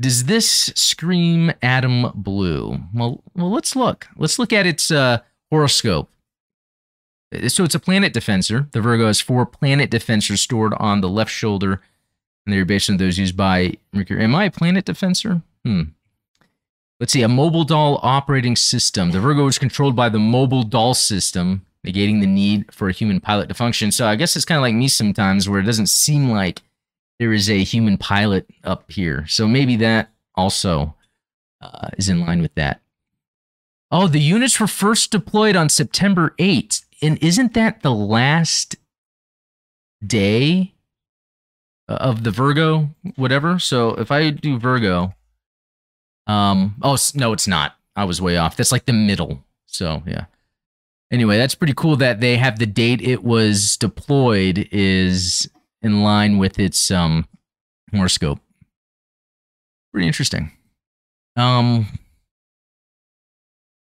Does 0.00 0.24
this 0.24 0.72
scream 0.74 1.52
Adam 1.62 2.10
Blue? 2.14 2.80
Well, 2.94 3.22
well, 3.34 3.50
let's 3.50 3.76
look. 3.76 4.08
Let's 4.16 4.38
look 4.38 4.52
at 4.52 4.64
its 4.64 4.90
uh, 4.90 5.18
horoscope. 5.50 6.08
So 7.48 7.64
it's 7.64 7.74
a 7.74 7.80
planet 7.80 8.14
defensor. 8.14 8.70
The 8.72 8.80
Virgo 8.80 9.06
has 9.06 9.20
four 9.20 9.44
planet 9.44 9.90
defensors 9.90 10.38
stored 10.38 10.72
on 10.74 11.00
the 11.00 11.08
left 11.08 11.30
shoulder, 11.30 11.80
and 12.44 12.52
they're 12.52 12.64
based 12.64 12.88
on 12.88 12.96
those 12.96 13.18
used 13.18 13.36
by 13.36 13.74
Mercury. 13.92 14.24
Am 14.24 14.34
I 14.34 14.46
a 14.46 14.50
planet 14.50 14.86
defensor? 14.86 15.42
Hmm. 15.64 15.82
Let's 16.98 17.12
see, 17.12 17.22
a 17.22 17.28
mobile 17.28 17.64
doll 17.64 18.00
operating 18.02 18.56
system. 18.56 19.10
The 19.10 19.20
Virgo 19.20 19.46
is 19.46 19.58
controlled 19.58 19.94
by 19.94 20.08
the 20.08 20.18
mobile 20.18 20.62
doll 20.62 20.94
system, 20.94 21.64
negating 21.86 22.20
the 22.20 22.26
need 22.26 22.72
for 22.72 22.88
a 22.88 22.92
human 22.92 23.20
pilot 23.20 23.48
to 23.48 23.54
function. 23.54 23.92
So 23.92 24.06
I 24.06 24.16
guess 24.16 24.34
it's 24.34 24.44
kind 24.44 24.56
of 24.56 24.62
like 24.62 24.74
me 24.74 24.88
sometimes 24.88 25.48
where 25.48 25.60
it 25.60 25.64
doesn't 25.64 25.88
seem 25.88 26.30
like 26.30 26.62
there 27.20 27.34
is 27.34 27.50
a 27.50 27.62
human 27.62 27.98
pilot 27.98 28.46
up 28.64 28.90
here. 28.90 29.26
So 29.28 29.46
maybe 29.46 29.76
that 29.76 30.10
also 30.34 30.96
uh, 31.60 31.90
is 31.98 32.08
in 32.08 32.20
line 32.20 32.40
with 32.40 32.54
that. 32.54 32.80
Oh, 33.90 34.08
the 34.08 34.18
units 34.18 34.58
were 34.58 34.66
first 34.66 35.10
deployed 35.10 35.54
on 35.54 35.68
September 35.68 36.34
8th. 36.38 36.82
And 37.02 37.22
isn't 37.22 37.52
that 37.52 37.82
the 37.82 37.92
last 37.92 38.76
day 40.04 40.72
of 41.88 42.24
the 42.24 42.30
Virgo, 42.30 42.88
whatever? 43.16 43.58
So 43.58 43.90
if 43.96 44.10
I 44.10 44.30
do 44.30 44.58
Virgo, 44.58 45.14
um, 46.26 46.76
oh 46.80 46.96
no, 47.14 47.34
it's 47.34 47.46
not. 47.46 47.76
I 47.94 48.04
was 48.04 48.22
way 48.22 48.38
off. 48.38 48.56
That's 48.56 48.72
like 48.72 48.86
the 48.86 48.94
middle. 48.94 49.44
So 49.66 50.02
yeah. 50.06 50.24
Anyway, 51.12 51.36
that's 51.36 51.54
pretty 51.54 51.74
cool 51.74 51.96
that 51.96 52.20
they 52.20 52.38
have 52.38 52.58
the 52.58 52.66
date 52.66 53.02
it 53.02 53.22
was 53.22 53.76
deployed 53.76 54.68
is 54.72 55.50
in 55.82 56.02
line 56.02 56.38
with 56.38 56.58
its 56.58 56.90
um 56.90 57.26
horoscope. 57.92 58.40
Pretty 59.92 60.06
interesting. 60.06 60.52
Um 61.36 61.86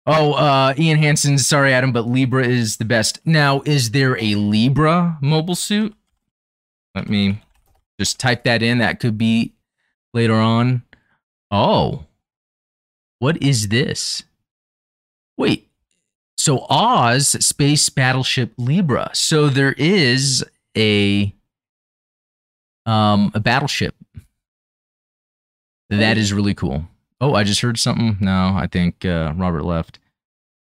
Oh, 0.05 0.33
uh 0.33 0.73
Ian 0.77 0.97
Hansen, 0.97 1.37
sorry 1.37 1.73
Adam, 1.73 1.91
but 1.91 2.07
Libra 2.07 2.45
is 2.45 2.77
the 2.77 2.85
best. 2.85 3.19
Now, 3.25 3.61
is 3.65 3.91
there 3.91 4.17
a 4.17 4.35
Libra 4.35 5.17
mobile 5.21 5.55
suit? 5.55 5.93
Let 6.95 7.07
me 7.07 7.41
just 7.99 8.19
type 8.19 8.43
that 8.43 8.63
in. 8.63 8.79
That 8.79 8.99
could 8.99 9.17
be 9.17 9.53
later 10.13 10.35
on. 10.35 10.83
Oh. 11.51 12.05
What 13.19 13.41
is 13.41 13.67
this? 13.67 14.23
Wait. 15.37 15.69
So 16.35 16.65
Oz 16.69 17.27
Space 17.45 17.87
Battleship 17.89 18.53
Libra. 18.57 19.11
So 19.13 19.47
there 19.47 19.73
is 19.73 20.43
a 20.75 21.35
um 22.85 23.31
a 23.33 23.39
battleship. 23.39 23.95
That 25.89 26.17
is 26.17 26.31
really 26.31 26.53
cool. 26.53 26.85
Oh, 27.19 27.33
I 27.33 27.43
just 27.43 27.61
heard 27.61 27.77
something. 27.77 28.17
No, 28.21 28.53
I 28.55 28.67
think 28.71 29.03
uh, 29.03 29.33
Robert 29.35 29.63
left. 29.63 29.99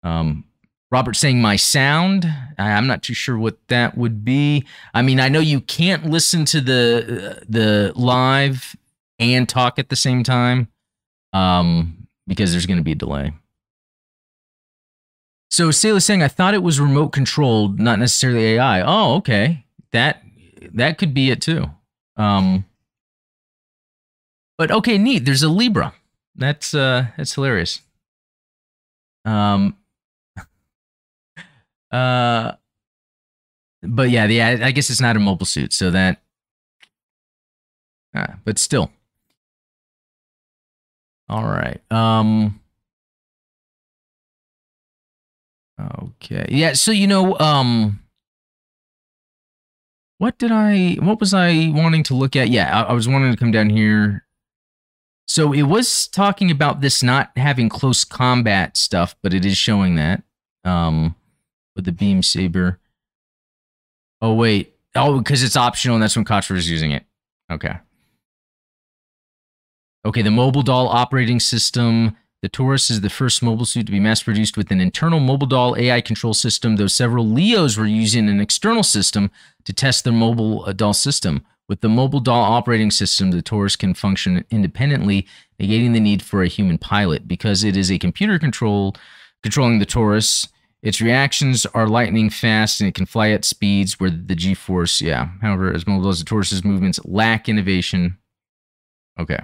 Um, 0.04 0.44
Robert 0.92 1.16
saying 1.16 1.42
my 1.42 1.56
sound. 1.56 2.32
I'm 2.60 2.88
not 2.88 3.02
too 3.02 3.14
sure 3.14 3.38
what 3.38 3.58
that 3.70 3.98
would 3.98 4.24
be. 4.26 4.66
I 4.94 5.02
mean, 5.02 5.20
I 5.20 5.30
know 5.30 5.40
you 5.40 5.62
can't 5.62 6.06
listen 6.06 6.46
to 6.46 6.62
the 6.62 7.44
the 7.48 7.94
live 7.96 8.76
and 9.18 9.48
talk 9.48 9.80
at 9.80 9.90
the 9.90 9.96
same 9.96 10.24
time. 10.24 10.68
Um, 11.32 12.08
because 12.28 12.52
there's 12.52 12.66
going 12.66 12.78
to 12.78 12.84
be 12.84 12.92
a 12.92 12.96
delay. 12.96 13.34
So 15.50 15.70
Sayla's 15.70 16.06
saying, 16.06 16.24
I 16.24 16.28
thought 16.28 16.54
it 16.54 16.64
was 16.64 16.80
remote 16.80 17.10
controlled, 17.10 17.80
not 17.80 18.00
necessarily 18.00 18.46
AI. 18.56 18.82
Oh, 18.82 19.16
okay. 19.16 19.66
That 19.92 20.24
that 20.74 20.98
could 20.98 21.14
be 21.14 21.30
it 21.30 21.42
too. 21.42 21.66
Um, 22.18 22.66
but 24.58 24.72
okay, 24.72 24.98
neat. 24.98 25.26
There's 25.26 25.44
a 25.44 25.50
Libra. 25.50 25.94
That's 26.36 26.74
uh 26.74 27.08
that's 27.18 27.34
hilarious. 27.36 27.82
Um 29.26 29.78
uh 31.92 32.54
but 33.82 34.10
yeah, 34.10 34.28
the 34.28 34.42
I 34.42 34.72
guess 34.72 34.90
it's 34.90 35.02
not 35.02 35.16
a 35.16 35.20
mobile 35.20 35.46
suit, 35.46 35.74
so 35.74 35.92
that 35.92 36.22
uh, 38.16 38.34
but 38.46 38.58
still 38.60 38.92
all 41.30 41.44
right. 41.46 41.82
Um 41.92 42.60
Okay. 45.80 46.46
Yeah, 46.50 46.74
so 46.74 46.92
you 46.92 47.08
know, 47.08 47.38
um 47.40 48.03
what 50.18 50.38
did 50.38 50.52
I 50.52 50.96
what 50.96 51.20
was 51.20 51.34
I 51.34 51.72
wanting 51.74 52.04
to 52.04 52.14
look 52.14 52.36
at? 52.36 52.50
Yeah, 52.50 52.84
I, 52.84 52.90
I 52.90 52.94
was 52.94 53.08
wanting 53.08 53.32
to 53.32 53.38
come 53.38 53.52
down 53.52 53.70
here. 53.70 54.26
So 55.26 55.54
it 55.54 55.64
was 55.64 56.08
talking 56.08 56.52
about 56.52 56.82
this 56.82 57.02
not 57.02 57.32
having 57.38 57.70
close 57.70 58.04
combat 58.04 58.78
stuff, 58.78 59.16
but 59.24 59.34
it 59.34 59.46
is 59.46 59.58
showing 59.58 59.96
that. 59.96 60.24
Um 60.64 61.16
with 61.76 61.86
the 61.86 61.92
beam 61.92 62.22
saber. 62.24 62.80
Oh 64.22 64.34
wait. 64.34 64.76
Oh, 64.96 65.18
because 65.18 65.44
it's 65.44 65.58
optional 65.58 65.96
and 65.96 66.04
that's 66.04 66.16
when 66.16 66.26
Kocher 66.26 66.56
is 66.56 66.70
using 66.70 66.92
it. 66.92 67.04
Okay. 67.52 67.78
Okay, 70.06 70.22
the 70.22 70.32
mobile 70.32 70.64
doll 70.64 70.88
operating 70.88 71.40
system. 71.40 72.18
The 72.42 72.50
Taurus 72.50 72.90
is 72.90 73.00
the 73.00 73.10
first 73.10 73.42
mobile 73.42 73.66
suit 73.66 73.86
to 73.86 73.92
be 73.92 74.02
mass 74.02 74.22
produced 74.22 74.58
with 74.58 74.70
an 74.70 74.82
internal 74.82 75.22
mobile 75.22 75.48
doll 75.48 75.78
AI 75.78 76.02
control 76.02 76.34
system, 76.34 76.76
though 76.76 76.88
several 76.88 77.26
Leos 77.26 77.78
were 77.78 77.86
using 77.86 78.28
an 78.28 78.42
external 78.42 78.84
system 78.84 79.32
to 79.66 79.74
test 79.74 80.04
their 80.04 80.14
mobile 80.14 80.66
uh, 80.66 80.74
doll 80.74 80.94
system. 80.94 81.46
With 81.70 81.82
the 81.82 81.90
mobile 81.90 82.20
doll 82.20 82.44
operating 82.44 82.92
system, 82.92 83.32
the 83.32 83.42
Taurus 83.42 83.76
can 83.76 83.94
function 83.94 84.44
independently, 84.50 85.26
negating 85.60 85.94
the 85.94 86.00
need 86.00 86.22
for 86.22 86.44
a 86.44 86.48
human 86.48 86.78
pilot. 86.78 87.28
Because 87.28 87.64
it 87.64 87.78
is 87.78 87.92
a 87.92 87.98
computer 87.98 88.38
control 88.38 88.96
controlling 89.42 89.80
the 89.80 89.86
Taurus, 89.86 90.48
its 90.84 91.00
reactions 91.00 91.66
are 91.68 91.88
lightning 91.88 92.30
fast 92.30 92.82
and 92.82 92.90
it 92.90 92.94
can 92.94 93.06
fly 93.06 93.30
at 93.30 93.46
speeds 93.46 94.00
where 94.02 94.10
the 94.10 94.36
G 94.36 94.54
force, 94.54 95.02
yeah. 95.02 95.30
However, 95.42 95.74
as 95.74 95.88
mobile 95.88 96.10
as 96.10 96.20
the 96.20 96.26
Taurus's 96.26 96.66
movements 96.66 97.00
lack 97.06 97.48
innovation. 97.48 98.18
Okay. 99.18 99.40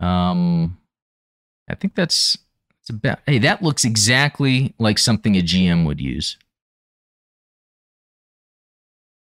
Um, 0.00 0.76
I 1.70 1.76
think 1.76 1.94
that's 1.94 2.36
it's 2.80 2.90
about. 2.90 3.20
Hey, 3.26 3.38
that 3.38 3.62
looks 3.62 3.84
exactly 3.84 4.74
like 4.78 4.98
something 4.98 5.36
a 5.36 5.40
GM 5.40 5.86
would 5.86 6.00
use. 6.00 6.36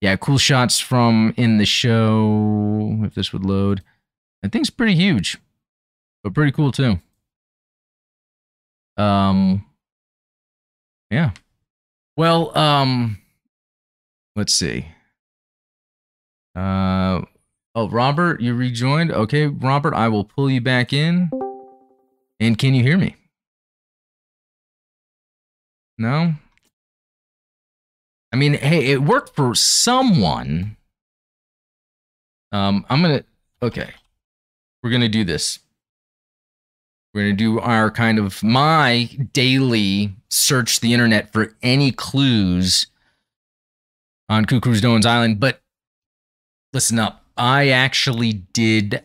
Yeah, 0.04 0.16
cool 0.16 0.36
shots 0.36 0.78
from 0.78 1.32
in 1.38 1.56
the 1.56 1.64
show. 1.64 3.00
If 3.04 3.14
this 3.14 3.32
would 3.32 3.46
load, 3.46 3.82
that 4.42 4.52
thing's 4.52 4.68
pretty 4.68 4.94
huge, 4.94 5.38
but 6.22 6.34
pretty 6.34 6.52
cool 6.52 6.72
too. 6.72 6.98
Um, 8.98 9.64
yeah. 11.10 11.30
Well, 12.18 12.54
um, 12.54 13.16
let's 14.36 14.52
see. 14.52 14.88
Uh, 16.54 17.22
Oh, 17.74 17.88
Robert, 17.88 18.42
you 18.42 18.54
rejoined? 18.54 19.10
Okay, 19.10 19.46
Robert, 19.46 19.94
I 19.94 20.08
will 20.08 20.24
pull 20.24 20.50
you 20.50 20.60
back 20.60 20.92
in. 20.92 21.30
And 22.38 22.58
can 22.58 22.74
you 22.74 22.82
hear 22.82 22.98
me? 22.98 23.16
No? 25.96 26.34
I 28.34 28.36
mean, 28.36 28.54
hey, 28.54 28.86
it 28.86 29.04
worked 29.04 29.36
for 29.36 29.54
someone. 29.54 30.76
Um, 32.50 32.84
I'm 32.90 33.00
to, 33.20 33.24
okay. 33.62 33.90
We're 34.82 34.90
to 35.02 35.08
do 35.08 35.22
this. 35.22 35.60
We're 37.14 37.30
to 37.30 37.32
do 37.32 37.60
our 37.60 37.92
kind 37.92 38.18
of 38.18 38.42
my 38.42 39.08
daily 39.32 40.16
search 40.30 40.80
the 40.80 40.92
internet 40.92 41.32
for 41.32 41.54
any 41.62 41.92
clues 41.92 42.88
on 44.28 44.46
Cucuruz 44.46 44.82
Doan's 44.82 45.06
Island. 45.06 45.38
But 45.38 45.60
listen 46.72 46.98
up 46.98 47.24
I 47.36 47.68
actually 47.68 48.32
did 48.32 49.04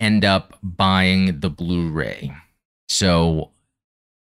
end 0.00 0.24
up 0.24 0.58
buying 0.62 1.40
the 1.40 1.50
Blu 1.50 1.90
ray. 1.90 2.32
So 2.88 3.50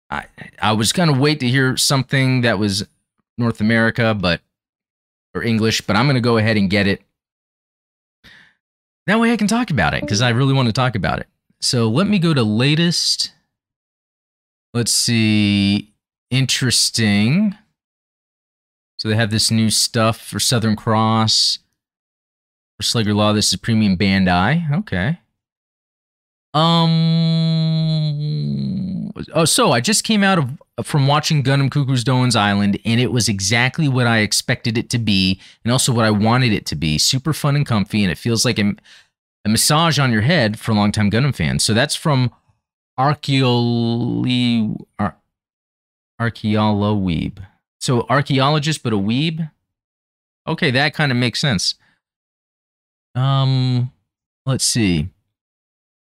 I 0.09 0.25
I 0.59 0.71
was 0.71 0.91
gonna 0.93 1.19
wait 1.19 1.39
to 1.41 1.47
hear 1.47 1.77
something 1.77 2.41
that 2.41 2.57
was 2.57 2.87
North 3.37 3.61
America, 3.61 4.13
but 4.13 4.41
or 5.33 5.43
English, 5.43 5.81
but 5.81 5.95
I'm 5.95 6.07
gonna 6.07 6.21
go 6.21 6.37
ahead 6.37 6.57
and 6.57 6.69
get 6.69 6.87
it. 6.87 7.01
That 9.07 9.19
way 9.19 9.33
I 9.33 9.37
can 9.37 9.47
talk 9.47 9.71
about 9.71 9.93
it 9.93 10.01
because 10.01 10.21
I 10.21 10.29
really 10.29 10.53
want 10.53 10.67
to 10.67 10.73
talk 10.73 10.95
about 10.95 11.19
it. 11.19 11.27
So 11.59 11.87
let 11.89 12.07
me 12.07 12.19
go 12.19 12.33
to 12.33 12.43
latest. 12.43 13.33
Let's 14.73 14.91
see. 14.91 15.91
Interesting. 16.29 17.55
So 18.97 19.09
they 19.09 19.15
have 19.15 19.31
this 19.31 19.49
new 19.51 19.69
stuff 19.69 20.21
for 20.21 20.39
Southern 20.39 20.75
Cross. 20.75 21.59
For 22.77 22.83
Sleggar 22.83 23.15
Law, 23.15 23.33
this 23.33 23.51
is 23.51 23.59
Premium 23.59 23.97
Bandai. 23.97 24.71
Okay. 24.79 25.19
Um. 26.53 26.91
Oh, 29.33 29.45
so 29.45 29.71
I 29.71 29.81
just 29.81 30.03
came 30.03 30.23
out 30.23 30.37
of 30.37 30.61
from 30.85 31.07
watching 31.07 31.43
Gundam 31.43 31.69
Cucuruz 31.69 32.03
Doan's 32.03 32.35
Island, 32.35 32.79
and 32.85 32.99
it 32.99 33.11
was 33.11 33.27
exactly 33.29 33.87
what 33.87 34.07
I 34.07 34.19
expected 34.19 34.77
it 34.77 34.89
to 34.91 34.99
be, 34.99 35.39
and 35.63 35.71
also 35.71 35.91
what 35.93 36.05
I 36.05 36.11
wanted 36.11 36.53
it 36.53 36.65
to 36.67 36.75
be. 36.75 36.97
Super 36.97 37.33
fun 37.33 37.55
and 37.55 37.65
comfy, 37.65 38.03
and 38.03 38.11
it 38.11 38.17
feels 38.17 38.45
like 38.45 38.59
a, 38.59 38.73
a 39.45 39.49
massage 39.49 39.99
on 39.99 40.11
your 40.11 40.21
head 40.21 40.59
for 40.59 40.73
longtime 40.73 41.11
Gundam 41.11 41.35
fans. 41.35 41.63
So 41.63 41.73
that's 41.73 41.95
from 41.95 42.31
Archeoli 42.99 44.75
Ar- 44.99 45.17
Archeoloweeb. 46.19 47.37
So 47.79 48.05
archaeologist, 48.09 48.83
but 48.83 48.93
a 48.93 48.97
weeb. 48.97 49.49
Okay, 50.47 50.71
that 50.71 50.93
kind 50.93 51.11
of 51.11 51.17
makes 51.17 51.39
sense. 51.39 51.75
Um, 53.15 53.91
let's 54.45 54.63
see. 54.63 55.09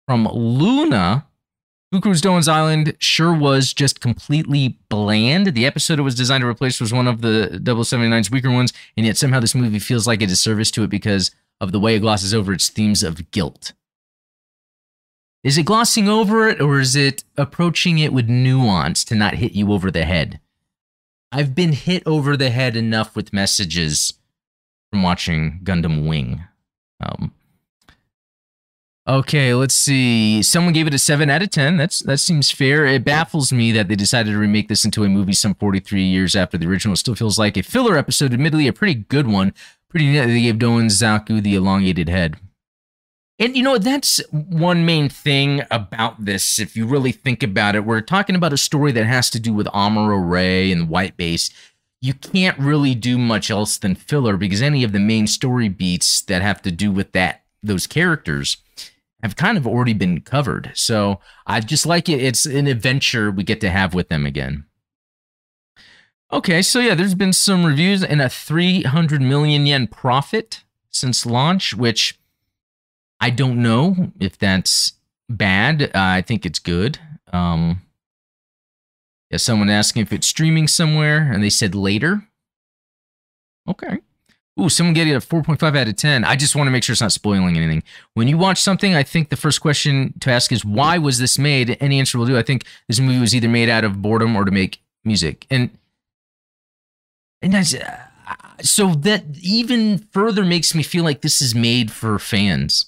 From 0.06 0.26
Luna, 0.26 1.26
Cucuruz 1.92 2.20
Doan's 2.20 2.46
Island 2.46 2.96
sure 3.00 3.34
was 3.34 3.72
just 3.72 4.00
completely 4.00 4.78
bland. 4.88 5.48
The 5.54 5.66
episode 5.66 5.98
it 5.98 6.02
was 6.02 6.14
designed 6.14 6.42
to 6.42 6.48
replace 6.48 6.80
was 6.80 6.92
one 6.92 7.08
of 7.08 7.20
the 7.20 7.60
079's 7.62 8.30
weaker 8.30 8.50
ones, 8.50 8.72
and 8.96 9.04
yet 9.04 9.16
somehow 9.16 9.40
this 9.40 9.56
movie 9.56 9.80
feels 9.80 10.06
like 10.06 10.22
a 10.22 10.26
disservice 10.26 10.70
to 10.72 10.84
it 10.84 10.90
because 10.90 11.32
of 11.60 11.72
the 11.72 11.80
way 11.80 11.96
it 11.96 12.00
glosses 12.00 12.32
over 12.32 12.52
its 12.52 12.68
themes 12.68 13.02
of 13.02 13.32
guilt. 13.32 13.72
Is 15.42 15.58
it 15.58 15.64
glossing 15.64 16.08
over 16.08 16.48
it, 16.48 16.60
or 16.60 16.78
is 16.78 16.94
it 16.94 17.24
approaching 17.36 17.98
it 17.98 18.12
with 18.12 18.28
nuance 18.28 19.02
to 19.04 19.16
not 19.16 19.34
hit 19.34 19.52
you 19.52 19.72
over 19.72 19.90
the 19.90 20.04
head? 20.04 20.38
I've 21.32 21.56
been 21.56 21.72
hit 21.72 22.04
over 22.06 22.36
the 22.36 22.50
head 22.50 22.76
enough 22.76 23.16
with 23.16 23.32
messages 23.32 24.14
from 24.90 25.02
watching 25.02 25.60
Gundam 25.64 26.06
Wing. 26.06 26.44
Um, 27.00 27.32
okay, 29.18 29.54
let's 29.54 29.74
see. 29.74 30.42
Someone 30.42 30.72
gave 30.72 30.86
it 30.86 30.94
a 30.94 30.98
seven 30.98 31.30
out 31.30 31.42
of 31.42 31.50
ten. 31.50 31.76
That's 31.76 32.00
that 32.00 32.18
seems 32.18 32.50
fair. 32.50 32.86
It 32.86 33.04
baffles 33.04 33.52
me 33.52 33.72
that 33.72 33.88
they 33.88 33.96
decided 33.96 34.32
to 34.32 34.38
remake 34.38 34.68
this 34.68 34.84
into 34.84 35.04
a 35.04 35.08
movie 35.08 35.32
some 35.32 35.54
43 35.54 36.02
years 36.02 36.36
after 36.36 36.56
the 36.56 36.66
original. 36.66 36.94
It 36.94 36.98
still 36.98 37.14
feels 37.14 37.38
like 37.38 37.56
a 37.56 37.62
filler 37.62 37.96
episode. 37.96 38.32
Admittedly, 38.32 38.68
a 38.68 38.72
pretty 38.72 38.94
good 38.94 39.26
one. 39.26 39.52
Pretty 39.88 40.06
neat. 40.06 40.26
They 40.26 40.42
gave 40.42 40.58
Doan 40.58 40.86
Zaku 40.86 41.42
the 41.42 41.54
elongated 41.54 42.08
head. 42.08 42.36
And 43.38 43.56
you 43.56 43.62
know, 43.62 43.78
that's 43.78 44.20
one 44.30 44.84
main 44.84 45.08
thing 45.08 45.62
about 45.70 46.24
this. 46.24 46.60
If 46.60 46.76
you 46.76 46.86
really 46.86 47.12
think 47.12 47.42
about 47.42 47.74
it, 47.74 47.84
we're 47.84 48.02
talking 48.02 48.36
about 48.36 48.52
a 48.52 48.58
story 48.58 48.92
that 48.92 49.06
has 49.06 49.30
to 49.30 49.40
do 49.40 49.52
with 49.52 49.66
Amuro 49.68 50.30
Ray 50.30 50.70
and 50.70 50.88
White 50.88 51.16
Base. 51.16 51.50
You 52.02 52.14
can't 52.14 52.58
really 52.58 52.94
do 52.94 53.18
much 53.18 53.50
else 53.50 53.76
than 53.76 53.94
filler 53.94 54.36
because 54.36 54.62
any 54.62 54.84
of 54.84 54.92
the 54.92 54.98
main 54.98 55.26
story 55.26 55.68
beats 55.68 56.20
that 56.22 56.42
have 56.42 56.62
to 56.62 56.70
do 56.70 56.92
with 56.92 57.12
that 57.12 57.40
those 57.62 57.86
characters 57.86 58.58
have 59.22 59.36
kind 59.36 59.56
of 59.56 59.66
already 59.66 59.92
been 59.92 60.20
covered. 60.20 60.70
So 60.74 61.20
I 61.46 61.60
just 61.60 61.86
like 61.86 62.08
it. 62.08 62.22
It's 62.22 62.46
an 62.46 62.66
adventure 62.66 63.30
we 63.30 63.44
get 63.44 63.60
to 63.62 63.70
have 63.70 63.94
with 63.94 64.08
them 64.08 64.26
again. 64.26 64.64
Okay, 66.32 66.62
so 66.62 66.78
yeah, 66.78 66.94
there's 66.94 67.16
been 67.16 67.32
some 67.32 67.66
reviews 67.66 68.04
and 68.04 68.22
a 68.22 68.28
300 68.28 69.20
million 69.20 69.66
yen 69.66 69.88
profit 69.88 70.62
since 70.88 71.26
launch, 71.26 71.74
which 71.74 72.20
I 73.20 73.30
don't 73.30 73.62
know 73.62 74.12
if 74.20 74.38
that's 74.38 74.92
bad. 75.28 75.82
Uh, 75.82 75.90
I 75.94 76.22
think 76.22 76.46
it's 76.46 76.60
good. 76.60 76.98
Um, 77.32 77.82
yeah, 79.30 79.38
someone 79.38 79.70
asking 79.70 80.02
if 80.02 80.12
it's 80.12 80.26
streaming 80.26 80.68
somewhere, 80.68 81.30
and 81.32 81.42
they 81.42 81.50
said 81.50 81.74
later. 81.74 82.28
Okay. 83.68 83.98
Ooh, 84.60 84.68
someone 84.68 84.92
getting 84.92 85.14
a 85.14 85.20
4.5 85.20 85.76
out 85.76 85.88
of 85.88 85.96
10. 85.96 86.24
I 86.24 86.36
just 86.36 86.54
want 86.54 86.66
to 86.66 86.70
make 86.70 86.84
sure 86.84 86.92
it's 86.92 87.00
not 87.00 87.12
spoiling 87.12 87.56
anything. 87.56 87.82
When 88.12 88.28
you 88.28 88.36
watch 88.36 88.60
something, 88.60 88.94
I 88.94 89.02
think 89.02 89.30
the 89.30 89.36
first 89.36 89.60
question 89.60 90.12
to 90.20 90.30
ask 90.30 90.52
is, 90.52 90.64
why 90.64 90.98
was 90.98 91.18
this 91.18 91.38
made? 91.38 91.78
Any 91.80 91.98
answer 91.98 92.18
will 92.18 92.26
do. 92.26 92.36
I 92.36 92.42
think 92.42 92.64
this 92.86 93.00
movie 93.00 93.18
was 93.18 93.34
either 93.34 93.48
made 93.48 93.70
out 93.70 93.84
of 93.84 94.02
boredom 94.02 94.36
or 94.36 94.44
to 94.44 94.50
make 94.50 94.82
music. 95.02 95.46
And, 95.50 95.70
and 97.40 97.54
that's, 97.54 97.74
uh, 97.74 98.00
so 98.60 98.94
that 98.96 99.24
even 99.40 99.98
further 100.12 100.44
makes 100.44 100.74
me 100.74 100.82
feel 100.82 101.04
like 101.04 101.22
this 101.22 101.40
is 101.40 101.54
made 101.54 101.90
for 101.90 102.18
fans. 102.18 102.86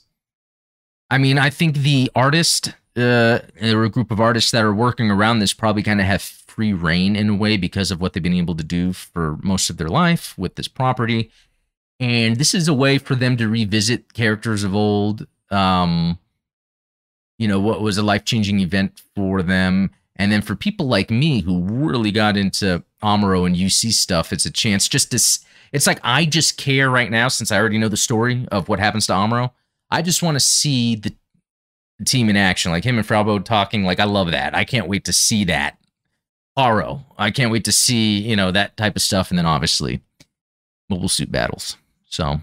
I 1.11 1.17
mean, 1.17 1.39
I 1.39 1.49
think 1.49 1.77
the 1.79 2.11
artist, 2.15 2.75
uh, 2.97 3.39
or 3.63 3.85
a 3.85 3.89
group 3.89 4.11
of 4.11 4.21
artists 4.21 4.51
that 4.51 4.63
are 4.63 4.75
working 4.75 5.11
around 5.11 5.39
this 5.39 5.55
probably 5.55 5.83
kind 5.83 6.01
of 6.01 6.07
have 6.07 6.21
free 6.23 6.75
reign 6.75 7.17
in 7.17 7.31
a 7.31 7.35
way 7.35 7.57
because 7.57 7.91
of 7.91 7.99
what 8.01 8.13
they've 8.13 8.23
been 8.23 8.35
able 8.35 8.57
to 8.57 8.63
do 8.63 8.93
for 8.93 9.39
most 9.43 9.71
of 9.71 9.79
their 9.79 9.89
life 9.89 10.37
with 10.37 10.57
this 10.57 10.69
property. 10.69 11.31
And 12.03 12.35
this 12.35 12.53
is 12.53 12.67
a 12.67 12.75
way 12.75 12.99
for 12.99 13.15
them 13.15 13.37
to 13.37 13.49
revisit 13.49 14.13
characters 14.13 14.65
of 14.65 14.75
old. 14.75 15.25
Um, 15.53 16.19
you 17.39 17.47
know, 17.47 17.61
what 17.61 17.81
was 17.81 17.97
a 17.97 18.03
life 18.03 18.25
changing 18.25 18.59
event 18.59 19.01
for 19.15 19.41
them. 19.41 19.93
And 20.17 20.33
then 20.33 20.43
for 20.43 20.57
people 20.57 20.89
like 20.89 21.13
me 21.13 21.43
who 21.43 21.63
really 21.63 22.11
got 22.11 22.37
into 22.37 22.83
Amuro 23.05 23.47
and 23.47 23.55
UC 23.55 23.93
stuff, 23.93 24.33
it's 24.33 24.45
a 24.45 24.51
chance 24.51 24.89
just 24.89 25.13
to. 25.13 25.47
It's 25.71 25.87
like 25.87 26.01
I 26.03 26.25
just 26.25 26.59
care 26.59 26.91
right 26.91 27.11
now 27.11 27.29
since 27.29 27.53
I 27.53 27.59
already 27.59 27.79
know 27.79 27.89
the 27.89 27.97
story 27.97 28.49
of 28.51 28.69
what 28.69 28.81
happens 28.81 29.07
to 29.07 29.13
Amuro. 29.13 29.53
I 29.89 30.03
just 30.03 30.25
want 30.25 30.35
to 30.35 30.41
see 30.41 30.97
the 30.97 31.15
team 32.05 32.29
in 32.29 32.37
action, 32.37 32.73
like 32.73 32.83
him 32.83 32.99
and 32.99 33.07
Fraw 33.07 33.25
Bow 33.25 33.39
talking. 33.39 33.85
Like 33.85 34.01
I 34.01 34.05
love 34.05 34.33
that. 34.33 34.57
I 34.57 34.65
can't 34.65 34.89
wait 34.89 35.05
to 35.05 35.13
see 35.13 35.45
that. 35.45 35.79
Aro, 36.59 37.05
I 37.17 37.31
can't 37.31 37.53
wait 37.53 37.65
to 37.67 37.73
see 37.73 38.19
you 38.19 38.35
know 38.35 38.51
that 38.51 38.77
type 38.77 38.97
of 38.97 39.03
stuff, 39.03 39.31
and 39.31 39.39
then 39.39 39.47
obviously 39.47 40.01
mobile 40.91 41.09
suit 41.09 41.31
battles. 41.31 41.77
So 42.13 42.41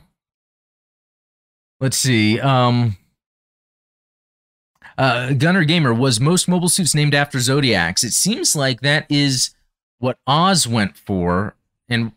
let's 1.79 1.97
see. 1.97 2.39
Um, 2.39 2.97
uh, 4.97 5.31
Gunner 5.33 5.63
Gamer 5.63 5.93
was 5.93 6.19
most 6.19 6.49
mobile 6.49 6.67
suits 6.67 6.93
named 6.93 7.15
after 7.15 7.39
zodiacs. 7.39 8.03
It 8.03 8.11
seems 8.11 8.55
like 8.55 8.81
that 8.81 9.05
is 9.09 9.51
what 9.99 10.17
Oz 10.27 10.67
went 10.67 10.97
for, 10.97 11.55
and 11.87 12.11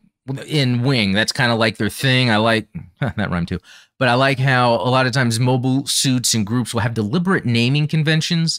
in 0.47 0.83
Wing, 0.83 1.13
that's 1.13 1.33
kind 1.33 1.53
of 1.53 1.59
like 1.59 1.77
their 1.77 1.89
thing. 1.89 2.31
I 2.31 2.39
like 2.39 2.67
that 3.01 3.31
rhyme 3.31 3.47
too 3.47 3.61
but 4.03 4.09
I 4.09 4.15
like 4.15 4.41
how 4.41 4.75
a 4.75 4.91
lot 4.91 5.07
of 5.07 5.13
times 5.13 5.39
mobile 5.39 5.87
suits 5.87 6.35
and 6.35 6.45
groups 6.45 6.75
will 6.75 6.81
have 6.81 6.93
deliberate 6.93 7.45
naming 7.45 7.87
conventions, 7.87 8.59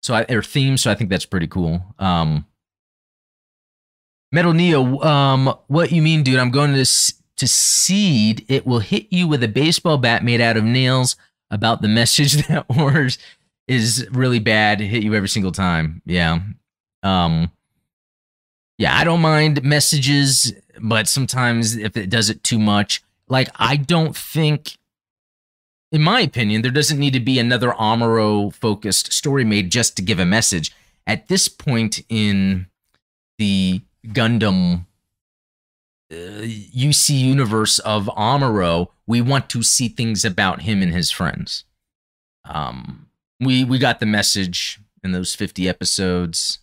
so 0.00 0.14
I, 0.14 0.24
or 0.30 0.42
themes. 0.42 0.80
So 0.80 0.90
I 0.90 0.94
think 0.94 1.10
that's 1.10 1.26
pretty 1.26 1.46
cool. 1.46 1.82
Um, 1.98 2.46
Metal 4.32 4.54
Neo, 4.54 4.98
um, 5.00 5.54
what 5.66 5.92
you 5.92 6.00
mean, 6.00 6.22
dude? 6.22 6.38
I'm 6.38 6.50
going 6.50 6.72
to 6.72 6.86
to 7.38 7.48
seed. 7.48 8.44
It 8.48 8.66
will 8.66 8.80
hit 8.80 9.06
you 9.10 9.26
with 9.26 9.42
a 9.42 9.48
baseball 9.48 9.98
bat 9.98 10.24
made 10.24 10.40
out 10.40 10.56
of 10.56 10.64
nails 10.64 11.16
about 11.50 11.82
the 11.82 11.88
message 11.88 12.46
that 12.48 12.68
Wars 12.68 13.18
is 13.66 14.06
really 14.12 14.38
bad. 14.38 14.80
Hit 14.80 15.02
you 15.02 15.14
every 15.14 15.28
single 15.28 15.52
time. 15.52 16.02
Yeah. 16.04 16.40
Um. 17.02 17.50
Yeah, 18.78 18.96
I 18.96 19.02
don't 19.02 19.20
mind 19.20 19.64
messages, 19.64 20.52
but 20.80 21.08
sometimes 21.08 21.76
if 21.76 21.96
it 21.96 22.08
does 22.10 22.30
it 22.30 22.44
too 22.44 22.60
much, 22.60 23.02
like 23.28 23.48
I 23.56 23.76
don't 23.76 24.16
think 24.16 24.78
in 25.90 26.02
my 26.02 26.20
opinion, 26.20 26.62
there 26.62 26.70
doesn't 26.70 26.98
need 26.98 27.14
to 27.14 27.20
be 27.20 27.38
another 27.38 27.70
Amuro 27.70 28.52
focused 28.52 29.12
story 29.12 29.44
made 29.44 29.70
just 29.70 29.96
to 29.96 30.02
give 30.02 30.18
a 30.18 30.26
message. 30.26 30.72
At 31.06 31.28
this 31.28 31.48
point 31.48 32.04
in 32.08 32.66
the 33.38 33.80
Gundam 34.06 34.84
uh, 36.10 36.14
UC 36.42 37.10
universe 37.10 37.78
of 37.80 38.06
Amuro, 38.06 38.88
we 39.06 39.20
want 39.20 39.48
to 39.50 39.62
see 39.62 39.88
things 39.88 40.24
about 40.24 40.62
him 40.62 40.82
and 40.82 40.92
his 40.92 41.10
friends. 41.10 41.64
Um, 42.44 43.08
we 43.40 43.64
we 43.64 43.78
got 43.78 44.00
the 44.00 44.06
message 44.06 44.80
in 45.04 45.12
those 45.12 45.34
50 45.34 45.68
episodes 45.68 46.58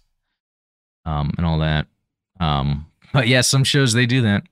um, 1.05 1.31
and 1.37 1.45
all 1.45 1.59
that. 1.59 1.87
Um, 2.39 2.87
but 3.13 3.27
yeah, 3.27 3.41
some 3.41 3.63
shows 3.63 3.93
they 3.93 4.05
do 4.05 4.21
that. 4.23 4.43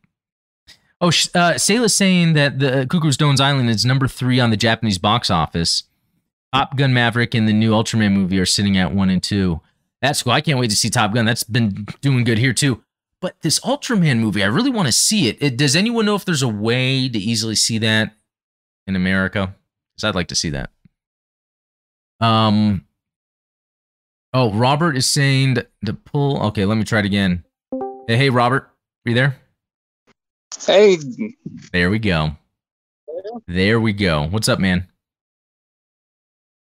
Oh, 1.02 1.08
uh, 1.08 1.58
Sayla's 1.58 1.96
saying 1.96 2.34
that 2.34 2.60
the 2.60 2.88
Cucuruz 2.90 3.18
Doan's 3.18 3.42
Island 3.42 3.70
is 3.70 3.84
number 3.84 4.08
three 4.08 4.40
on 4.40 4.52
the 4.52 4.58
Japanese 4.58 4.98
box 4.98 5.30
office. 5.30 5.84
Top 6.54 6.78
Gun 6.78 6.94
Maverick 6.94 7.34
and 7.34 7.48
the 7.48 7.54
new 7.54 7.72
Ultraman 7.72 8.14
movie 8.14 8.40
are 8.40 8.46
sitting 8.46 8.78
at 8.78 8.94
one 8.94 9.10
and 9.10 9.22
two. 9.22 9.60
That's 10.02 10.24
cool. 10.24 10.34
I 10.34 10.42
can't 10.42 10.60
wait 10.60 10.70
to 10.70 10.76
see 10.76 10.90
Top 10.90 11.14
Gun. 11.14 11.26
That's 11.26 11.44
been 11.44 11.88
doing 12.02 12.24
good 12.24 12.38
here 12.38 12.54
too. 12.54 12.84
But 13.24 13.40
this 13.42 13.62
Ultraman 13.62 14.20
movie, 14.20 14.44
I 14.44 14.48
really 14.48 14.70
want 14.70 14.88
to 14.90 14.92
see 14.92 15.30
it. 15.30 15.38
it. 15.42 15.56
Does 15.56 15.78
anyone 15.78 16.06
know 16.06 16.16
if 16.16 16.26
there's 16.26 16.42
a 16.42 16.48
way 16.50 17.08
to 17.08 17.18
easily 17.18 17.56
see 17.56 17.78
that 17.78 18.14
in 18.86 18.98
America? 18.98 19.56
Because 19.96 20.04
I'd 20.10 20.14
like 20.16 20.28
to 20.28 20.36
see 20.36 20.50
that. 20.50 20.72
Um, 22.20 22.86
Oh, 24.34 24.52
Robert 24.52 24.98
is 24.98 25.06
saying 25.06 25.56
to 25.86 25.94
pull. 25.94 26.42
Okay, 26.48 26.66
let 26.66 26.78
me 26.78 26.84
try 26.84 27.00
it 27.00 27.06
again. 27.06 27.46
Hey, 28.10 28.18
hey, 28.18 28.30
Robert, 28.30 28.64
are 29.06 29.10
you 29.10 29.16
there? 29.16 29.38
Hey, 30.66 30.98
There 31.72 31.90
we 31.90 32.00
go. 32.00 32.32
There 33.48 33.80
we 33.80 33.94
go. 33.94 34.28
What's 34.28 34.50
up, 34.50 34.60
man? 34.60 34.90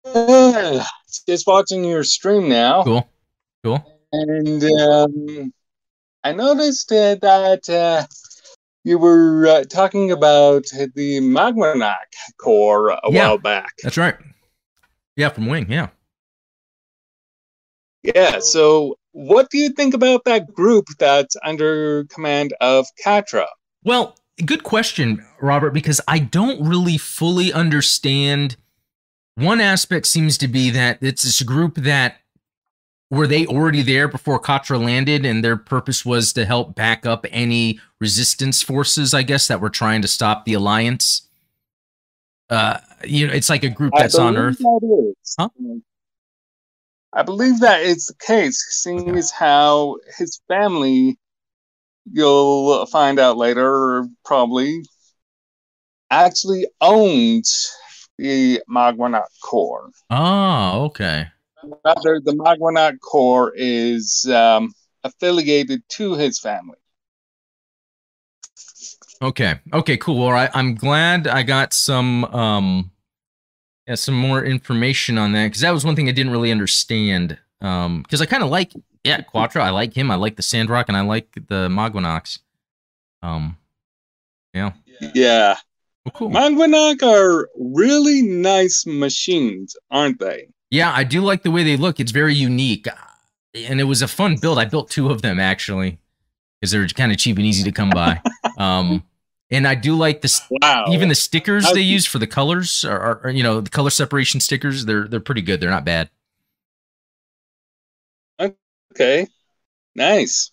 uh, 0.07 0.83
just 1.29 1.47
watching 1.47 1.85
your 1.85 2.03
stream 2.03 2.49
now, 2.49 2.83
Cool. 2.83 3.07
Cool. 3.63 4.01
and 4.13 4.65
um, 4.65 5.53
I 6.27 6.33
noticed 6.33 6.91
uh, 6.91 7.14
that 7.22 7.68
uh, 7.70 8.05
you 8.83 8.99
were 8.99 9.47
uh, 9.47 9.62
talking 9.62 10.11
about 10.11 10.64
the 10.97 11.20
Maganac 11.20 12.11
Corps 12.37 12.89
a 12.91 12.99
Yeah. 13.12 13.29
while 13.29 13.39
back. 13.39 13.74
That's 13.85 13.97
right. 13.97 14.16
Yeah, 15.14 15.29
from 15.29 15.47
Wing. 15.47 15.70
Yeah. 15.70 15.91
Yeah. 18.03 18.41
So, 18.41 18.97
what 19.12 19.51
do 19.51 19.59
you 19.59 19.70
think 19.70 19.95
about 19.95 20.24
that 20.24 20.53
group 20.53 20.87
that's 20.99 21.37
under 21.45 22.07
command 22.07 22.55
of 22.61 22.87
Quatre? 23.01 23.47
Well, 23.85 24.18
good 24.45 24.64
question, 24.64 25.24
Robert, 25.41 25.70
because 25.70 26.01
I 26.09 26.18
don't 26.18 26.61
really 26.68 26.99
fully 26.99 27.53
understand. 27.53 28.57
One 29.37 29.61
aspect 29.61 30.07
seems 30.09 30.37
to 30.39 30.49
be 30.49 30.70
that 30.70 30.99
it's 31.01 31.22
this 31.22 31.41
group 31.43 31.77
that 31.77 32.16
were 33.11 33.27
they 33.27 33.47
already 33.47 33.83
there 33.83 34.09
before 34.09 34.39
Quatre 34.39 34.79
landed, 34.79 35.25
and 35.25 35.45
their 35.45 35.57
purpose 35.57 36.05
was 36.05 36.33
to 36.33 36.45
help 36.45 36.75
back 36.75 37.07
up 37.07 37.25
any 37.31 37.81
resistance 38.01 38.63
forces, 38.63 39.15
I 39.15 39.23
guess, 39.23 39.47
that 39.49 39.61
were 39.61 39.71
trying 39.71 40.03
to 40.03 40.09
stop 40.09 40.45
the 40.45 40.55
alliance. 40.55 41.29
Uh, 42.51 42.79
you 43.05 43.27
know, 43.27 43.33
it's 43.33 43.51
like 43.51 43.65
a 43.65 43.69
group 43.69 43.93
that's 43.97 44.17
on 44.17 44.37
Earth. 44.37 44.59
That. 44.59 45.15
Huh? 45.39 45.49
I 47.13 47.23
believe 47.23 47.61
that 47.61 47.83
is 47.83 48.07
the 48.07 48.15
case, 48.25 48.65
seeing 48.71 49.09
Okay. 49.09 49.19
as 49.19 49.31
how 49.31 49.97
his 50.19 50.41
family, 50.49 51.19
you'll 52.13 52.87
find 52.87 53.19
out 53.19 53.37
later, 53.37 54.07
probably 54.25 54.83
actually 56.11 56.67
owns 56.81 57.73
the 58.19 58.63
Maganac 58.71 59.27
Corps. 59.43 59.91
Oh, 60.11 60.85
okay. 60.87 61.29
Rather, 61.85 62.21
the 62.21 62.33
Maganac 62.33 63.01
Corps 63.01 63.53
is 63.57 64.27
um, 64.27 64.73
affiliated 65.05 65.83
to 65.91 66.14
his 66.14 66.39
family. 66.39 66.79
Okay. 69.23 69.59
Okay, 69.73 69.97
cool. 69.97 70.23
All 70.23 70.33
right. 70.33 70.51
I'm 70.53 70.75
glad 70.75 71.27
I 71.27 71.43
got 71.43 71.73
some 71.73 72.25
um 72.27 72.91
yeah, 73.87 73.95
some 73.95 74.14
more 74.14 74.45
information 74.45 75.17
on 75.17 75.33
that 75.33 75.47
because 75.47 75.61
that 75.61 75.71
was 75.71 75.85
one 75.85 75.97
thing 75.97 76.09
I 76.09 76.12
didn't 76.12 76.33
really 76.33 76.53
understand. 76.53 77.39
Um 77.61 78.03
because 78.03 78.21
I 78.21 78.27
kind 78.27 78.43
of 78.43 78.51
like 78.51 78.73
yeah, 79.05 79.21
Quatre, 79.23 79.61
I 79.61 79.71
like 79.71 79.95
him. 79.95 80.11
I 80.11 80.17
like 80.17 80.37
the 80.37 80.43
Sandrock 80.43 80.89
and 80.89 80.97
I 80.97 81.01
like 81.03 81.33
the 81.35 81.69
Maganacs. 81.69 82.41
Um 83.23 83.57
yeah. 84.53 84.73
Yeah. 85.14 85.57
Well, 86.05 86.12
cool. 86.12 86.31
Maganac 86.31 87.03
are 87.03 87.49
really 87.59 88.23
nice 88.23 88.85
machines, 88.87 89.77
aren't 89.91 90.21
they? 90.21 90.49
Yeah, 90.71 90.93
I 90.93 91.05
do 91.05 91.21
like 91.23 91.43
the 91.43 91.51
way 91.51 91.62
they 91.62 91.77
look. 91.77 92.01
It's 92.01 92.12
very 92.12 92.35
unique. 92.35 92.87
And 93.55 93.81
it 93.81 93.85
was 93.85 94.03
a 94.03 94.09
fun 94.09 94.37
build. 94.37 94.59
I 94.59 94.64
built 94.64 94.91
two 94.91 95.11
of 95.11 95.23
them 95.23 95.39
actually 95.41 95.99
because 96.61 96.73
they're 96.73 96.87
kind 96.89 97.12
of 97.12 97.19
cheap 97.19 97.37
and 97.37 97.47
easy 97.47 97.64
to 97.64 97.73
come 97.73 97.91
by. 97.91 98.21
um 98.59 99.03
and 99.51 99.67
I 99.69 99.75
do 99.77 99.95
like 99.97 100.23
the 100.23 100.41
Wow. 100.62 100.87
even 100.91 101.09
the 101.09 101.14
stickers 101.14 101.64
How- 101.64 101.73
they 101.75 101.81
use 101.81 102.05
for 102.05 102.19
the 102.19 102.27
colors 102.27 102.85
are, 102.85 102.99
are, 102.99 103.21
are, 103.25 103.31
you 103.31 103.43
know 103.43 103.61
the 103.61 103.71
color 103.71 103.91
separation 103.91 104.41
stickers 104.41 104.85
they're 104.87 105.07
they're 105.07 105.21
pretty 105.21 105.43
good 105.43 105.61
they're 105.61 105.71
not 105.71 105.85
bad 105.85 106.11
Okay. 108.93 109.27
Nice. 109.95 110.51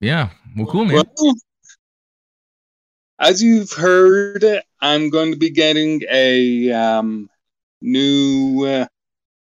yeah 0.00 0.30
well 0.56 0.66
cool 0.66 0.84
man 0.84 1.02
Well, 1.16 1.34
as 3.20 3.42
you've 3.42 3.72
heard, 3.72 4.44
I'm 4.80 5.10
going 5.10 5.32
to 5.32 5.38
be 5.38 5.50
getting 5.50 6.02
a 6.10 6.70
um, 6.70 7.28
new 7.80 8.64
uh, 8.64 8.86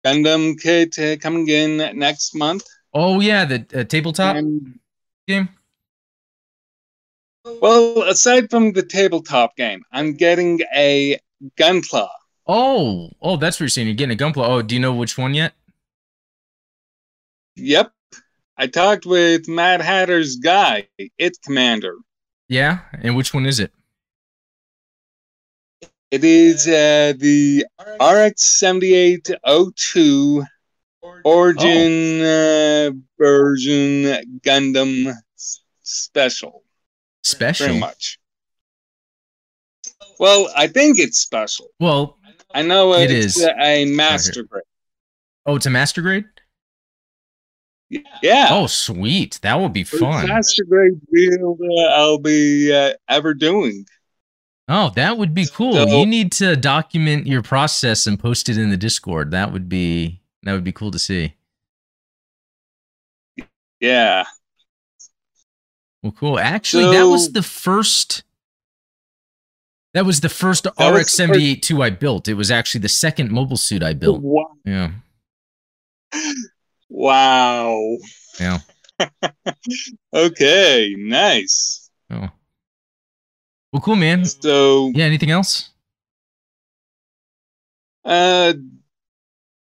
Gundam 0.05 0.59
kit 0.61 0.99
uh, 0.99 1.17
coming 1.19 1.49
in 1.49 1.77
next 1.99 2.35
month. 2.35 2.65
oh 2.95 3.21
yeah 3.21 3.45
the 3.45 3.67
uh, 3.75 3.85
tabletop 3.85 4.37
And, 4.37 4.79
game 5.29 5.49
well, 7.63 8.03
aside 8.03 8.51
from 8.51 8.73
the 8.73 8.83
tabletop 8.83 9.57
game, 9.57 9.83
I'm 9.93 10.13
getting 10.15 10.61
a 10.75 11.19
Gunpla. 11.59 12.07
oh 12.47 13.09
oh 13.23 13.37
that's 13.39 13.57
what 13.57 13.61
you're 13.65 13.69
saying 13.71 13.87
you're 13.89 13.97
getting 13.97 14.15
a 14.15 14.23
gunpla 14.23 14.47
oh 14.47 14.61
do 14.63 14.75
you 14.75 14.81
know 14.81 14.93
which 14.95 15.17
one 15.17 15.33
yet 15.35 15.55
Yep. 17.57 17.93
I 18.57 18.67
talked 18.67 19.07
with 19.07 19.49
Mad 19.49 19.81
Hatter's 19.81 20.37
guy, 20.37 20.89
its 21.19 21.39
commander. 21.39 21.95
yeah 22.49 22.81
and 23.03 23.17
which 23.17 23.33
one 23.33 23.47
is 23.47 23.59
it 23.61 23.73
It 26.11 26.25
is 26.25 26.67
uh, 26.67 27.13
the 27.19 27.65
RX 28.01 28.43
7802 28.59 30.45
Origin 31.25 32.21
uh, 32.21 32.91
version 33.19 34.41
Gundam 34.41 35.13
special, 35.83 36.63
special 37.23 37.67
pretty 37.67 37.81
much. 37.81 38.19
Well, 40.19 40.51
I 40.57 40.67
think 40.67 40.99
it's 40.99 41.19
special. 41.19 41.69
well 41.79 42.19
I 42.53 42.63
know 42.63 42.93
It 42.95 43.11
it's 43.11 43.37
is. 43.39 43.49
a 43.61 43.85
master 43.87 44.43
grade. 44.43 44.65
oh 45.47 45.55
it's 45.57 45.67
a 45.67 45.71
master 45.71 46.03
grade 46.03 46.25
Yeah. 47.89 48.49
oh 48.51 48.67
sweet 48.67 49.39
that 49.43 49.55
would 49.61 49.73
be 49.73 49.85
fun 49.85 50.27
master 50.27 50.65
grade 50.69 51.01
build 51.13 51.61
uh, 51.63 51.83
I'll 51.95 52.19
be 52.19 52.73
uh, 52.75 52.95
ever 53.09 53.33
doing. 53.35 53.87
Oh 54.71 54.91
that 54.97 55.19
would 55.19 55.35
be 55.35 55.45
cool 55.53 55.75
So- 55.75 55.99
you 56.01 56.07
need 56.07 56.33
to 56.33 56.57
document 56.57 57.27
your 57.27 57.43
process 57.43 58.07
and 58.07 58.19
post 58.19 58.49
it 58.49 58.57
in 58.57 58.71
the 58.71 58.77
discord 58.79 59.31
that 59.33 59.53
would 59.53 59.69
be 59.69 60.21
that 60.45 60.55
would 60.55 60.65
be 60.65 60.73
cool 60.73 60.91
to 60.91 60.99
see 60.99 61.35
Yeah. 63.81 64.25
Well, 66.03 66.13
cool. 66.13 66.39
Actually, 66.39 66.95
that 66.97 67.05
was 67.05 67.33
the 67.33 67.43
first. 67.43 68.23
That 69.93 70.07
was 70.07 70.21
the 70.21 70.29
first 70.29 70.67
RX 70.79 71.13
seventy 71.13 71.51
eight 71.51 71.63
two 71.63 71.83
I 71.83 71.91
built. 71.91 72.29
It 72.29 72.35
was 72.35 72.51
actually 72.51 72.83
the 72.83 72.89
second 72.89 73.31
mobile 73.33 73.57
suit 73.57 73.83
I 73.83 73.93
built. 73.93 74.23
Wow. 74.23 74.51
Yeah, 74.65 74.93
wow. 76.89 77.97
yeah. 78.39 78.59
Okay, 80.15 80.95
nice. 80.99 81.91
Oh. 82.11 82.29
Well, 83.73 83.81
cool, 83.83 83.97
man. 83.97 84.25
So, 84.25 84.91
Yeah. 84.95 85.05
Anything 85.05 85.31
else? 85.31 85.71
uh, 88.05 88.55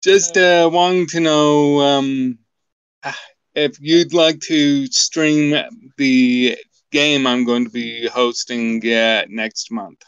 just 0.03 0.37
uh, 0.37 0.69
wanting 0.73 1.07
to 1.07 1.21
know 1.21 1.81
um, 1.81 2.39
if 3.55 3.81
you'd 3.81 4.13
like 4.13 4.41
to 4.41 4.87
stream 4.89 5.55
the 5.97 6.57
game 6.91 7.27
I'm 7.27 7.45
going 7.45 7.65
to 7.65 7.71
be 7.71 8.07
hosting 8.09 8.85
uh, 8.93 9.25
next 9.29 9.71
month. 9.71 10.03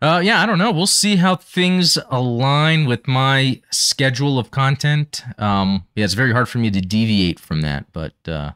Uh, 0.00 0.20
yeah. 0.22 0.42
I 0.42 0.46
don't 0.46 0.58
know. 0.58 0.70
We'll 0.70 0.86
see 0.86 1.16
how 1.16 1.36
things 1.36 1.98
align 2.10 2.84
with 2.84 3.08
my 3.08 3.60
schedule 3.70 4.38
of 4.38 4.50
content. 4.50 5.22
Um, 5.38 5.84
yeah, 5.94 6.04
it's 6.04 6.14
very 6.14 6.32
hard 6.32 6.48
for 6.48 6.58
me 6.58 6.70
to 6.70 6.80
deviate 6.80 7.40
from 7.40 7.62
that, 7.62 7.86
but 7.92 8.14
uh, 8.26 8.52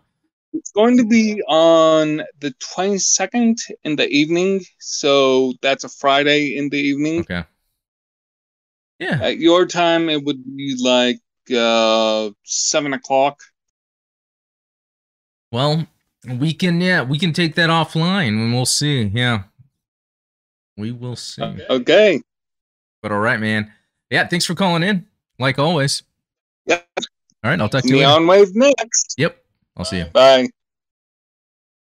It's 0.52 0.70
going 0.70 0.96
to 0.96 1.04
be 1.04 1.42
on 1.46 2.22
the 2.40 2.54
22nd 2.76 3.56
in 3.84 3.96
the 3.96 4.08
evening, 4.08 4.64
so 4.78 5.52
that's 5.60 5.84
a 5.84 5.88
Friday 5.88 6.56
in 6.56 6.70
the 6.70 6.78
evening. 6.78 7.20
okay. 7.20 7.44
Yeah. 8.98 9.20
At 9.22 9.38
your 9.38 9.66
time, 9.66 10.08
it 10.08 10.24
would 10.24 10.44
be 10.44 10.76
like 10.82 11.20
uh, 11.56 12.30
7 12.44 12.92
o'clock. 12.94 13.40
Well, 15.52 15.86
we 16.26 16.52
can. 16.52 16.80
Yeah, 16.80 17.02
we 17.02 17.18
can 17.18 17.32
take 17.32 17.54
that 17.54 17.70
offline, 17.70 18.28
and 18.28 18.52
we'll 18.52 18.66
see. 18.66 19.04
Yeah. 19.04 19.44
We 20.76 20.92
will 20.92 21.16
see. 21.16 21.42
Okay. 21.70 22.20
But 23.02 23.12
all 23.12 23.18
right, 23.20 23.40
man. 23.40 23.72
Yeah, 24.10 24.26
thanks 24.26 24.44
for 24.44 24.54
calling 24.54 24.82
in. 24.82 25.06
Like 25.38 25.58
always. 25.58 26.02
Yeah. 26.66 26.80
All 26.98 27.50
right, 27.50 27.60
I'll 27.60 27.68
talk 27.68 27.82
to 27.82 27.88
you 27.88 27.96
later. 27.96 28.08
Neon 28.08 28.26
Wave 28.26 28.54
next. 28.54 29.14
Yep. 29.16 29.42
I'll 29.78 29.84
see 29.84 29.98
you. 29.98 30.06
Bye. 30.06 30.48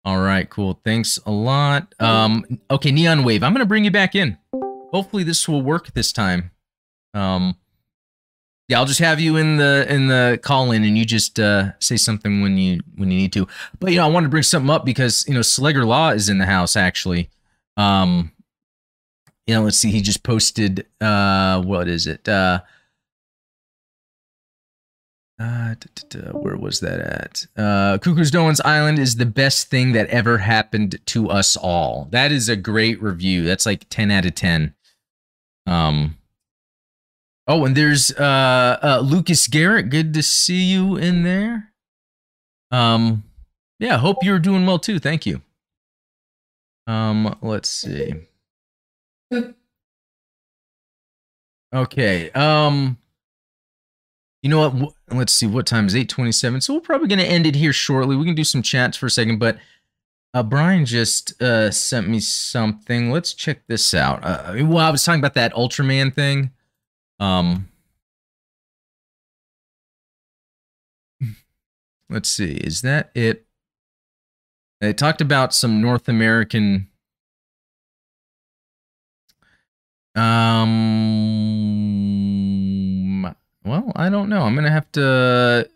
All 0.04 0.18
right, 0.18 0.48
cool. 0.48 0.80
Thanks 0.84 1.18
a 1.26 1.30
lot. 1.30 1.94
Um, 1.98 2.44
okay, 2.70 2.92
Neon 2.92 3.24
Wave. 3.24 3.42
I'm 3.42 3.52
gonna 3.52 3.66
bring 3.66 3.84
you 3.84 3.90
back 3.90 4.14
in. 4.14 4.38
Hopefully 4.52 5.22
this 5.22 5.48
will 5.48 5.62
work 5.62 5.92
this 5.92 6.12
time. 6.12 6.50
Um 7.14 7.56
yeah, 8.68 8.78
I'll 8.78 8.86
just 8.86 9.00
have 9.00 9.18
you 9.18 9.36
in 9.36 9.56
the 9.56 9.86
in 9.88 10.08
the 10.08 10.38
call 10.42 10.72
in 10.72 10.84
and 10.84 10.96
you 10.96 11.04
just 11.06 11.40
uh 11.40 11.72
say 11.78 11.96
something 11.96 12.42
when 12.42 12.58
you 12.58 12.80
when 12.96 13.10
you 13.10 13.18
need 13.18 13.32
to. 13.32 13.48
But 13.80 13.90
you 13.92 13.96
know, 13.96 14.04
I 14.04 14.08
wanted 14.10 14.26
to 14.26 14.30
bring 14.30 14.42
something 14.42 14.70
up 14.70 14.84
because 14.84 15.24
you 15.26 15.34
know 15.34 15.40
Slegger 15.40 15.86
Law 15.86 16.10
is 16.10 16.28
in 16.28 16.38
the 16.38 16.46
house 16.46 16.76
actually. 16.76 17.30
Um 17.76 18.32
you 19.46 19.54
know, 19.54 19.62
let's 19.62 19.78
see, 19.78 19.90
he 19.90 20.02
just 20.02 20.22
posted 20.22 20.86
uh 21.00 21.62
what 21.62 21.88
is 21.88 22.06
it? 22.06 22.28
Uh 22.28 22.60
Uh, 25.40 25.74
da, 25.74 25.86
da, 25.94 26.20
da, 26.20 26.38
where 26.38 26.56
was 26.56 26.80
that 26.80 26.98
at? 26.98 27.46
Uh, 27.56 27.96
Cucuruz 27.98 28.32
Doan's 28.32 28.60
Island 28.62 28.98
is 28.98 29.16
the 29.16 29.26
best 29.26 29.70
thing 29.70 29.92
that 29.92 30.08
ever 30.08 30.38
happened 30.38 30.98
to 31.06 31.30
us 31.30 31.56
all. 31.56 32.08
That 32.10 32.32
is 32.32 32.48
a 32.48 32.56
great 32.56 33.00
review. 33.00 33.44
That's 33.44 33.64
like 33.64 33.88
10 33.88 34.10
out 34.10 34.26
of 34.26 34.34
10. 34.34 34.74
Um, 35.66 36.16
oh, 37.46 37.64
and 37.64 37.76
there's 37.76 38.10
uh, 38.12 38.78
uh, 38.82 39.00
Lucas 39.04 39.46
Garrett. 39.46 39.90
Good 39.90 40.12
to 40.14 40.24
see 40.24 40.62
you 40.62 40.96
in 40.96 41.22
there. 41.22 41.72
Um, 42.72 43.22
yeah, 43.78 43.98
hope 43.98 44.24
you're 44.24 44.40
doing 44.40 44.66
well 44.66 44.80
too. 44.80 44.98
Thank 44.98 45.24
you. 45.24 45.40
Um, 46.88 47.36
let's 47.42 47.68
see. 47.68 48.14
Okay. 51.74 52.30
Um, 52.30 52.97
you 54.42 54.50
know 54.50 54.68
what? 54.68 54.94
Let's 55.10 55.32
see. 55.32 55.46
What 55.46 55.66
time 55.66 55.86
is 55.86 55.96
eight 55.96 56.08
twenty-seven? 56.08 56.60
So 56.60 56.74
we're 56.74 56.80
probably 56.80 57.08
going 57.08 57.18
to 57.18 57.24
end 57.24 57.46
it 57.46 57.56
here 57.56 57.72
shortly. 57.72 58.16
We 58.16 58.24
can 58.24 58.34
do 58.34 58.44
some 58.44 58.62
chats 58.62 58.96
for 58.96 59.06
a 59.06 59.10
second, 59.10 59.38
but 59.38 59.58
uh, 60.32 60.42
Brian 60.42 60.84
just 60.84 61.40
uh, 61.42 61.70
sent 61.70 62.08
me 62.08 62.20
something. 62.20 63.10
Let's 63.10 63.34
check 63.34 63.66
this 63.66 63.94
out. 63.94 64.22
Uh, 64.22 64.54
well, 64.64 64.78
I 64.78 64.90
was 64.90 65.02
talking 65.02 65.20
about 65.20 65.34
that 65.34 65.52
Ultraman 65.54 66.14
thing. 66.14 66.52
Um, 67.18 67.68
let's 72.10 72.28
see. 72.28 72.52
Is 72.52 72.82
that 72.82 73.10
it? 73.14 73.44
They 74.80 74.92
talked 74.92 75.20
about 75.20 75.52
some 75.52 75.80
North 75.80 76.08
American. 76.08 76.88
Um. 80.14 81.77
Well, 83.68 83.92
I 83.94 84.08
don't 84.08 84.28
know. 84.28 84.42
I'm 84.42 84.54
gonna 84.54 84.70
have 84.70 84.90
to 84.92 85.68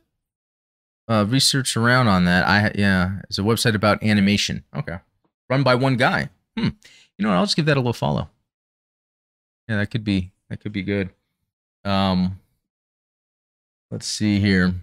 uh, 1.09 1.27
research 1.29 1.77
around 1.77 2.09
on 2.09 2.25
that. 2.25 2.47
I 2.47 2.73
yeah, 2.75 3.21
it's 3.29 3.39
a 3.39 3.43
website 3.43 3.75
about 3.75 4.03
animation. 4.03 4.65
Okay, 4.75 4.99
run 5.51 5.63
by 5.63 5.75
one 5.75 5.97
guy. 5.97 6.31
Hmm. 6.57 6.69
You 7.19 7.25
know 7.25 7.29
what? 7.29 7.37
I'll 7.37 7.45
just 7.45 7.57
give 7.57 7.67
that 7.67 7.77
a 7.77 7.81
little 7.81 7.93
follow. 7.93 8.29
Yeah, 9.69 9.77
that 9.77 9.91
could 9.91 10.05
be 10.05 10.33
that 10.49 10.61
could 10.61 10.73
be 10.73 10.83
good. 10.83 11.11
Um. 11.85 12.39
Let's 13.91 14.07
see 14.07 14.41
here. 14.41 14.75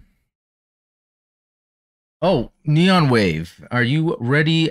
Oh, 2.22 2.52
Neon 2.64 3.10
Wave. 3.10 3.66
Are 3.68 3.82
you 3.82 4.16
ready 4.20 4.70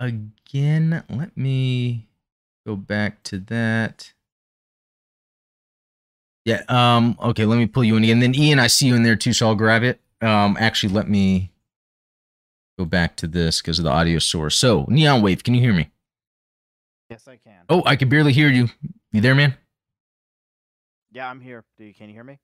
again? 0.00 1.04
Let 1.10 1.36
me 1.36 2.08
go 2.66 2.76
back 2.76 3.22
to 3.24 3.38
that. 3.40 4.14
Yeah, 6.46 6.62
um, 6.68 7.18
okay, 7.20 7.44
let 7.44 7.58
me 7.58 7.66
pull 7.66 7.82
you 7.82 7.96
in 7.96 8.04
again. 8.04 8.20
Then 8.20 8.32
Ian, 8.32 8.60
I 8.60 8.68
see 8.68 8.86
you 8.86 8.94
in 8.94 9.02
there 9.02 9.16
too, 9.16 9.32
so 9.32 9.48
I'll 9.48 9.56
grab 9.56 9.82
it. 9.82 10.00
Um, 10.20 10.56
actually, 10.60 10.92
let 10.92 11.08
me 11.08 11.50
go 12.78 12.84
back 12.84 13.16
to 13.16 13.26
this 13.26 13.60
because 13.60 13.80
of 13.80 13.84
the 13.84 13.90
audio 13.90 14.20
source. 14.20 14.56
So, 14.56 14.86
Neon 14.88 15.22
Wave, 15.22 15.42
can 15.42 15.54
you 15.54 15.60
hear 15.60 15.74
me? 15.74 15.90
Yes, 17.10 17.26
I 17.26 17.36
can. 17.36 17.64
Oh, 17.68 17.82
I 17.84 17.96
can 17.96 18.08
barely 18.08 18.32
hear 18.32 18.48
you. 18.48 18.68
You 19.10 19.20
there, 19.20 19.34
man? 19.34 19.56
Yeah, 21.10 21.28
I'm 21.28 21.40
here. 21.40 21.64
Do 21.78 21.84
you 21.84 21.92
can 21.92 22.08
you 22.08 22.14
hear 22.14 22.22
me? 22.22 22.38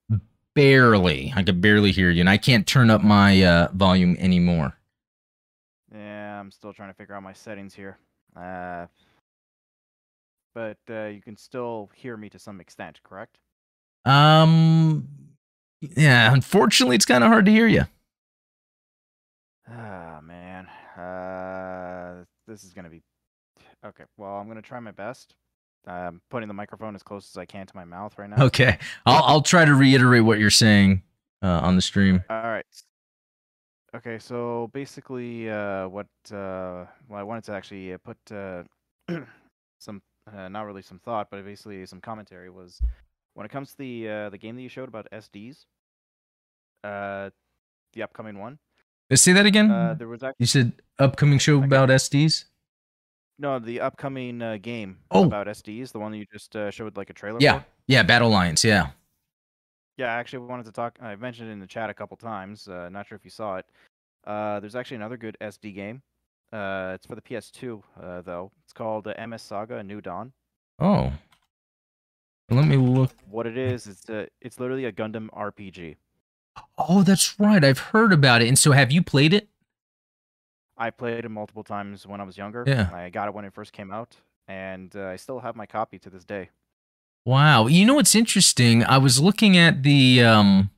Barely. 0.56 1.32
I 1.36 1.44
could 1.44 1.60
barely 1.60 1.92
hear 1.92 2.10
you, 2.10 2.20
and 2.20 2.28
I 2.28 2.38
can't 2.38 2.66
turn 2.66 2.90
up 2.90 3.04
my 3.04 3.40
uh, 3.44 3.68
volume 3.72 4.16
anymore. 4.18 4.72
Yeah, 5.94 6.40
I'm 6.40 6.50
still 6.50 6.72
trying 6.72 6.90
to 6.90 6.94
figure 6.94 7.14
out 7.14 7.22
my 7.22 7.34
settings 7.34 7.72
here. 7.72 7.98
Uh, 8.34 8.86
but 10.56 10.78
uh, 10.90 11.04
you 11.04 11.22
can 11.22 11.36
still 11.36 11.88
hear 11.94 12.16
me 12.16 12.28
to 12.30 12.38
some 12.40 12.60
extent, 12.60 12.98
correct? 13.04 13.38
Um, 14.04 15.08
yeah. 15.80 16.32
Unfortunately, 16.32 16.96
it's 16.96 17.04
kind 17.04 17.24
of 17.24 17.28
hard 17.28 17.46
to 17.46 17.52
hear 17.52 17.66
you. 17.66 17.84
Ah, 19.68 20.20
man. 20.22 20.66
Uh, 20.96 22.24
this 22.46 22.64
is 22.64 22.72
gonna 22.72 22.90
be 22.90 23.02
okay. 23.84 24.04
Well, 24.16 24.32
I'm 24.36 24.48
gonna 24.48 24.62
try 24.62 24.80
my 24.80 24.90
best. 24.90 25.34
I'm 25.86 26.20
putting 26.30 26.48
the 26.48 26.54
microphone 26.54 26.94
as 26.94 27.02
close 27.02 27.28
as 27.30 27.36
I 27.36 27.44
can 27.44 27.66
to 27.66 27.76
my 27.76 27.84
mouth 27.84 28.16
right 28.18 28.30
now. 28.30 28.44
Okay, 28.44 28.78
I'll 29.06 29.24
I'll 29.24 29.42
try 29.42 29.64
to 29.64 29.74
reiterate 29.74 30.24
what 30.24 30.38
you're 30.38 30.50
saying 30.50 31.02
uh, 31.42 31.60
on 31.62 31.76
the 31.76 31.82
stream. 31.82 32.22
All 32.30 32.42
right. 32.42 32.66
Okay, 33.94 34.18
so 34.18 34.70
basically, 34.72 35.50
uh, 35.50 35.86
what 35.88 36.06
uh, 36.30 36.86
well, 37.08 37.18
I 37.18 37.22
wanted 37.22 37.44
to 37.44 37.52
actually 37.52 37.92
uh, 37.92 37.98
put 37.98 38.16
uh, 38.34 38.62
some, 39.80 40.00
uh, 40.34 40.48
not 40.48 40.62
really 40.62 40.80
some 40.80 40.98
thought, 40.98 41.28
but 41.30 41.44
basically 41.44 41.84
some 41.84 42.00
commentary 42.00 42.48
was 42.48 42.80
when 43.34 43.46
it 43.46 43.50
comes 43.50 43.70
to 43.72 43.78
the 43.78 44.08
uh, 44.08 44.30
the 44.30 44.38
game 44.38 44.56
that 44.56 44.62
you 44.62 44.68
showed 44.68 44.88
about 44.88 45.06
SDs, 45.12 45.66
uh, 46.84 47.30
the 47.92 48.02
upcoming 48.02 48.38
one. 48.38 48.58
Let's 49.10 49.22
say 49.22 49.32
that 49.32 49.46
again. 49.46 49.70
Uh, 49.70 49.94
there 49.94 50.08
was 50.08 50.22
actually 50.22 50.36
you 50.40 50.46
said 50.46 50.72
upcoming 50.98 51.38
show 51.38 51.56
Okay. 51.58 51.66
about 51.66 51.88
SDs. 51.90 52.44
no 53.38 53.58
the 53.58 53.80
upcoming 53.80 54.40
uh, 54.42 54.56
game 54.60 54.98
Oh. 55.10 55.24
about 55.26 55.46
SDs, 55.48 55.92
the 55.92 55.98
one 55.98 56.12
that 56.12 56.18
you 56.18 56.26
just 56.32 56.54
uh, 56.56 56.70
showed 56.70 56.96
like 56.96 57.10
a 57.10 57.12
trailer. 57.12 57.38
Yeah, 57.40 57.60
for. 57.60 57.66
yeah, 57.86 58.02
Battle 58.02 58.30
Lines. 58.30 58.64
Yeah. 58.64 58.90
Yeah, 59.98 60.06
I 60.14 60.18
actually 60.18 60.46
wanted 60.46 60.64
to 60.66 60.72
talk. 60.72 60.98
I 61.02 61.14
mentioned 61.16 61.48
it 61.50 61.52
in 61.52 61.60
the 61.60 61.66
chat 61.66 61.90
a 61.90 61.94
couple 61.94 62.16
times. 62.16 62.66
Uh, 62.66 62.88
not 62.88 63.06
sure 63.06 63.16
if 63.16 63.24
you 63.24 63.30
saw 63.30 63.56
it. 63.56 63.66
Uh, 64.26 64.58
there's 64.60 64.74
actually 64.74 64.96
another 64.96 65.16
good 65.18 65.36
SD 65.40 65.74
game. 65.74 66.02
Uh, 66.52 66.92
it's 66.94 67.06
for 67.06 67.14
the 67.14 67.20
PS2 67.22 67.82
uh, 68.02 68.22
though. 68.22 68.50
It's 68.64 68.72
called 68.72 69.06
uh, 69.06 69.26
MS 69.26 69.42
Saga: 69.42 69.76
A 69.78 69.82
New 69.82 70.00
Dawn. 70.00 70.32
Oh. 70.78 71.12
Let 72.50 72.66
me 72.66 72.76
look. 72.76 73.12
What 73.30 73.46
it 73.46 73.56
is, 73.56 73.86
it's 73.86 74.08
uh, 74.10 74.26
it's 74.40 74.60
literally 74.60 74.84
a 74.84 74.92
Gundam 74.92 75.30
RPG. 75.30 75.96
Oh, 76.76 77.02
that's 77.02 77.38
right. 77.40 77.64
I've 77.64 77.78
heard 77.78 78.12
about 78.12 78.42
it. 78.42 78.48
And 78.48 78.58
so, 78.58 78.72
have 78.72 78.92
you 78.92 79.02
played 79.02 79.32
it? 79.32 79.48
I 80.76 80.90
played 80.90 81.24
it 81.24 81.28
multiple 81.28 81.64
times 81.64 82.06
when 82.06 82.20
I 82.20 82.24
was 82.24 82.36
younger. 82.36 82.64
Yeah. 82.66 82.90
I 82.92 83.08
got 83.08 83.28
it 83.28 83.34
when 83.34 83.44
it 83.44 83.54
first 83.54 83.72
came 83.72 83.90
out, 83.90 84.16
and 84.48 84.94
uh, 84.94 85.06
I 85.06 85.16
still 85.16 85.40
have 85.40 85.56
my 85.56 85.66
copy 85.66 85.98
to 86.00 86.10
this 86.10 86.24
day. 86.24 86.50
Wow. 87.24 87.68
You 87.68 87.86
know 87.86 87.94
what's 87.94 88.14
interesting? 88.14 88.84
I 88.84 88.98
was 88.98 89.20
looking 89.20 89.56
at 89.56 89.82
the 89.82 90.24
um 90.24 90.70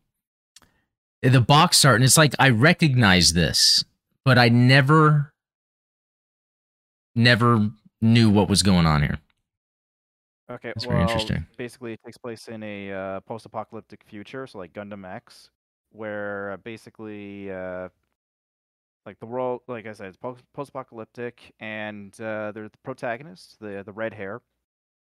the 1.23 1.41
box 1.41 1.85
art 1.85 1.97
and 1.97 2.05
it's 2.05 2.19
like 2.19 2.35
I 2.39 2.51
recognize 2.51 3.33
this, 3.33 3.85
but 4.25 4.39
I 4.39 4.49
never 4.49 5.33
never 7.15 7.71
knew 8.03 8.29
what 8.29 8.49
was 8.49 8.63
going 8.63 8.87
on 8.87 9.03
here. 9.03 9.19
Okay, 10.51 10.73
That's 10.75 10.87
well, 10.87 10.97
very 10.97 11.03
interesting. 11.03 11.47
basically 11.57 11.93
it 11.95 12.01
takes 12.05 12.19
place 12.19 12.49
in 12.49 12.63
a 12.63 12.93
uh, 12.93 13.21
post-apocalyptic 13.21 14.05
future, 14.05 14.47
so 14.47 14.59
like 14.59 14.75
Gundam 14.75 15.07
X, 15.11 15.51
where 15.91 16.53
uh, 16.53 16.57
basically 16.59 17.51
uh, 17.51 17.89
like 19.07 19.19
the 19.21 19.27
world, 19.27 19.63
like 19.69 19.87
I 19.87 19.93
said, 19.93 20.09
it's 20.09 20.17
post- 20.19 20.45
post-apocalyptic, 20.53 21.55
and 21.61 22.13
uh, 22.21 22.53
the 22.53 22.71
protagonist, 22.83 23.59
the 23.61 23.83
the 23.85 23.93
red 23.93 24.13
hair. 24.13 24.43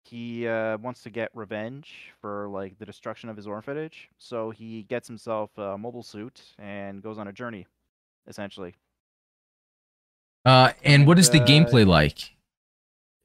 He 0.04 0.48
uh, 0.48 0.78
wants 0.80 1.04
to 1.04 1.12
get 1.12 1.30
revenge 1.36 2.12
for 2.22 2.48
like 2.50 2.78
the 2.80 2.86
destruction 2.86 3.30
of 3.30 3.36
his 3.36 3.48
orphanage, 3.48 4.10
so 4.20 4.52
he 4.52 4.84
gets 4.84 5.08
himself 5.08 5.56
a 5.58 5.78
mobile 5.78 6.04
suit 6.04 6.42
and 6.60 7.02
goes 7.02 7.18
on 7.18 7.28
a 7.28 7.34
journey, 7.34 7.66
essentially. 8.28 8.76
Uh 10.44 10.72
and 10.84 11.06
what 11.06 11.20
is 11.20 11.30
the 11.30 11.40
gameplay 11.40 11.86
like? 11.86 12.32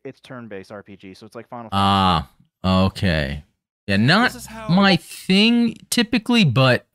It's 0.06 0.20
turn-based 0.20 0.70
RPG, 0.70 1.16
so 1.16 1.26
it's 1.26 1.34
like 1.34 1.48
Final 1.48 1.68
Ah, 1.72 2.30
okay. 2.64 3.44
Yeah, 3.86 3.96
not 3.96 4.32
how 4.46 4.68
my 4.68 4.96
thing 4.96 5.76
typically, 5.90 6.44
but 6.44 6.86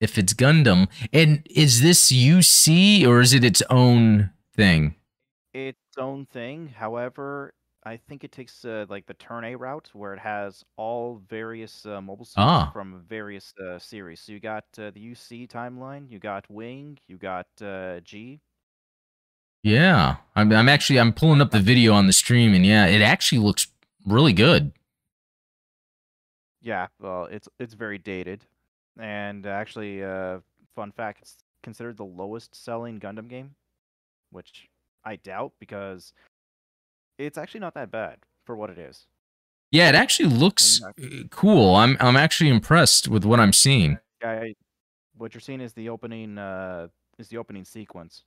if 0.00 0.18
it's 0.18 0.34
Gundam, 0.34 0.88
and 1.12 1.42
is 1.50 1.82
this 1.82 2.12
UC 2.12 3.06
or 3.06 3.20
is 3.20 3.32
it 3.34 3.44
its 3.44 3.62
own 3.70 4.30
thing? 4.56 4.94
its 5.54 5.78
own 5.98 6.26
thing. 6.26 6.68
However, 6.68 7.52
I 7.84 7.96
think 7.96 8.22
it 8.22 8.30
takes 8.30 8.64
uh, 8.64 8.86
like 8.88 9.06
the 9.06 9.14
turn 9.14 9.44
A 9.44 9.56
route 9.56 9.88
where 9.92 10.12
it 10.14 10.20
has 10.20 10.62
all 10.76 11.22
various 11.28 11.84
uh, 11.86 12.00
mobile 12.00 12.24
suits 12.26 12.34
Ah. 12.36 12.70
from 12.72 13.02
various 13.08 13.52
uh, 13.64 13.78
series. 13.78 14.20
So 14.20 14.32
you 14.32 14.40
got 14.40 14.64
uh, 14.78 14.90
the 14.90 15.00
UC 15.12 15.48
timeline, 15.48 16.08
you 16.10 16.18
got 16.18 16.48
Wing, 16.50 16.98
you 17.08 17.16
got 17.16 17.46
uh, 17.62 18.00
G. 18.00 18.40
Yeah, 19.68 20.16
I'm, 20.34 20.50
I'm 20.50 20.68
actually 20.68 20.98
I'm 20.98 21.12
pulling 21.12 21.42
up 21.42 21.50
the 21.50 21.60
video 21.60 21.92
on 21.92 22.06
the 22.06 22.12
stream, 22.12 22.54
and 22.54 22.64
yeah, 22.64 22.86
it 22.86 23.02
actually 23.02 23.38
looks 23.38 23.66
really 24.06 24.32
good. 24.32 24.72
Yeah, 26.62 26.86
well, 26.98 27.26
it's 27.30 27.48
it's 27.58 27.74
very 27.74 27.98
dated, 27.98 28.46
and 28.98 29.46
actually, 29.46 30.02
uh, 30.02 30.38
fun 30.74 30.90
fact, 30.92 31.20
it's 31.20 31.36
considered 31.62 31.98
the 31.98 32.04
lowest 32.04 32.54
selling 32.54 32.98
Gundam 32.98 33.28
game, 33.28 33.56
which 34.30 34.68
I 35.04 35.16
doubt 35.16 35.52
because 35.60 36.14
it's 37.18 37.36
actually 37.36 37.60
not 37.60 37.74
that 37.74 37.90
bad 37.90 38.20
for 38.46 38.56
what 38.56 38.70
it 38.70 38.78
is. 38.78 39.06
Yeah, 39.70 39.90
it 39.90 39.94
actually 39.94 40.30
looks 40.30 40.82
uh, 40.82 40.92
cool. 41.30 41.76
I'm 41.76 41.98
I'm 42.00 42.16
actually 42.16 42.48
impressed 42.48 43.06
with 43.06 43.26
what 43.26 43.38
I'm 43.38 43.52
seeing. 43.52 43.98
I, 44.24 44.54
what 45.18 45.34
you're 45.34 45.42
seeing 45.42 45.60
is 45.60 45.74
the 45.74 45.90
opening 45.90 46.38
uh, 46.38 46.88
is 47.18 47.28
the 47.28 47.36
opening 47.36 47.64
sequence. 47.64 48.24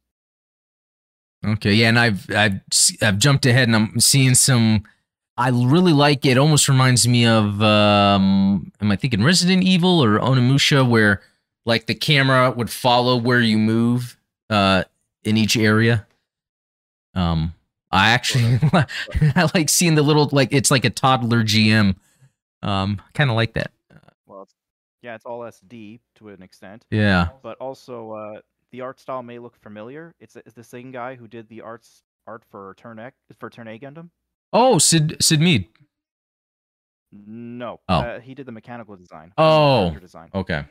Okay, 1.45 1.73
yeah, 1.73 1.89
and 1.89 1.97
I've 1.99 2.29
I've 2.29 2.61
I've 3.01 3.17
jumped 3.17 3.45
ahead, 3.45 3.67
and 3.67 3.75
I'm 3.75 3.99
seeing 3.99 4.35
some. 4.35 4.83
I 5.37 5.49
really 5.49 5.93
like 5.93 6.25
it. 6.25 6.37
Almost 6.37 6.69
reminds 6.69 7.07
me 7.07 7.25
of 7.25 7.61
um, 7.63 8.71
am 8.79 8.91
I 8.91 8.95
thinking 8.95 9.23
Resident 9.23 9.63
Evil 9.63 10.03
or 10.03 10.19
Onimusha, 10.19 10.87
where 10.87 11.21
like 11.65 11.87
the 11.87 11.95
camera 11.95 12.51
would 12.51 12.69
follow 12.69 13.17
where 13.17 13.39
you 13.39 13.57
move 13.57 14.17
uh, 14.49 14.83
in 15.23 15.37
each 15.37 15.57
area. 15.57 16.05
Um, 17.15 17.53
I 17.91 18.11
actually 18.11 18.59
I 19.35 19.49
like 19.55 19.69
seeing 19.69 19.95
the 19.95 20.03
little 20.03 20.29
like 20.31 20.49
it's 20.51 20.69
like 20.69 20.85
a 20.85 20.89
toddler 20.91 21.43
GM. 21.43 21.95
Um, 22.61 23.01
kind 23.15 23.31
of 23.31 23.35
like 23.35 23.53
that. 23.53 23.71
Well, 24.27 24.43
it's, 24.43 24.53
yeah, 25.01 25.15
it's 25.15 25.25
all 25.25 25.39
SD 25.39 25.99
to 26.15 26.29
an 26.29 26.43
extent, 26.43 26.85
Yeah. 26.91 27.29
but 27.41 27.57
also 27.57 28.11
uh, 28.11 28.41
the 28.71 28.81
art 28.81 28.99
style 28.99 29.23
may 29.23 29.39
look 29.39 29.55
familiar. 29.61 30.13
It's, 30.19 30.35
it's 30.35 30.53
the 30.53 30.63
same 30.63 30.91
guy 30.91 31.15
who 31.15 31.27
did 31.27 31.47
the 31.49 31.61
arts 31.61 32.03
art 32.27 32.43
for 32.49 32.73
Turn 32.77 32.99
X 32.99 33.15
for 33.39 33.49
Turn 33.49 33.67
A 33.67 33.77
Gundam. 33.79 34.09
Oh, 34.53 34.77
Syd 34.77 35.17
Syd 35.21 35.41
Mead. 35.41 35.67
No, 37.11 37.79
Oh. 37.89 37.99
uh, 37.99 38.19
he 38.19 38.33
did 38.33 38.45
the 38.45 38.51
mechanical 38.51 38.95
design. 38.95 39.33
Oh. 39.37 39.91
design. 39.99 40.29
Okay. 40.33 40.63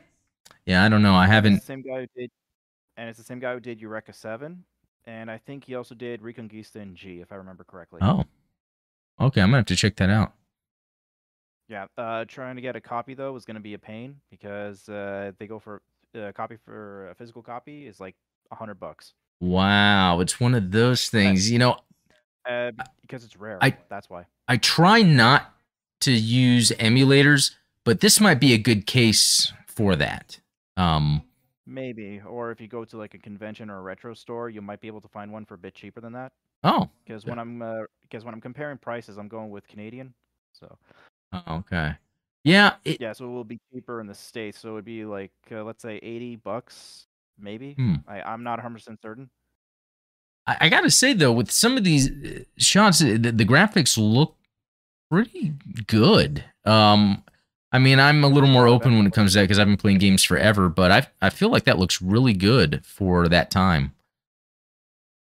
Yeah, 0.65 0.83
I 0.83 0.89
don't 0.89 1.03
know. 1.03 1.13
I 1.13 1.27
haven't. 1.27 1.61
same 1.61 1.81
guy 1.81 2.01
who 2.01 2.07
did, 2.19 2.31
and 2.97 3.09
it's 3.09 3.17
the 3.17 3.23
same 3.25 3.39
guy 3.39 3.53
who 3.53 3.59
did 3.59 3.79
Eureka 3.79 4.13
Seven, 4.13 4.63
and 5.05 5.29
I 5.29 5.37
think 5.37 5.65
he 5.65 5.75
also 5.75 5.95
did 5.95 6.21
Reconguista 6.21 6.77
in 6.77 6.95
G, 6.95 7.21
if 7.21 7.31
I 7.31 7.35
remember 7.35 7.63
correctly. 7.63 7.99
Oh. 8.01 8.23
Okay, 9.19 9.41
I'm 9.41 9.47
gonna 9.49 9.57
have 9.57 9.65
to 9.67 9.75
check 9.75 9.95
that 9.97 10.09
out. 10.09 10.33
Yeah, 11.67 11.85
uh, 11.97 12.25
trying 12.27 12.55
to 12.55 12.61
get 12.61 12.75
a 12.75 12.81
copy 12.81 13.13
though 13.13 13.35
is 13.35 13.45
going 13.45 13.55
to 13.55 13.61
be 13.61 13.75
a 13.75 13.79
pain 13.79 14.17
because 14.29 14.89
uh, 14.89 15.31
they 15.39 15.47
go 15.47 15.57
for 15.57 15.81
a 16.15 16.33
copy 16.33 16.57
for 16.63 17.09
a 17.09 17.15
physical 17.15 17.41
copy 17.41 17.87
is 17.87 17.99
like 17.99 18.15
a 18.51 18.55
hundred 18.55 18.79
bucks. 18.79 19.13
Wow, 19.39 20.19
it's 20.19 20.39
one 20.39 20.53
of 20.55 20.71
those 20.71 21.09
things. 21.09 21.49
You 21.49 21.59
know, 21.59 21.77
Uh, 22.49 22.71
because 23.01 23.23
it's 23.23 23.37
rare. 23.37 23.57
I- 23.61 23.77
that's 23.89 24.09
why. 24.09 24.25
I 24.47 24.57
try 24.57 25.01
not 25.01 25.53
to 26.01 26.11
use 26.11 26.71
emulators, 26.79 27.55
but 27.85 28.01
this 28.01 28.19
might 28.19 28.39
be 28.39 28.53
a 28.53 28.57
good 28.57 28.85
case 28.85 29.53
for 29.67 29.95
that. 29.95 30.39
Um, 30.77 31.21
Maybe, 31.67 32.19
or 32.25 32.51
if 32.51 32.59
you 32.59 32.67
go 32.67 32.83
to 32.83 32.97
like 32.97 33.13
a 33.13 33.19
convention 33.19 33.69
or 33.69 33.77
a 33.77 33.81
retro 33.81 34.13
store, 34.13 34.49
you 34.49 34.61
might 34.61 34.81
be 34.81 34.87
able 34.87 35.01
to 35.01 35.07
find 35.07 35.31
one 35.31 35.45
for 35.45 35.53
a 35.53 35.57
bit 35.57 35.75
cheaper 35.75 36.01
than 36.01 36.13
that. 36.13 36.31
oh, 36.63 36.89
Because 37.05 37.25
when 37.25 37.39
I'm 37.39 37.61
uh, 37.61 37.83
because 38.01 38.25
when 38.25 38.33
I'm 38.33 38.41
comparing 38.41 38.77
prices, 38.77 39.17
I'm 39.17 39.27
going 39.27 39.51
with 39.51 39.67
Canadian. 39.67 40.13
So 40.53 40.77
oh, 41.33 41.57
okay. 41.59 41.93
Yeah, 42.43 42.75
it, 42.85 42.99
yeah, 42.99 43.13
so 43.13 43.25
it 43.25 43.29
will 43.29 43.43
be 43.43 43.59
cheaper 43.71 43.99
in 44.01 44.07
the 44.07 44.15
states. 44.15 44.59
So 44.59 44.69
it 44.69 44.73
would 44.73 44.85
be 44.85 45.05
like 45.05 45.31
uh, 45.51 45.63
let's 45.63 45.81
say 45.83 45.97
eighty 45.97 46.35
bucks, 46.35 47.07
maybe. 47.39 47.73
Hmm. 47.73 47.95
I 48.07 48.21
I'm 48.21 48.43
not 48.43 48.57
100 48.59 48.73
percent 48.75 49.01
certain. 49.01 49.29
I, 50.47 50.57
I 50.61 50.69
gotta 50.69 50.89
say 50.91 51.13
though, 51.13 51.31
with 51.31 51.51
some 51.51 51.77
of 51.77 51.83
these 51.83 52.09
uh, 52.09 52.43
shots, 52.57 53.01
uh, 53.01 53.17
the, 53.19 53.31
the 53.31 53.45
graphics 53.45 53.97
look 53.97 54.35
pretty 55.09 55.53
good. 55.87 56.43
Um, 56.65 57.23
I 57.71 57.79
mean, 57.79 57.99
I'm 57.99 58.23
a 58.23 58.27
little 58.27 58.49
more 58.49 58.67
open 58.67 58.97
when 58.97 59.07
it 59.07 59.13
comes 59.13 59.33
to 59.33 59.39
that 59.39 59.43
because 59.43 59.59
I've 59.59 59.67
been 59.67 59.77
playing 59.77 59.99
games 59.99 60.23
forever, 60.23 60.69
but 60.69 60.91
I 60.91 61.07
I 61.21 61.29
feel 61.29 61.49
like 61.49 61.65
that 61.65 61.79
looks 61.79 62.01
really 62.01 62.33
good 62.33 62.85
for 62.85 63.27
that 63.29 63.51
time. 63.51 63.93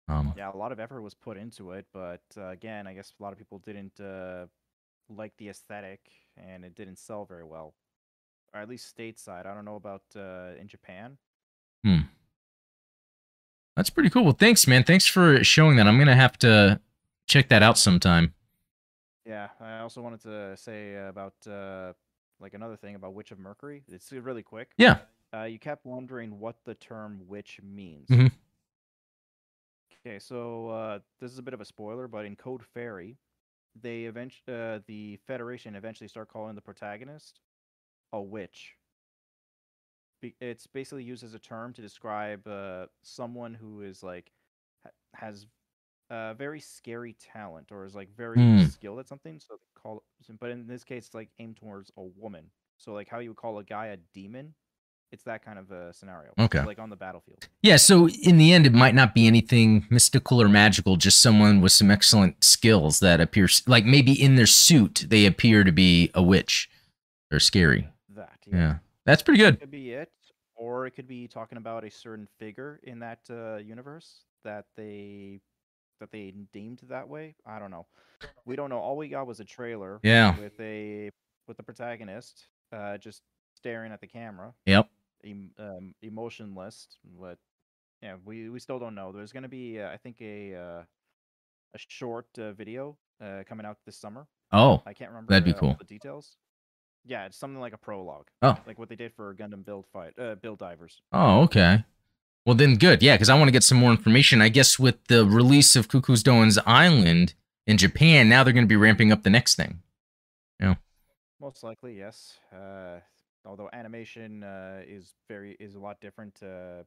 Um, 0.07 0.33
Yeah, 0.37 0.51
a 0.53 0.55
lot 0.55 0.71
of 0.71 0.79
effort 0.79 1.01
was 1.01 1.13
put 1.13 1.37
into 1.37 1.71
it, 1.71 1.85
but 1.93 2.21
uh, 2.37 2.47
again, 2.49 2.87
I 2.87 2.93
guess 2.93 3.13
a 3.19 3.23
lot 3.23 3.33
of 3.33 3.39
people 3.39 3.59
didn't 3.59 3.99
uh, 3.99 4.45
like 5.09 5.33
the 5.37 5.49
aesthetic, 5.49 5.99
and 6.37 6.63
it 6.63 6.75
didn't 6.75 6.97
sell 6.97 7.25
very 7.25 7.43
well, 7.43 7.73
or 8.53 8.61
at 8.61 8.69
least 8.69 8.95
stateside. 8.95 9.45
I 9.45 9.53
don't 9.53 9.65
know 9.65 9.75
about 9.75 10.03
uh, 10.15 10.59
in 10.59 10.67
Japan. 10.67 11.17
Hmm. 11.83 12.01
That's 13.75 13.89
pretty 13.89 14.09
cool. 14.09 14.23
Well, 14.23 14.33
thanks, 14.37 14.65
man. 14.67 14.83
Thanks 14.83 15.05
for 15.05 15.43
showing 15.43 15.77
that. 15.77 15.87
I'm 15.87 15.99
gonna 15.99 16.15
have 16.15 16.37
to 16.39 16.79
check 17.27 17.49
that 17.49 17.61
out 17.61 17.77
sometime. 17.77 18.33
Yeah, 19.25 19.49
I 19.59 19.79
also 19.79 20.01
wanted 20.01 20.21
to 20.21 20.57
say 20.57 20.95
about 20.95 21.35
uh, 21.45 21.93
like 22.39 22.53
another 22.53 22.75
thing 22.75 22.95
about 22.95 23.13
Witch 23.13 23.31
of 23.31 23.39
Mercury. 23.39 23.83
It's 23.91 24.11
really 24.11 24.43
quick. 24.43 24.69
Yeah. 24.77 24.99
Uh, 25.33 25.43
you 25.43 25.59
kept 25.59 25.85
wondering 25.85 26.39
what 26.39 26.55
the 26.63 26.75
term 26.75 27.21
witch 27.27 27.59
means. 27.61 28.07
Mm-hmm. 28.09 28.27
Okay, 30.05 30.19
so 30.19 30.69
uh, 30.69 30.99
this 31.19 31.31
is 31.31 31.37
a 31.37 31.41
bit 31.41 31.53
of 31.53 31.59
a 31.59 31.65
spoiler, 31.65 32.07
but 32.07 32.25
in 32.25 32.35
Code 32.35 32.63
Fairy, 32.63 33.17
they 33.81 34.05
eventually 34.05 34.55
uh, 34.55 34.79
the 34.87 35.17
Federation 35.17 35.75
eventually 35.75 36.07
start 36.07 36.29
calling 36.29 36.55
the 36.55 36.61
protagonist 36.61 37.41
a 38.13 38.21
witch. 38.21 38.75
Be- 40.21 40.35
it's 40.41 40.67
basically 40.67 41.03
used 41.03 41.23
as 41.23 41.33
a 41.33 41.39
term 41.39 41.73
to 41.73 41.81
describe 41.81 42.47
uh, 42.47 42.87
someone 43.03 43.53
who 43.53 43.81
is 43.81 44.01
like 44.03 44.31
ha- 44.83 44.91
has 45.15 45.47
a 46.09 46.33
very 46.35 46.59
scary 46.59 47.13
talent 47.13 47.71
or 47.71 47.85
is 47.85 47.95
like 47.95 48.09
very 48.15 48.57
Hmm. 48.57 48.65
skilled 48.65 48.99
at 48.99 49.07
something. 49.07 49.39
So 49.39 49.55
they 49.57 49.81
call, 49.81 50.03
but 50.39 50.51
in 50.51 50.67
this 50.67 50.83
case, 50.83 51.07
it's 51.07 51.15
like 51.15 51.29
aimed 51.39 51.57
towards 51.57 51.91
a 51.97 52.03
woman. 52.03 52.51
So 52.77 52.93
like 52.93 53.09
how 53.09 53.19
you 53.19 53.29
would 53.29 53.37
call 53.37 53.59
a 53.59 53.63
guy 53.63 53.87
a 53.87 53.97
demon, 53.97 54.55
it's 55.11 55.23
that 55.23 55.43
kind 55.43 55.57
of 55.57 55.71
a 55.71 55.93
scenario. 55.93 56.31
Okay. 56.37 56.61
Like 56.63 56.79
on 56.79 56.89
the 56.89 56.95
battlefield. 56.95 57.47
Yeah, 57.61 57.77
so 57.77 58.09
in 58.09 58.37
the 58.37 58.51
end, 58.53 58.65
it 58.67 58.73
might 58.73 58.93
not 58.95 59.13
be 59.15 59.25
anything 59.27 59.85
mystical 59.89 60.41
or 60.41 60.49
magical, 60.49 60.97
just 60.97 61.21
someone 61.21 61.61
with 61.61 61.71
some 61.71 61.89
excellent 61.91 62.43
skills 62.43 62.99
that 62.99 63.21
appears 63.21 63.63
like 63.67 63.85
maybe 63.85 64.11
in 64.11 64.35
their 64.35 64.45
suit 64.45 65.05
they 65.09 65.25
appear 65.25 65.63
to 65.63 65.71
be 65.71 66.11
a 66.13 66.21
witch. 66.21 66.69
They're 67.29 67.39
scary. 67.39 67.87
That. 68.15 68.39
Yeah, 68.45 68.75
that's 69.05 69.21
pretty 69.23 69.39
good. 69.39 69.59
could 69.59 69.71
be 69.71 69.91
it, 69.91 70.11
or 70.55 70.87
it 70.87 70.91
could 70.91 71.07
be 71.07 71.27
talking 71.27 71.57
about 71.57 71.83
a 71.83 71.91
certain 71.91 72.27
figure 72.39 72.79
in 72.83 72.99
that 72.99 73.19
uh, 73.29 73.57
universe 73.57 74.23
that 74.43 74.65
they 74.75 75.39
that 75.99 76.11
they 76.11 76.33
deemed 76.53 76.81
that 76.89 77.07
way. 77.09 77.35
I 77.45 77.59
don't 77.59 77.71
know. 77.71 77.85
We 78.45 78.55
don't 78.55 78.69
know. 78.69 78.77
All 78.79 78.97
we 78.97 79.07
got 79.07 79.25
was 79.27 79.39
a 79.39 79.45
trailer 79.45 79.99
Yeah. 80.03 80.37
with 80.39 80.59
a 80.59 81.11
with 81.47 81.57
the 81.57 81.63
protagonist 81.63 82.45
uh, 82.73 82.97
just 82.97 83.21
staring 83.55 83.91
at 83.91 83.99
the 84.01 84.07
camera, 84.07 84.53
Yep. 84.67 84.87
Em- 85.25 85.51
um, 85.59 85.93
emotionless. 86.01 86.87
But 87.19 87.37
yeah, 88.01 88.15
we 88.25 88.49
we 88.49 88.59
still 88.59 88.79
don't 88.79 88.95
know. 88.95 89.11
There's 89.11 89.31
gonna 89.31 89.49
be, 89.49 89.79
uh, 89.79 89.89
I 89.89 89.97
think, 89.97 90.17
a 90.21 90.55
uh, 90.55 90.83
a 91.73 91.77
short 91.87 92.27
uh, 92.37 92.51
video 92.53 92.97
uh, 93.21 93.43
coming 93.47 93.65
out 93.65 93.77
this 93.85 93.97
summer. 93.97 94.27
Oh, 94.51 94.81
I 94.85 94.93
can't 94.93 95.11
remember 95.11 95.31
That'd 95.31 95.45
be 95.45 95.53
uh, 95.53 95.59
cool. 95.59 95.75
the 95.77 95.85
details. 95.85 96.37
Yeah, 97.05 97.25
it's 97.25 97.37
something 97.37 97.59
like 97.59 97.73
a 97.73 97.77
prologue. 97.77 98.27
Oh. 98.41 98.57
like 98.67 98.77
what 98.77 98.89
they 98.89 98.95
did 98.95 99.13
for 99.13 99.33
Gundam 99.33 99.63
Build 99.63 99.85
Fight, 99.93 100.13
uh, 100.19 100.35
Build 100.35 100.59
Divers. 100.59 101.01
oh, 101.13 101.41
okay. 101.43 101.83
Well, 102.45 102.55
then 102.55 102.75
good. 102.75 103.03
Yeah, 103.03 103.15
because 103.15 103.29
I 103.29 103.35
want 103.35 103.49
to 103.49 103.51
get 103.51 103.63
some 103.63 103.77
more 103.77 103.91
information. 103.91 104.41
I 104.41 104.47
guess 104.49 104.79
with 104.79 105.03
the 105.07 105.25
release 105.25 105.75
of 105.75 105.89
Cucuruz 105.89 106.23
Doan's 106.23 106.57
Island 106.65 107.33
in 107.65 107.77
Japan, 107.77 108.29
now 108.29 108.43
they're 108.43 108.53
going 108.53 108.63
to 108.65 108.69
be 108.69 108.77
ramping 108.77 109.11
up 109.11 109.23
the 109.23 109.29
next 109.29 109.55
thing. 109.55 109.81
Yeah. 110.61 110.75
Most 111.41 111.61
likely, 111.61 111.97
yes. 111.97 112.37
Uh, 112.53 112.99
although 113.47 113.69
animation 113.73 114.43
uh, 114.43 114.81
is 114.87 115.13
very 115.27 115.55
is 115.59 115.75
a 115.75 115.79
lot 115.79 115.99
different, 116.01 116.37
uh, 116.43 116.83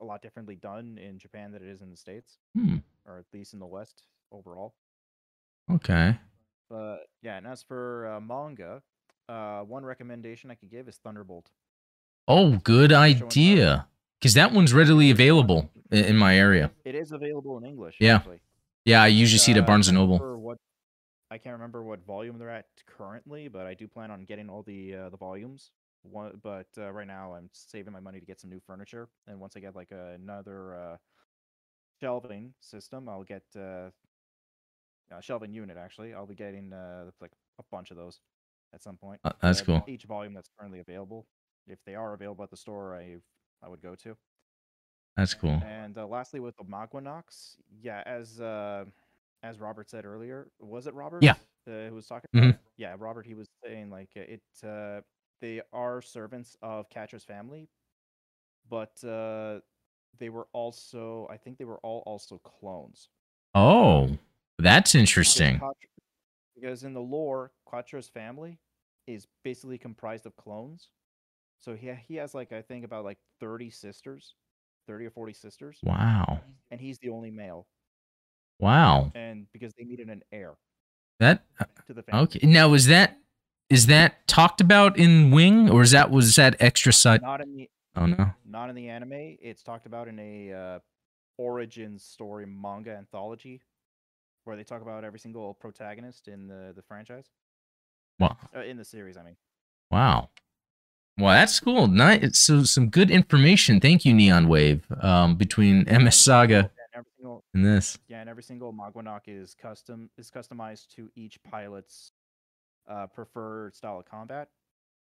a 0.00 0.04
lot 0.04 0.22
differently 0.22 0.56
done 0.56 0.98
in 0.98 1.18
Japan 1.18 1.52
than 1.52 1.62
it 1.62 1.68
is 1.68 1.82
in 1.82 1.90
the 1.90 1.96
states, 1.96 2.38
Hmm. 2.56 2.78
or 3.06 3.18
at 3.18 3.26
least 3.32 3.52
in 3.52 3.60
the 3.60 3.66
West 3.66 4.04
overall. 4.30 4.74
Okay. 5.70 6.18
But 6.68 7.06
yeah, 7.22 7.36
and 7.36 7.46
as 7.46 7.62
for 7.62 8.06
uh, 8.06 8.20
manga, 8.20 8.82
uh, 9.28 9.60
one 9.62 9.84
recommendation 9.84 10.50
I 10.50 10.54
could 10.54 10.70
give 10.70 10.88
is 10.88 10.96
Thunderbolt. 10.96 11.50
Oh, 12.26 12.56
good 12.58 12.92
idea. 12.92 13.86
Because 14.18 14.34
that 14.34 14.52
one's 14.52 14.72
readily 14.72 15.10
available 15.10 15.70
in 15.90 16.16
my 16.16 16.38
area. 16.38 16.70
It 16.84 16.94
is 16.94 17.10
available 17.12 17.58
in 17.58 17.64
English. 17.64 17.96
Yeah. 17.98 18.16
actually. 18.16 18.40
Yeah, 18.84 19.02
I 19.02 19.08
usually 19.08 19.38
see 19.38 19.50
it 19.52 19.56
at 19.56 19.64
Uh, 19.64 19.66
Barnes 19.66 19.88
and 19.88 19.98
Noble. 19.98 20.18
What, 20.38 20.58
I 21.30 21.38
can't 21.38 21.54
remember 21.54 21.82
what 21.82 22.04
volume 22.06 22.38
they're 22.38 22.50
at 22.50 22.66
currently, 22.86 23.48
but 23.48 23.66
I 23.66 23.74
do 23.74 23.88
plan 23.88 24.10
on 24.12 24.24
getting 24.24 24.48
all 24.48 24.62
the 24.62 24.94
uh, 24.94 25.08
the 25.10 25.16
volumes. 25.16 25.72
One, 26.02 26.40
but 26.42 26.66
uh, 26.76 26.90
right 26.92 27.06
now 27.06 27.34
I'm 27.34 27.48
saving 27.52 27.92
my 27.92 28.00
money 28.00 28.18
to 28.18 28.26
get 28.26 28.40
some 28.40 28.50
new 28.50 28.60
furniture, 28.60 29.08
and 29.26 29.38
once 29.38 29.56
I 29.56 29.60
get 29.60 29.76
like 29.76 29.92
another 29.92 30.74
uh, 30.74 30.96
shelving 32.00 32.54
system, 32.60 33.08
I'll 33.08 33.22
get 33.22 33.44
uh, 33.56 33.90
a 35.10 35.22
shelving 35.22 35.52
unit. 35.52 35.76
Actually, 35.76 36.14
I'll 36.14 36.26
be 36.26 36.34
getting 36.34 36.72
uh, 36.72 37.10
like 37.20 37.32
a 37.58 37.62
bunch 37.70 37.90
of 37.90 37.96
those 37.96 38.20
at 38.74 38.82
some 38.82 38.96
point. 38.96 39.20
Uh, 39.24 39.32
that's 39.40 39.60
cool. 39.62 39.84
Each 39.86 40.04
volume 40.04 40.34
that's 40.34 40.48
currently 40.58 40.80
available, 40.80 41.26
if 41.66 41.78
they 41.84 41.94
are 41.94 42.14
available 42.14 42.42
at 42.42 42.50
the 42.50 42.56
store, 42.56 42.96
I 42.96 43.16
I 43.62 43.68
would 43.68 43.82
go 43.82 43.94
to. 43.94 44.16
That's 45.16 45.34
cool. 45.34 45.62
And 45.64 45.96
uh, 45.98 46.06
lastly, 46.06 46.40
with 46.40 46.56
the 46.56 46.64
Maganacs, 46.64 47.56
yeah, 47.80 48.02
as 48.06 48.40
uh, 48.40 48.86
as 49.42 49.60
Robert 49.60 49.90
said 49.90 50.04
earlier, 50.04 50.48
was 50.58 50.86
it 50.86 50.94
Robert? 50.94 51.22
Yeah. 51.22 51.34
uh, 51.68 51.88
who 51.88 51.94
was 51.94 52.06
talking. 52.06 52.28
Mhm. 52.34 52.48
About? 52.50 52.60
Yeah, 52.76 52.96
Robert. 52.98 53.26
He 53.26 53.34
was 53.34 53.48
saying 53.64 53.90
like 53.90 54.16
it. 54.16 54.42
Uh, 54.64 55.02
they 55.42 55.60
are 55.74 56.00
servants 56.00 56.56
of 56.62 56.88
Quatre's 56.88 57.24
family, 57.24 57.68
but 58.70 59.02
uh, 59.04 59.60
they 60.18 60.30
were 60.30 60.48
also. 60.54 61.28
I 61.30 61.36
think 61.36 61.58
they 61.58 61.66
were 61.66 61.80
all 61.80 62.02
also 62.06 62.38
clones. 62.38 63.08
Oh, 63.54 64.16
that's 64.58 64.94
interesting. 64.94 65.60
Because 66.54 66.84
in 66.84 66.94
the 66.94 67.00
lore, 67.00 67.52
Quatre's 67.66 68.08
family 68.08 68.58
is 69.06 69.26
basically 69.44 69.76
comprised 69.76 70.24
of 70.24 70.36
clones. 70.36 70.88
So 71.60 71.74
he 71.74 71.92
he 72.08 72.14
has 72.16 72.34
like 72.34 72.52
I 72.52 72.62
think 72.62 72.84
about 72.84 73.04
like 73.04 73.18
thirty 73.40 73.68
sisters, 73.70 74.34
thirty 74.86 75.04
or 75.06 75.10
forty 75.10 75.32
sisters, 75.34 75.78
Wow. 75.82 76.40
and 76.70 76.80
he's 76.80 76.98
the 76.98 77.10
only 77.10 77.30
male. 77.30 77.66
Wow. 78.60 79.10
And 79.14 79.46
because 79.52 79.72
they 79.76 79.84
needed 79.84 80.08
an 80.08 80.22
heir 80.30 80.54
That 81.18 81.44
to 81.86 81.94
the 81.94 82.02
family. 82.02 82.22
okay. 82.24 82.46
Now 82.46 82.68
was 82.68 82.86
that 82.86 83.18
is 83.72 83.86
that 83.86 84.26
talked 84.26 84.60
about 84.60 84.98
in 84.98 85.30
Wing 85.30 85.70
or 85.70 85.82
is 85.82 85.90
that 85.92 86.10
was 86.10 86.36
that 86.36 86.56
extra 86.60 86.92
side? 86.92 87.22
Not 87.22 87.40
in 87.40 87.56
the 87.56 87.70
Oh 87.94 88.06
no. 88.06 88.30
Not 88.46 88.70
in 88.70 88.74
the 88.74 88.88
anime. 88.88 89.36
It's 89.40 89.62
talked 89.62 89.86
about 89.86 90.08
in 90.08 90.18
a 90.18 90.52
uh, 90.52 90.78
origin 91.38 91.98
story 91.98 92.46
manga 92.46 92.96
anthology, 92.96 93.60
where 94.44 94.56
they 94.56 94.64
talk 94.64 94.80
about 94.82 95.04
every 95.04 95.18
single 95.18 95.54
protagonist 95.54 96.28
in 96.28 96.48
the 96.48 96.72
the 96.74 96.82
franchise. 96.82 97.26
Wow. 98.18 98.36
Uh, 98.54 98.60
in 98.60 98.76
the 98.76 98.84
series, 98.84 99.16
I 99.16 99.22
mean. 99.24 99.36
Wow. 99.90 100.30
Well, 101.18 101.34
that's 101.34 101.60
cool. 101.60 101.86
Nice. 101.88 102.38
So 102.38 102.62
some 102.64 102.88
good 102.88 103.10
information. 103.10 103.80
Thank 103.80 104.04
you, 104.06 104.14
Neon 104.14 104.48
Wave. 104.48 104.86
Um, 105.00 105.36
between 105.36 105.84
MS 106.04 106.16
Saga 106.16 106.70
And 106.94 107.04
single 107.18 107.44
and 107.52 107.64
this. 107.64 107.98
yeah, 108.08 108.20
and 108.20 108.30
every 108.30 108.42
single 108.42 108.72
Maganac 108.72 109.22
is 109.26 109.54
custom 109.54 110.08
is 110.16 110.30
customized 110.30 110.88
to 110.96 111.10
each 111.14 111.42
pilot's 111.42 112.12
uh, 112.88 113.06
preferred 113.06 113.74
style 113.74 113.98
of 113.98 114.06
combat. 114.06 114.48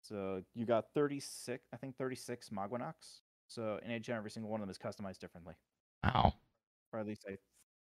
So 0.02 0.42
you 0.54 0.66
got 0.66 0.86
36, 0.94 1.64
I 1.72 1.76
think 1.76 1.96
36 1.96 2.50
Maganacs. 2.50 3.20
So 3.48 3.78
in 3.84 3.90
each 3.92 4.08
and 4.08 4.16
every 4.16 4.30
single 4.30 4.50
one 4.50 4.60
of 4.60 4.66
them 4.66 4.70
is 4.70 4.78
customized 4.78 5.18
differently. 5.18 5.54
Wow. 6.04 6.34
Or 6.92 7.00
at 7.00 7.06
least 7.06 7.24
I 7.28 7.36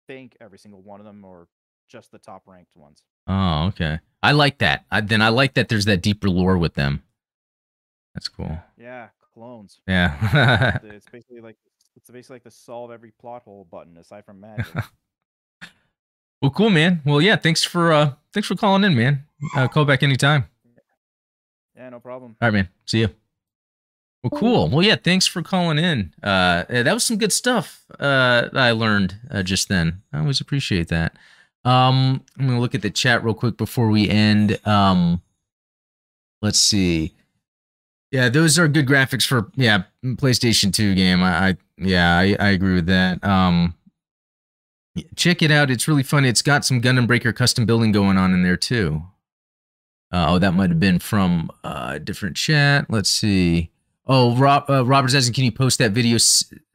think 0.08 0.38
every 0.42 0.58
single 0.58 0.82
one 0.82 1.00
of 1.00 1.06
them, 1.06 1.24
or 1.24 1.48
just 1.90 2.12
the 2.12 2.18
top 2.18 2.44
ranked 2.46 2.76
ones. 2.76 3.04
Oh, 3.28 3.68
okay. 3.68 4.00
I 4.22 4.32
like 4.32 4.60
that. 4.60 4.86
I, 4.92 5.02
then 5.02 5.22
I 5.22 5.30
like 5.30 5.54
that 5.56 5.70
there's 5.70 5.86
that 5.86 6.02
deeper 6.02 6.30
lore 6.30 6.58
with 6.58 6.74
them. 6.76 7.04
That's 8.14 8.28
cool. 8.28 8.58
Yeah, 8.78 9.10
clones. 9.34 9.80
Yeah. 9.88 10.80
it's 10.84 11.06
basically 11.12 11.42
like 11.42 11.58
it's 11.96 12.10
basically 12.10 12.36
like 12.36 12.44
the 12.44 12.52
solve 12.52 12.92
every 12.92 13.12
plot 13.12 13.44
hole 13.44 13.68
button 13.70 13.98
aside 13.98 14.26
from 14.26 14.40
magic. 14.40 14.68
well, 16.44 16.52
cool, 16.52 16.70
man. 16.70 17.02
Well, 17.06 17.22
yeah. 17.22 17.38
Thanks 17.38 17.64
for 17.64 17.94
uh, 17.94 18.14
thanks 18.34 18.50
for 18.50 18.56
calling 18.56 18.84
in, 18.84 18.96
man. 18.98 19.24
Uh, 19.56 19.70
call 19.70 19.86
back 19.86 20.04
anytime. 20.04 20.46
yeah, 21.74 21.90
no 21.90 22.02
problem. 22.02 22.36
All 22.42 22.48
right, 22.48 22.54
man. 22.54 22.70
See 22.86 23.00
you. 23.00 23.10
Well, 24.22 24.38
cool. 24.38 24.70
Well, 24.70 24.84
yeah. 24.84 24.98
Thanks 24.98 25.26
for 25.26 25.42
calling 25.42 25.78
in. 25.80 26.14
Uh, 26.22 26.66
that 26.68 26.94
was 26.94 27.06
some 27.06 27.18
good 27.18 27.32
stuff. 27.32 27.86
Uh, 27.98 28.50
that 28.52 28.58
I 28.58 28.72
learned 28.72 29.16
uh, 29.32 29.42
just 29.42 29.70
then. 29.70 30.02
I 30.12 30.20
always 30.20 30.42
appreciate 30.42 30.90
that. 30.90 31.16
Um, 31.64 32.26
I'm 32.38 32.48
gonna 32.48 32.60
look 32.60 32.76
at 32.76 32.82
the 32.82 32.90
chat 32.90 33.24
real 33.24 33.34
quick 33.34 33.56
before 33.56 33.88
we 33.88 34.10
end. 34.10 34.60
Um, 34.68 35.22
let's 36.42 36.60
see. 36.60 37.14
Yeah, 38.12 38.28
those 38.28 38.60
are 38.60 38.68
good 38.68 38.86
graphics 38.86 39.26
for 39.26 39.50
yeah 39.56 39.84
PlayStation 40.04 40.74
2 40.74 40.94
game. 40.94 41.24
I, 41.24 41.48
I 41.48 41.58
yeah 41.78 42.18
I, 42.18 42.36
I 42.38 42.50
agree 42.50 42.76
with 42.76 42.88
that. 42.88 43.24
Um, 43.24 43.76
check 45.16 45.42
it 45.42 45.52
out. 45.52 45.72
It's 45.72 45.88
really 45.88 46.04
fun. 46.04 46.26
It's 46.26 46.42
got 46.42 46.66
some 46.66 46.82
Gundam 46.82 47.08
Breaker 47.08 47.34
custom 47.34 47.66
building 47.66 47.92
going 47.92 48.18
on 48.18 48.34
in 48.34 48.44
there 48.44 48.58
too. 48.58 49.04
Uh, 50.12 50.28
oh, 50.30 50.40
that 50.40 50.54
might 50.54 50.70
have 50.70 50.80
been 50.80 51.00
from 51.00 51.50
uh, 51.64 51.94
a 51.96 52.00
different 52.00 52.36
chat. 52.36 52.86
Let's 52.90 53.10
see. 53.10 53.72
Oh, 54.06 54.36
Rob, 54.36 54.70
uh, 54.70 54.86
Robert 54.86 55.14
asking, 55.14 55.34
can 55.34 55.44
you 55.44 55.52
post 55.52 55.80
that 55.80 55.92
video 55.92 56.18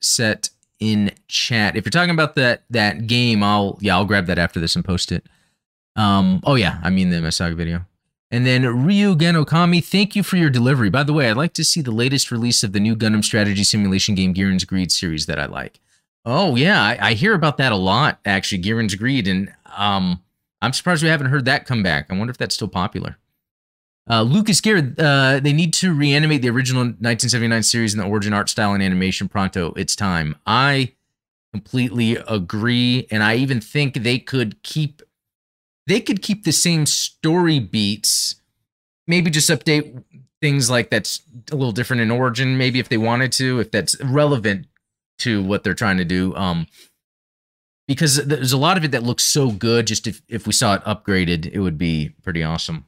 set 0.01 0.51
in 0.81 1.13
chat? 1.29 1.77
If 1.77 1.85
you're 1.85 1.91
talking 1.91 2.11
about 2.11 2.35
that 2.35 2.65
that 2.71 3.07
game, 3.07 3.43
I'll 3.43 3.79
yeah, 3.81 3.97
I'll 3.97 4.07
grab 4.07 4.27
that 4.27 4.39
after 4.39 4.59
this 4.59 4.75
and 4.75 4.85
post 4.85 5.13
it. 5.13 5.25
Um, 5.95 6.41
oh 6.45 6.55
yeah, 6.55 6.81
I 6.83 6.91
mean 6.91 7.11
the 7.11 7.17
Masaga 7.17 7.55
video. 7.55 7.85
And 8.31 8.45
then 8.45 8.85
Ryu 8.85 9.15
Genokami, 9.15 9.83
thank 9.83 10.15
you 10.15 10.23
for 10.23 10.37
your 10.37 10.51
delivery. 10.51 10.91
By 10.91 11.03
the 11.03 11.15
way, 11.15 11.31
I'd 11.31 11.37
like 11.37 11.55
to 11.55 11.65
see 11.65 11.81
the 11.81 11.91
latest 11.91 12.31
release 12.31 12.63
of 12.63 12.73
the 12.73 12.81
new 12.81 12.95
Gundam 12.95 13.25
strategy 13.25 13.65
simulation 13.65 14.15
game 14.15 14.35
Giren's 14.35 14.65
Greed 14.65 14.93
series 14.93 15.27
that 15.27 15.39
I 15.39 15.47
like. 15.47 15.81
Oh 16.25 16.57
yeah, 16.57 16.83
I, 16.83 16.99
I 17.09 17.13
hear 17.15 17.35
about 17.35 17.57
that 17.59 17.73
a 17.73 17.77
lot 17.77 18.21
actually, 18.25 18.63
Giren's 18.63 18.95
Greed, 18.95 19.29
and 19.29 19.53
um, 19.77 20.23
I'm 20.61 20.73
surprised 20.73 21.03
we 21.03 21.09
haven't 21.09 21.29
heard 21.29 21.45
that 21.47 21.67
come 21.67 21.83
back. 21.83 22.07
I 22.11 22.17
wonder 22.17 22.31
if 22.31 22.39
that's 22.39 22.55
still 22.55 22.69
popular. 22.69 23.17
Uh, 24.11 24.23
Lucas 24.23 24.61
Garrett, 24.61 24.99
uh, 24.99 25.39
they 25.39 25.53
need 25.53 25.73
to 25.75 25.93
reanimate 25.93 26.41
the 26.41 26.49
original 26.49 26.83
1979 26.83 27.63
series 27.63 27.93
in 27.93 28.01
the 28.01 28.07
origin 28.07 28.33
art 28.33 28.49
style 28.49 28.73
and 28.73 28.83
animation 28.83 29.29
pronto. 29.29 29.73
It's 29.77 29.95
time. 29.95 30.35
I 30.47 30.95
completely 31.53 32.17
agree, 32.17 33.07
and 33.11 33.23
I 33.23 33.37
even 33.37 33.61
think 33.61 33.95
they 33.95 34.19
could 34.19 34.63
keep 34.63 35.03
they 35.87 36.01
could 36.01 36.21
keep 36.21 36.45
the 36.45 36.53
same 36.53 36.85
story 36.85 37.59
beats, 37.59 38.37
maybe 39.07 39.31
just 39.31 39.49
update 39.49 40.05
things 40.41 40.69
like 40.69 40.91
that's 40.91 41.23
a 41.51 41.57
little 41.57 41.73
different 41.73 42.03
in 42.03 42.11
origin. 42.11 42.59
Maybe 42.59 42.79
if 42.79 42.89
they 42.89 42.99
wanted 42.99 43.33
to, 43.33 43.61
if 43.61 43.71
that's 43.71 44.01
relevant 44.03 44.67
to 45.19 45.43
what 45.43 45.65
they're 45.65 45.75
trying 45.75 45.99
to 45.99 46.05
do. 46.05 46.35
Um, 46.37 46.67
because 47.87 48.17
there's 48.27 48.53
a 48.53 48.59
lot 48.59 48.77
of 48.77 48.85
it 48.85 48.91
that 48.91 49.03
looks 49.03 49.25
so 49.25 49.51
good. 49.51 49.87
Just 49.87 50.07
if 50.07 50.23
if 50.29 50.47
we 50.47 50.53
saw 50.53 50.75
it 50.75 50.85
upgraded, 50.85 51.51
it 51.51 51.61
would 51.61 51.79
be 51.79 52.15
pretty 52.23 52.45
awesome. 52.45 52.85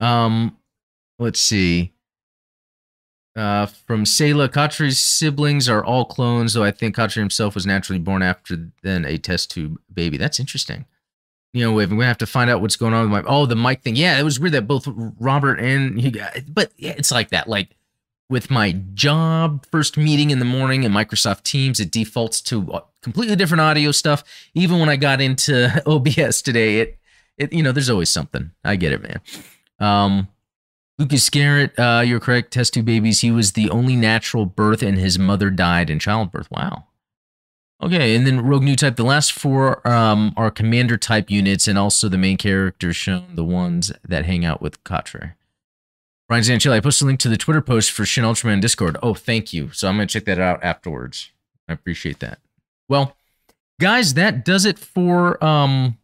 Um, 0.00 0.56
let's 1.18 1.40
see. 1.40 1.92
Uh, 3.36 3.66
from 3.66 4.04
Sayla, 4.04 4.50
Quatre's 4.50 4.98
siblings 4.98 5.68
are 5.68 5.84
all 5.84 6.06
clones, 6.06 6.54
though 6.54 6.64
I 6.64 6.70
think 6.70 6.96
Katri 6.96 7.16
himself 7.16 7.54
was 7.54 7.66
naturally 7.66 7.98
born 7.98 8.22
after 8.22 8.70
then 8.82 9.04
a 9.04 9.18
test 9.18 9.50
tube 9.50 9.78
baby. 9.92 10.16
That's 10.16 10.40
interesting. 10.40 10.86
You 11.52 11.64
know, 11.64 11.72
we're 11.72 11.86
gonna 11.86 12.06
have 12.06 12.18
to 12.18 12.26
find 12.26 12.48
out 12.48 12.62
what's 12.62 12.76
going 12.76 12.94
on 12.94 13.10
with 13.10 13.24
my 13.24 13.30
oh 13.30 13.44
the 13.44 13.54
mic 13.54 13.82
thing. 13.82 13.96
Yeah, 13.96 14.18
it 14.18 14.22
was 14.22 14.40
weird 14.40 14.54
that 14.54 14.66
both 14.66 14.88
Robert 15.20 15.60
and 15.60 16.00
he, 16.00 16.10
got 16.10 16.38
but 16.48 16.72
yeah, 16.78 16.94
it's 16.96 17.10
like 17.10 17.30
that. 17.30 17.46
Like 17.46 17.75
with 18.28 18.50
my 18.50 18.72
job 18.94 19.64
first 19.70 19.96
meeting 19.96 20.30
in 20.30 20.38
the 20.38 20.44
morning 20.44 20.82
in 20.82 20.92
Microsoft 20.92 21.44
Teams, 21.44 21.78
it 21.78 21.90
defaults 21.90 22.40
to 22.42 22.80
completely 23.02 23.36
different 23.36 23.60
audio 23.60 23.92
stuff. 23.92 24.24
Even 24.54 24.80
when 24.80 24.88
I 24.88 24.96
got 24.96 25.20
into 25.20 25.82
OBS 25.86 26.42
today, 26.42 26.80
it 26.80 26.98
it 27.38 27.52
you 27.52 27.62
know 27.62 27.72
there's 27.72 27.90
always 27.90 28.10
something. 28.10 28.50
I 28.64 28.76
get 28.76 28.92
it, 28.92 29.02
man. 29.02 29.20
Um, 29.78 30.28
Lucas 30.98 31.28
Garrett, 31.28 31.78
uh, 31.78 32.02
you're 32.04 32.20
correct. 32.20 32.52
Test 32.52 32.74
tube 32.74 32.86
babies. 32.86 33.20
He 33.20 33.30
was 33.30 33.52
the 33.52 33.70
only 33.70 33.96
natural 33.96 34.46
birth, 34.46 34.82
and 34.82 34.98
his 34.98 35.18
mother 35.18 35.50
died 35.50 35.90
in 35.90 35.98
childbirth. 35.98 36.50
Wow. 36.50 36.86
Okay, 37.82 38.16
and 38.16 38.26
then 38.26 38.40
Rogue 38.40 38.62
New 38.62 38.74
Type. 38.74 38.96
The 38.96 39.04
last 39.04 39.32
four 39.32 39.86
um, 39.86 40.32
are 40.36 40.50
commander 40.50 40.96
type 40.96 41.30
units, 41.30 41.68
and 41.68 41.78
also 41.78 42.08
the 42.08 42.16
main 42.16 42.38
characters 42.38 42.96
shown, 42.96 43.34
the 43.34 43.44
ones 43.44 43.92
that 44.02 44.24
hang 44.24 44.46
out 44.46 44.62
with 44.62 44.82
Quatre. 44.82 45.36
Ryan 46.28 46.42
Zanchilli, 46.42 46.72
I 46.72 46.80
posted 46.80 47.04
a 47.04 47.06
link 47.06 47.20
to 47.20 47.28
the 47.28 47.36
Twitter 47.36 47.60
post 47.60 47.92
for 47.92 48.04
Shin 48.04 48.24
Ultraman 48.24 48.60
Discord. 48.60 48.96
Oh, 49.02 49.14
thank 49.14 49.52
you. 49.52 49.70
So 49.72 49.88
I'm 49.88 49.96
gonna 49.96 50.06
check 50.06 50.24
that 50.24 50.40
out 50.40 50.62
afterwards. 50.62 51.30
I 51.68 51.72
appreciate 51.72 52.18
that. 52.20 52.40
Well, 52.88 53.16
guys, 53.80 54.14
that 54.14 54.44
does 54.44 54.64
it 54.64 54.78
for 54.78 55.42
um 55.44 55.98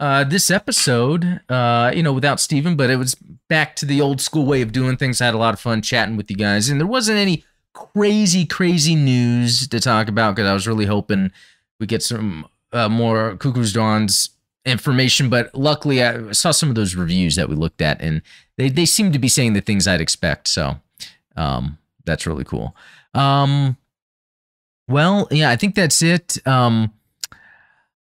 uh, 0.00 0.24
this 0.24 0.50
episode, 0.50 1.40
uh, 1.48 1.92
you 1.94 2.02
know, 2.02 2.12
without 2.12 2.40
Steven, 2.40 2.74
but 2.74 2.90
it 2.90 2.96
was 2.96 3.14
back 3.48 3.76
to 3.76 3.86
the 3.86 4.00
old 4.00 4.20
school 4.20 4.44
way 4.44 4.60
of 4.60 4.72
doing 4.72 4.96
things. 4.96 5.20
I 5.20 5.26
had 5.26 5.34
a 5.34 5.38
lot 5.38 5.54
of 5.54 5.60
fun 5.60 5.80
chatting 5.80 6.16
with 6.16 6.28
you 6.28 6.36
guys, 6.36 6.68
and 6.68 6.80
there 6.80 6.88
wasn't 6.88 7.18
any 7.18 7.44
crazy, 7.72 8.44
crazy 8.44 8.96
news 8.96 9.68
to 9.68 9.78
talk 9.78 10.08
about 10.08 10.34
because 10.34 10.48
I 10.48 10.54
was 10.54 10.66
really 10.66 10.86
hoping 10.86 11.30
we 11.78 11.86
get 11.86 12.02
some 12.02 12.48
uh, 12.72 12.88
more 12.88 13.36
Cucuruz 13.36 13.72
Doan's 13.72 14.30
information. 14.64 15.28
But 15.28 15.54
luckily, 15.54 16.02
I 16.02 16.32
saw 16.32 16.50
some 16.50 16.68
of 16.68 16.74
those 16.74 16.94
reviews 16.94 17.36
that 17.36 17.48
we 17.48 17.56
looked 17.56 17.82
at, 17.82 18.00
and 18.00 18.22
they 18.56 18.68
they 18.68 18.86
seem 18.86 19.12
to 19.12 19.18
be 19.18 19.28
saying 19.28 19.52
the 19.52 19.60
things 19.60 19.86
I'd 19.86 20.00
expect. 20.00 20.48
So 20.48 20.76
um, 21.36 21.78
that's 22.04 22.26
really 22.26 22.44
cool. 22.44 22.76
Um, 23.14 23.76
well, 24.88 25.28
yeah, 25.30 25.50
I 25.50 25.56
think 25.56 25.74
that's 25.74 26.02
it. 26.02 26.44
Um, 26.46 26.92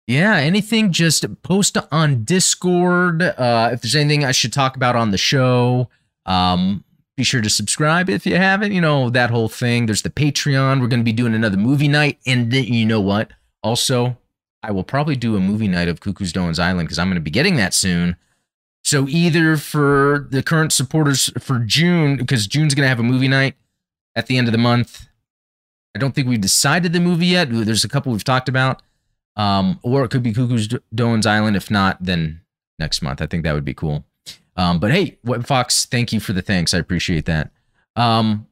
yeah, 0.06 0.36
anything, 0.36 0.90
just 0.90 1.42
post 1.42 1.76
on 1.92 2.24
Discord. 2.24 3.22
Uh, 3.22 3.70
if 3.72 3.82
there's 3.82 3.94
anything 3.94 4.24
I 4.24 4.32
should 4.32 4.52
talk 4.52 4.74
about 4.74 4.96
on 4.96 5.10
the 5.10 5.18
show, 5.18 5.90
um, 6.24 6.82
be 7.16 7.24
sure 7.24 7.42
to 7.42 7.50
subscribe 7.50 8.08
if 8.08 8.24
you 8.24 8.36
haven't. 8.36 8.72
You 8.72 8.80
know, 8.80 9.10
that 9.10 9.28
whole 9.28 9.48
thing. 9.48 9.86
There's 9.86 10.02
the 10.02 10.10
Patreon. 10.10 10.80
We're 10.80 10.86
going 10.86 11.00
to 11.00 11.04
be 11.04 11.12
doing 11.12 11.34
another 11.34 11.58
movie 11.58 11.88
night. 11.88 12.18
And 12.26 12.50
then, 12.50 12.64
you 12.64 12.86
know 12.86 13.00
what? 13.00 13.32
Also, 13.62 14.16
I 14.62 14.72
will 14.72 14.84
probably 14.84 15.16
do 15.16 15.36
a 15.36 15.40
movie 15.40 15.68
night 15.68 15.88
of 15.88 16.00
Cucuruz 16.00 16.32
Doan's 16.32 16.58
Island 16.58 16.88
because 16.88 16.98
I'm 16.98 17.08
going 17.08 17.14
to 17.16 17.20
be 17.20 17.30
getting 17.30 17.56
that 17.56 17.74
soon. 17.74 18.16
So 18.84 19.06
either 19.08 19.56
for 19.56 20.26
the 20.30 20.42
current 20.42 20.72
supporters 20.72 21.30
for 21.38 21.58
June, 21.58 22.16
because 22.16 22.46
June's 22.46 22.74
going 22.74 22.84
to 22.84 22.88
have 22.88 23.00
a 23.00 23.04
movie 23.04 23.28
night 23.28 23.54
at 24.16 24.26
the 24.26 24.38
end 24.38 24.48
of 24.48 24.52
the 24.52 24.58
month. 24.58 25.06
I 25.94 25.98
don't 25.98 26.14
think 26.14 26.28
we've 26.28 26.40
decided 26.40 26.92
the 26.92 27.00
movie 27.00 27.26
yet. 27.26 27.48
There's 27.50 27.84
a 27.84 27.88
couple 27.88 28.12
we've 28.12 28.24
talked 28.24 28.48
about. 28.48 28.82
Um, 29.36 29.78
or 29.82 30.04
it 30.04 30.10
could 30.10 30.22
be 30.22 30.32
Cucuruz 30.32 30.80
Doan's 30.94 31.26
Island. 31.26 31.56
If 31.56 31.70
not, 31.70 31.98
then 32.00 32.40
next 32.78 33.02
month. 33.02 33.22
I 33.22 33.26
think 33.26 33.44
that 33.44 33.52
would 33.52 33.64
be 33.64 33.74
cool. 33.74 34.04
Um, 34.56 34.80
but 34.80 34.90
hey, 34.90 35.18
Web 35.22 35.46
Fox, 35.46 35.86
thank 35.86 36.12
you 36.12 36.18
for 36.18 36.32
the 36.32 36.42
thanks. 36.42 36.74
I 36.74 36.78
appreciate 36.78 37.26
that. 37.26 37.52
Um, 37.94 38.46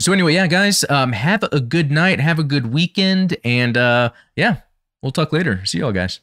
so 0.00 0.12
anyway, 0.12 0.34
yeah, 0.34 0.48
guys, 0.48 0.84
um, 0.88 1.12
have 1.12 1.44
a 1.44 1.60
good 1.60 1.92
night, 1.92 2.18
have 2.18 2.40
a 2.40 2.44
good 2.44 2.72
weekend, 2.72 3.36
and 3.44 3.76
uh, 3.76 4.10
yeah, 4.34 4.56
we'll 5.02 5.12
talk 5.12 5.32
later. 5.32 5.64
See 5.64 5.78
y'all, 5.78 5.92
guys. 5.92 6.20